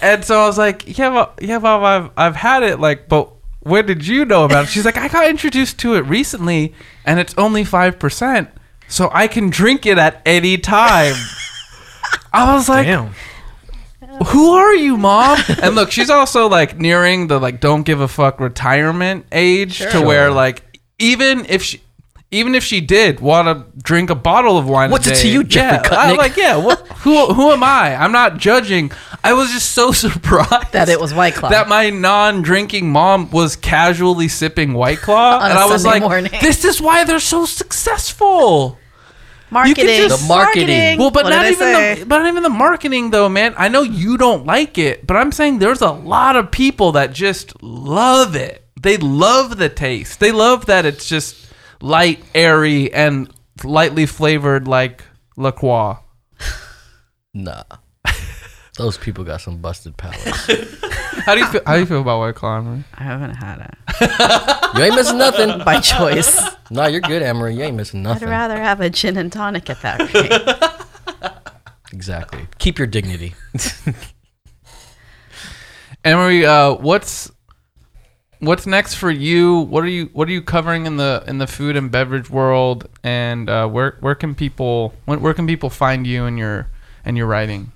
[0.02, 2.80] And so I was like, "Yeah, well, yeah, well, I've I've had it.
[2.80, 6.02] Like, but when did you know about it?" She's like, "I got introduced to it
[6.02, 6.74] recently,
[7.06, 8.50] and it's only five percent,
[8.88, 11.16] so I can drink it at any time."
[12.34, 13.14] I was like, Damn.
[14.28, 15.38] who are you, mom?
[15.62, 20.02] and look, she's also like nearing the like don't give a fuck retirement age to
[20.02, 21.82] where like even if she
[22.32, 25.28] even if she did want to drink a bottle of wine, a What's it to
[25.28, 27.96] you, Jeffrey yeah, I'm like, yeah, what, who who am I?
[27.96, 28.92] I'm not judging.
[29.24, 31.50] I was just so surprised That it was White Claw.
[31.50, 36.32] That my non-drinking mom was casually sipping White Claw, and I was Sunday like, morning.
[36.42, 38.78] this is why they're so successful.
[39.52, 40.08] Marketing.
[40.08, 40.98] The marketing.
[40.98, 41.96] Well, but What not even say?
[42.00, 43.54] the but not even the marketing though, man.
[43.58, 47.12] I know you don't like it, but I'm saying there's a lot of people that
[47.12, 48.66] just love it.
[48.82, 50.22] They love the taste.
[50.22, 51.51] They love that it's just
[51.82, 53.30] light, airy, and
[53.64, 55.04] lightly flavored like
[55.38, 55.98] La Croix.
[57.34, 57.64] Nah.
[58.78, 60.48] Those people got some busted palates.
[61.26, 61.62] How do you feel?
[61.66, 62.58] How do you feel about White Claw?
[62.58, 62.84] Emery?
[62.96, 65.64] I haven't had it You ain't missing nothing.
[65.64, 66.42] by choice.
[66.70, 67.56] Nah, you're good, Emery.
[67.56, 68.28] You ain't missing nothing.
[68.28, 68.52] I'd nothing.
[68.58, 71.32] rather have a gin and tonic at that rate.
[71.94, 72.48] Exactly.
[72.60, 73.34] Keep your dignity.
[76.04, 77.32] Emery, uh, what's
[78.42, 79.60] what's next for you?
[79.60, 82.90] What are you What are you covering in the in the food and beverage world?
[83.04, 86.70] And uh, where where can people where, where can people find you and your
[87.06, 87.72] and your writing?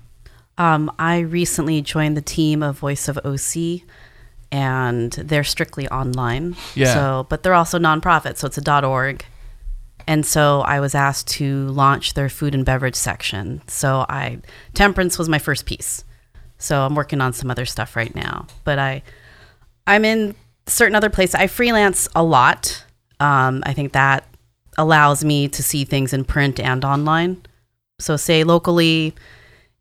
[0.58, 3.82] Um, I recently joined the team of Voice of OC,
[4.50, 6.56] and they're strictly online.
[6.74, 6.94] Yeah.
[6.94, 9.24] So, but they're also nonprofit, so it's a dot .org.
[10.08, 13.60] And so I was asked to launch their food and beverage section.
[13.66, 14.38] So I
[14.72, 16.04] temperance was my first piece.
[16.58, 18.46] So I'm working on some other stuff right now.
[18.64, 19.02] But I
[19.86, 20.34] I'm in
[20.66, 21.34] certain other places.
[21.34, 22.84] I freelance a lot.
[23.20, 24.26] Um, I think that
[24.78, 27.42] allows me to see things in print and online.
[27.98, 29.14] So, say locally,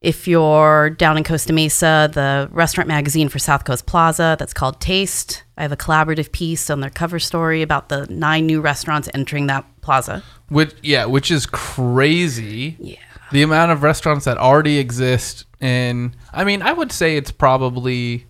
[0.01, 4.79] if you're down in Costa Mesa, the restaurant magazine for South Coast Plaza that's called
[4.79, 9.09] Taste, I have a collaborative piece on their cover story about the nine new restaurants
[9.13, 10.23] entering that plaza.
[10.49, 12.77] Which yeah, which is crazy.
[12.79, 12.97] Yeah.
[13.31, 18.27] The amount of restaurants that already exist in I mean, I would say it's probably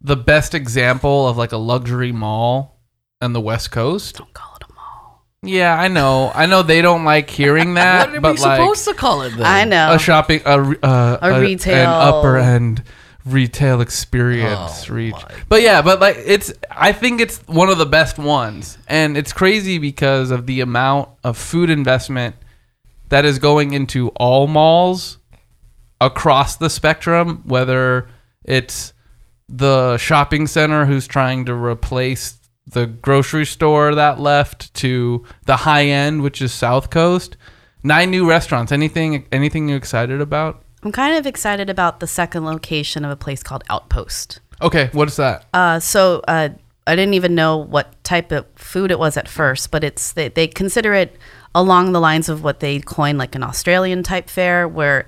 [0.00, 2.80] the best example of like a luxury mall
[3.20, 4.16] on the West Coast.
[4.18, 5.24] Don't call it a mall.
[5.42, 6.30] Yeah, I know.
[6.34, 9.22] I know they don't like hearing that, what are but we like supposed to call
[9.22, 9.44] it then?
[9.46, 9.94] I know.
[9.94, 12.82] a shopping a, re- uh, A an retail- upper end
[13.26, 15.14] retail experience Oh, reach
[15.50, 19.34] but yeah but like it's i think it's one of the best ones and it's
[19.34, 22.36] crazy because of the amount of food investment
[23.10, 25.18] that is going into all malls
[26.00, 28.08] across the spectrum whether
[28.46, 28.94] it's
[29.48, 35.86] the shopping center who's trying to replace the grocery store that left to the high
[35.86, 37.36] end which is south coast.
[37.82, 38.72] Nine new restaurants.
[38.72, 40.62] Anything anything you excited about?
[40.82, 44.40] I'm kind of excited about the second location of a place called Outpost.
[44.60, 45.46] okay what is that?
[45.54, 46.50] Uh, so uh,
[46.86, 50.28] I didn't even know what type of food it was at first, but it's they,
[50.28, 51.16] they consider it
[51.54, 55.06] along the lines of what they coin like an Australian type fare, where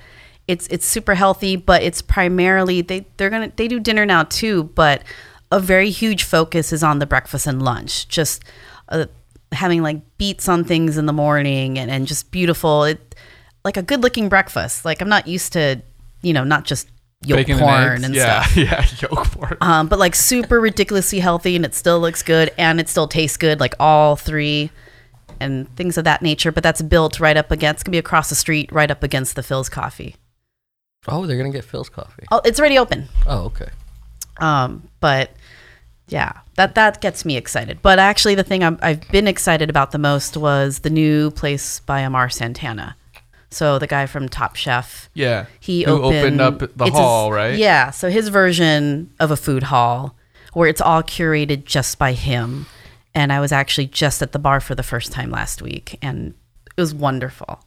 [0.51, 4.65] it's it's super healthy, but it's primarily they they're gonna they do dinner now too,
[4.75, 5.03] but
[5.53, 8.43] a very huge focus is on the breakfast and lunch, just
[8.89, 9.07] uh,
[9.53, 12.85] having like beets on things in the morning and, and just beautiful.
[12.85, 13.15] It
[13.65, 14.85] like a good looking breakfast.
[14.85, 15.83] Like I'm not used to
[16.23, 16.89] you know not just
[17.23, 18.05] yolk Bacon porn eggs?
[18.05, 18.57] and yeah stuff.
[19.01, 22.81] yeah yolk porn um, but like super ridiculously healthy and it still looks good and
[22.81, 24.71] it still tastes good like all three
[25.39, 28.29] and things of that nature but that's built right up against it's gonna be across
[28.29, 30.17] the street right up against the Philz coffee
[31.09, 32.25] Oh, they're gonna get Philz coffee.
[32.31, 33.69] oh it's already open Oh, okay.
[34.39, 35.31] um, but
[36.09, 39.93] yeah that that gets me excited but actually the thing I'm, i've been excited about
[39.93, 42.97] the most was the new place by amar santana
[43.49, 47.31] so the guy from top chef yeah he who opened, opened, up the it's hall
[47.31, 50.17] his- right Yeah, so his version of a food hall
[50.53, 52.67] where it's all curated just by him.
[53.15, 56.35] And I was actually just at the bar for the first time last week and
[56.77, 57.61] it was wonderful.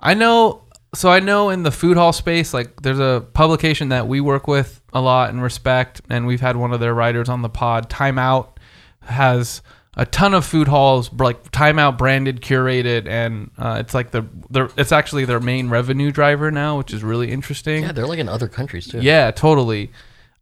[0.00, 0.62] I know.
[0.94, 4.48] So I know in the food hall space, like there's a publication that we work
[4.48, 7.88] with a lot and respect, and we've had one of their writers on the pod.
[7.88, 8.56] Timeout
[9.02, 9.62] has
[9.96, 14.72] a ton of food halls, like Timeout branded, curated, and uh, it's like the, the
[14.76, 17.82] it's actually their main revenue driver now, which is really interesting.
[17.82, 19.00] Yeah, they're like in other countries too.
[19.00, 19.92] Yeah, totally.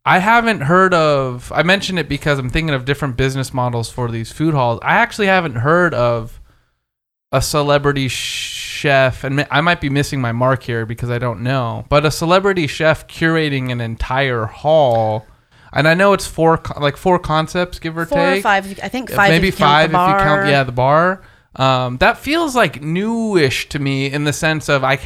[0.05, 1.53] I haven't heard of.
[1.55, 4.81] I mentioned it because I'm thinking of different business models for these food halls.
[4.83, 6.41] I actually haven't heard of
[7.33, 8.09] a celebrity
[8.79, 11.85] chef, and I might be missing my mark here because I don't know.
[11.89, 15.27] But a celebrity chef curating an entire hall,
[15.73, 18.39] and I know it's four, like four concepts, give or Four take.
[18.39, 19.31] or five, I think five.
[19.31, 21.23] maybe if you count five if you count yeah the bar
[21.57, 24.97] um, that feels like newish to me in the sense of i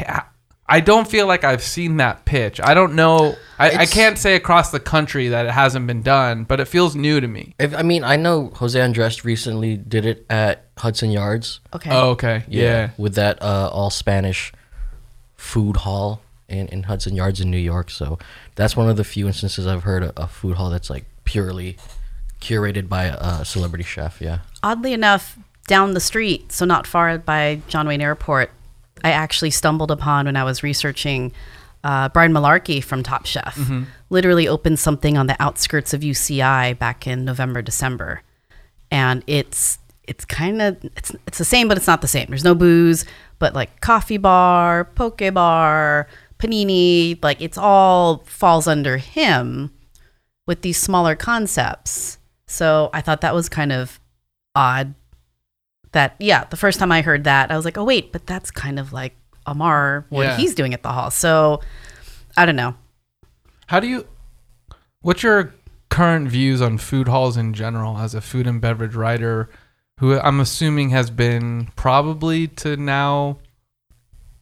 [0.68, 4.34] i don't feel like i've seen that pitch i don't know I, I can't say
[4.34, 7.74] across the country that it hasn't been done but it feels new to me If,
[7.74, 11.60] I mean, I know Jose Andres recently did it at Hudson Yards.
[11.72, 11.90] Okay.
[11.92, 14.52] oh okay yeah, With that uh, all Spanish
[15.36, 17.90] food hall in, in Hudson Yards in New York.
[17.90, 18.18] So
[18.54, 21.76] that's one of the few instances I've heard a, a food hall that's like purely
[22.40, 24.20] curated by a, a celebrity chef.
[24.20, 24.40] Yeah.
[24.62, 28.50] Oddly enough, down the street, so not far by John Wayne Airport,
[29.04, 31.32] I actually stumbled upon when I was researching
[31.84, 33.56] uh, Brian Malarkey from Top Chef.
[33.56, 33.84] Mm-hmm.
[34.10, 38.22] Literally opened something on the outskirts of UCI back in November, December,
[38.90, 42.26] and it's it's kind of it's it's the same, but it's not the same.
[42.28, 43.04] There's no booze,
[43.38, 46.08] but like coffee bar, poke bar,
[46.38, 49.72] panini, like it's all falls under him
[50.46, 52.18] with these smaller concepts.
[52.46, 54.00] So I thought that was kind of
[54.54, 54.94] odd.
[55.92, 58.50] That yeah, the first time I heard that, I was like, oh wait, but that's
[58.50, 59.14] kind of like
[59.46, 60.36] Amar what Yeah.
[60.36, 61.10] he's doing at the hall.
[61.10, 61.60] So
[62.36, 62.74] I don't know.
[63.66, 64.06] how do you
[65.02, 65.52] what's your
[65.90, 69.50] current views on food halls in general as a food and beverage writer
[70.00, 73.36] who i'm assuming has been probably to now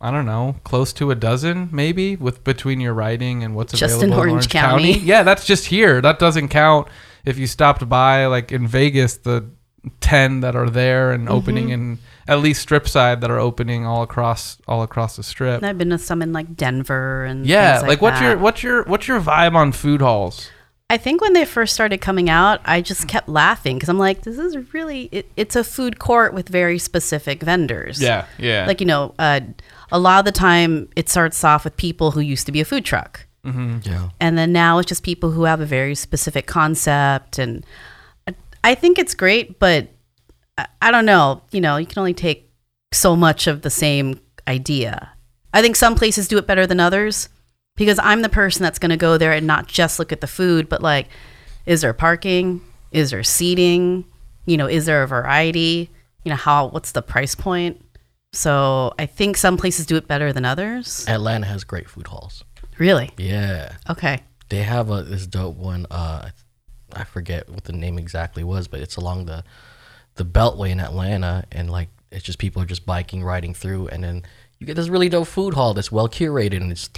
[0.02, 4.00] I don't know, close to a dozen, maybe, with between your writing and what's Just
[4.02, 4.98] in available Orange County?
[4.98, 6.00] Yeah, that's just here.
[6.00, 6.88] That doesn't count
[7.26, 9.44] if you stopped by, like in Vegas, the
[10.00, 11.72] ten that are there and opening Mm-hmm.
[11.92, 11.98] in
[12.28, 15.56] at least strip side that are opening all across all across the strip.
[15.62, 18.62] And I've been to some in like Denver and Yeah, things like, what's your what's
[18.62, 20.50] your what's your vibe on food halls?
[20.90, 24.22] I think when they first started coming out, I just kept laughing because I'm like,
[24.22, 28.02] this is really it, it's a food court with very specific vendors.
[28.02, 28.66] Yeah, yeah.
[28.66, 29.40] Like you know, uh,
[29.92, 32.64] a lot of the time it starts off with people who used to be a
[32.64, 33.26] food truck.
[33.42, 34.10] Yeah.
[34.20, 37.64] and then now it's just people who have a very specific concept and
[38.64, 39.88] I- think it's great but
[40.58, 41.42] I, I don't know.
[41.52, 42.50] You know, you can only take
[42.92, 45.12] so much of the same idea.
[45.52, 47.28] I think some places do it better than others
[47.76, 50.26] because I'm the person that's going to go there and not just look at the
[50.26, 51.08] food, but like,
[51.66, 52.60] is there parking?
[52.92, 54.04] Is there seating?
[54.46, 55.90] You know, is there a variety?
[56.24, 57.80] You know, how, what's the price point?
[58.32, 61.04] So I think some places do it better than others.
[61.08, 62.44] Atlanta has great food halls.
[62.78, 63.10] Really?
[63.16, 63.76] Yeah.
[63.88, 64.22] Okay.
[64.48, 65.86] They have a this dope one.
[65.90, 66.30] Uh,
[66.94, 69.44] I forget what the name exactly was, but it's along the
[70.16, 74.02] the Beltway in Atlanta, and like it's just people are just biking, riding through, and
[74.02, 74.22] then
[74.58, 76.90] you get this really dope food hall that's well curated, and it's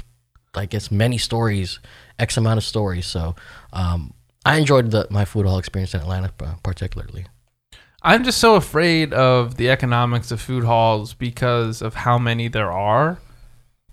[0.55, 1.79] like it's many stories,
[2.19, 3.07] x amount of stories.
[3.07, 3.35] So
[3.73, 4.15] um,
[4.45, 6.33] I enjoyed the my food hall experience in Atlanta
[6.63, 7.27] particularly.
[8.05, 12.73] I'm just so afraid of the economics of food halls because of how many there
[12.73, 13.19] are.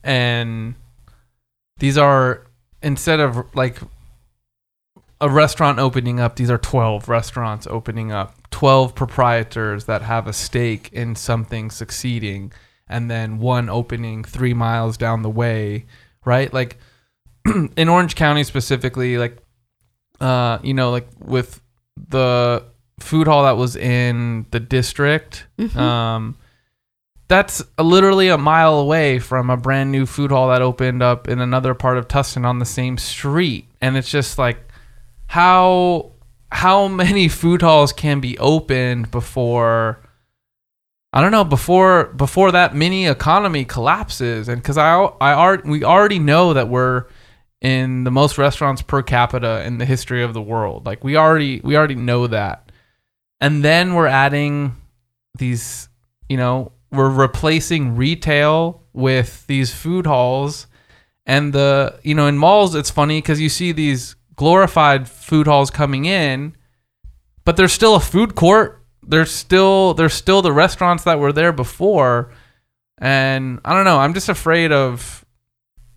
[0.04, 0.74] And
[1.78, 2.48] these are
[2.82, 3.78] instead of like
[5.22, 10.34] a restaurant opening up, these are 12 restaurants opening up, 12 proprietors that have a
[10.34, 12.52] stake in something succeeding,
[12.88, 15.86] and then one opening three miles down the way,
[16.26, 16.54] right?
[16.54, 16.78] Like
[17.76, 19.38] in Orange County specifically, like,
[20.22, 21.62] uh, you know, like with
[22.08, 22.64] the
[23.00, 26.38] food hall that was in the district, um,
[27.28, 31.40] that's literally a mile away from a brand new food hall that opened up in
[31.40, 33.70] another part of Tustin on the same street.
[33.82, 34.69] And it's just like
[35.30, 36.12] how
[36.52, 40.02] how many food halls can be opened before
[41.14, 45.84] I don't know before before that mini economy collapses and cuz I I are we
[45.84, 47.06] already know that we're
[47.62, 50.88] in the most restaurants per capita in the history of the world.
[50.88, 52.72] Like we already we already know that.
[53.40, 54.78] And then we're adding
[55.38, 55.90] these,
[56.28, 60.66] you know, we're replacing retail with these food halls
[61.28, 65.70] and the you know in malls it's funny cuz you see these glorified food halls
[65.70, 66.56] coming in
[67.50, 68.86] but there's still a food court.
[69.02, 72.32] There's still there's still the restaurants that were there before.
[73.00, 75.26] And i don't know i'm just afraid of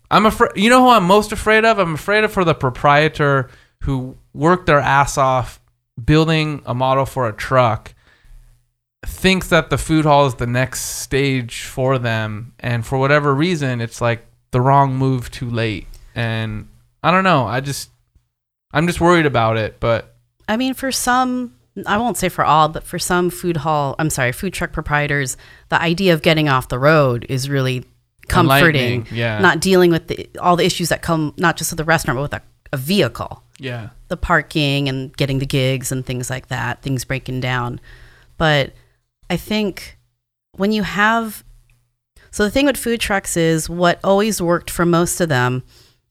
[0.09, 1.77] i'm afraid you know who i'm most afraid of?
[1.77, 3.51] I'm afraid of for the proprietor
[3.81, 5.59] who worked their ass off
[6.03, 7.93] building a model for a truck
[9.05, 13.79] thinks that the food hall is the next stage for them and for whatever reason
[13.79, 15.85] it's like the wrong move too late.
[16.15, 16.67] And
[17.03, 17.91] i don't know i just
[18.73, 20.13] i'm just worried about it but
[20.47, 21.55] I mean, for some,
[21.85, 25.37] I won't say for all, but for some food hall, I'm sorry, food truck proprietors,
[25.69, 27.85] the idea of getting off the road is really
[28.27, 29.07] comforting.
[29.11, 29.39] Yeah.
[29.39, 32.21] Not dealing with the, all the issues that come, not just with the restaurant, but
[32.23, 32.41] with a,
[32.73, 33.43] a vehicle.
[33.59, 37.79] yeah The parking and getting the gigs and things like that, things breaking down.
[38.37, 38.73] But
[39.29, 39.97] I think
[40.57, 41.43] when you have,
[42.31, 45.63] so the thing with food trucks is what always worked for most of them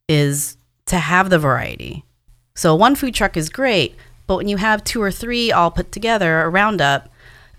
[0.09, 0.57] is
[0.87, 2.05] to have the variety.
[2.55, 3.95] So one food truck is great,
[4.27, 7.09] but when you have two or three all put together, a roundup,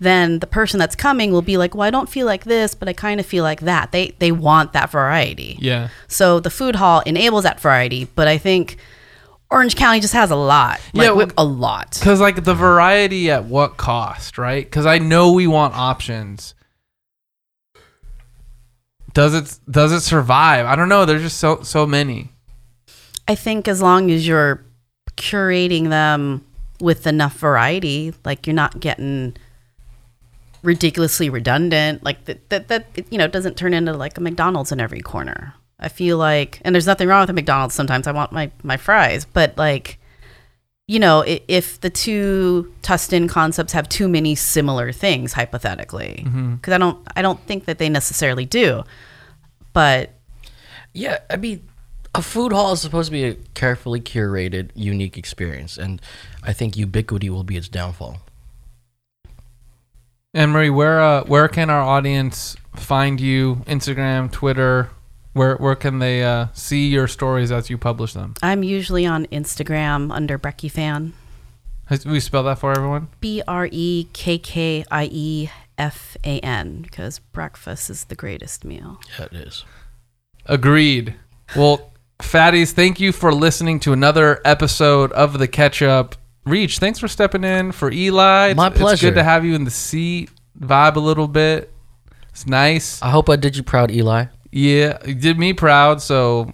[0.00, 2.88] then the person that's coming will be like, "Well, I don't feel like this, but
[2.88, 5.56] I kind of feel like that." They they want that variety.
[5.60, 8.76] yeah So the food hall enables that variety, but I think
[9.50, 10.80] Orange County just has a lot.
[10.94, 11.96] Like, Yeah, well- a lot.
[11.98, 16.54] because like the variety at what cost right because i know we want options
[19.12, 22.30] does it does it survive i don't know there's just so so many
[23.26, 24.62] I think as long as you're
[25.16, 26.44] curating them
[26.80, 29.36] with enough variety, like you're not getting
[30.62, 34.80] ridiculously redundant, like that that that you know doesn't turn into like a McDonald's in
[34.80, 35.54] every corner.
[35.78, 37.74] I feel like, and there's nothing wrong with a McDonald's.
[37.74, 39.98] Sometimes I want my my fries, but like,
[40.86, 46.54] you know, if the two Tustin concepts have too many similar things, hypothetically, mm-hmm.
[46.56, 48.84] because I don't I don't think that they necessarily do,
[49.72, 50.10] but
[50.94, 51.68] Yeah, I mean,
[52.14, 56.00] a food hall is supposed to be a carefully curated, unique experience, and
[56.42, 58.20] I think ubiquity will be its downfall.
[60.32, 63.62] Anne Marie, where uh, where can our audience find you?
[63.66, 64.90] Instagram, Twitter.
[65.32, 68.34] Where where can they uh, see your stories as you publish them?
[68.42, 71.12] I'm usually on Instagram under Brekkie Fan.
[71.86, 73.08] Has, we spell that for everyone.
[73.20, 78.64] B R E K K I E F A N because breakfast is the greatest
[78.64, 79.00] meal.
[79.18, 79.64] Yeah, it is.
[80.46, 81.14] Agreed.
[81.54, 81.92] Well,
[82.24, 86.16] fatties, thank you for listening to another episode of the Catch Up.
[86.44, 88.50] Reach, thanks for stepping in for Elie.
[88.50, 89.08] It's- My It's pleasure.
[89.08, 90.30] good to have you in the seat.
[90.60, 91.72] Vibe a little bit.
[92.30, 93.00] It's nice.
[93.02, 94.28] I hope I did you proud, Elie.
[94.52, 96.00] Yeah, you did me proud.
[96.02, 96.52] So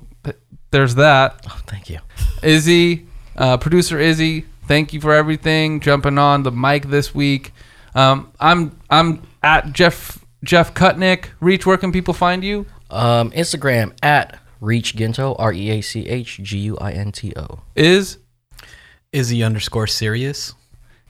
[0.70, 1.40] there's that.
[1.48, 1.98] Oh, thank you.
[2.42, 3.06] Izzy,
[3.36, 5.80] uh, producer Izzy, thank you for everything.
[5.80, 7.52] Jumping on the mic this week.
[7.94, 11.26] Um, I'm I'm at Jeff Jeff Kutnick.
[11.40, 12.66] Reach, where can people find you?
[12.90, 17.32] Um, Instagram at Reach Guinto, R E A C H G U I N T
[17.36, 17.60] O.
[17.74, 18.18] Is
[19.12, 20.54] Izzy underscore serious.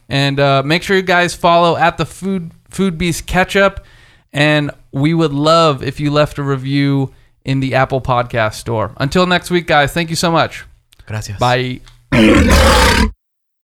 [0.08, 3.84] And uh, make sure you guys follow at the Food Food Beast Katchup.
[4.32, 7.12] And we would love if you left a review
[7.44, 8.92] in the Apple Podcast Store.
[8.96, 9.92] Until next week, guys.
[9.92, 10.64] Thank you so much.
[11.06, 11.38] Gracias.
[11.38, 11.80] Bye.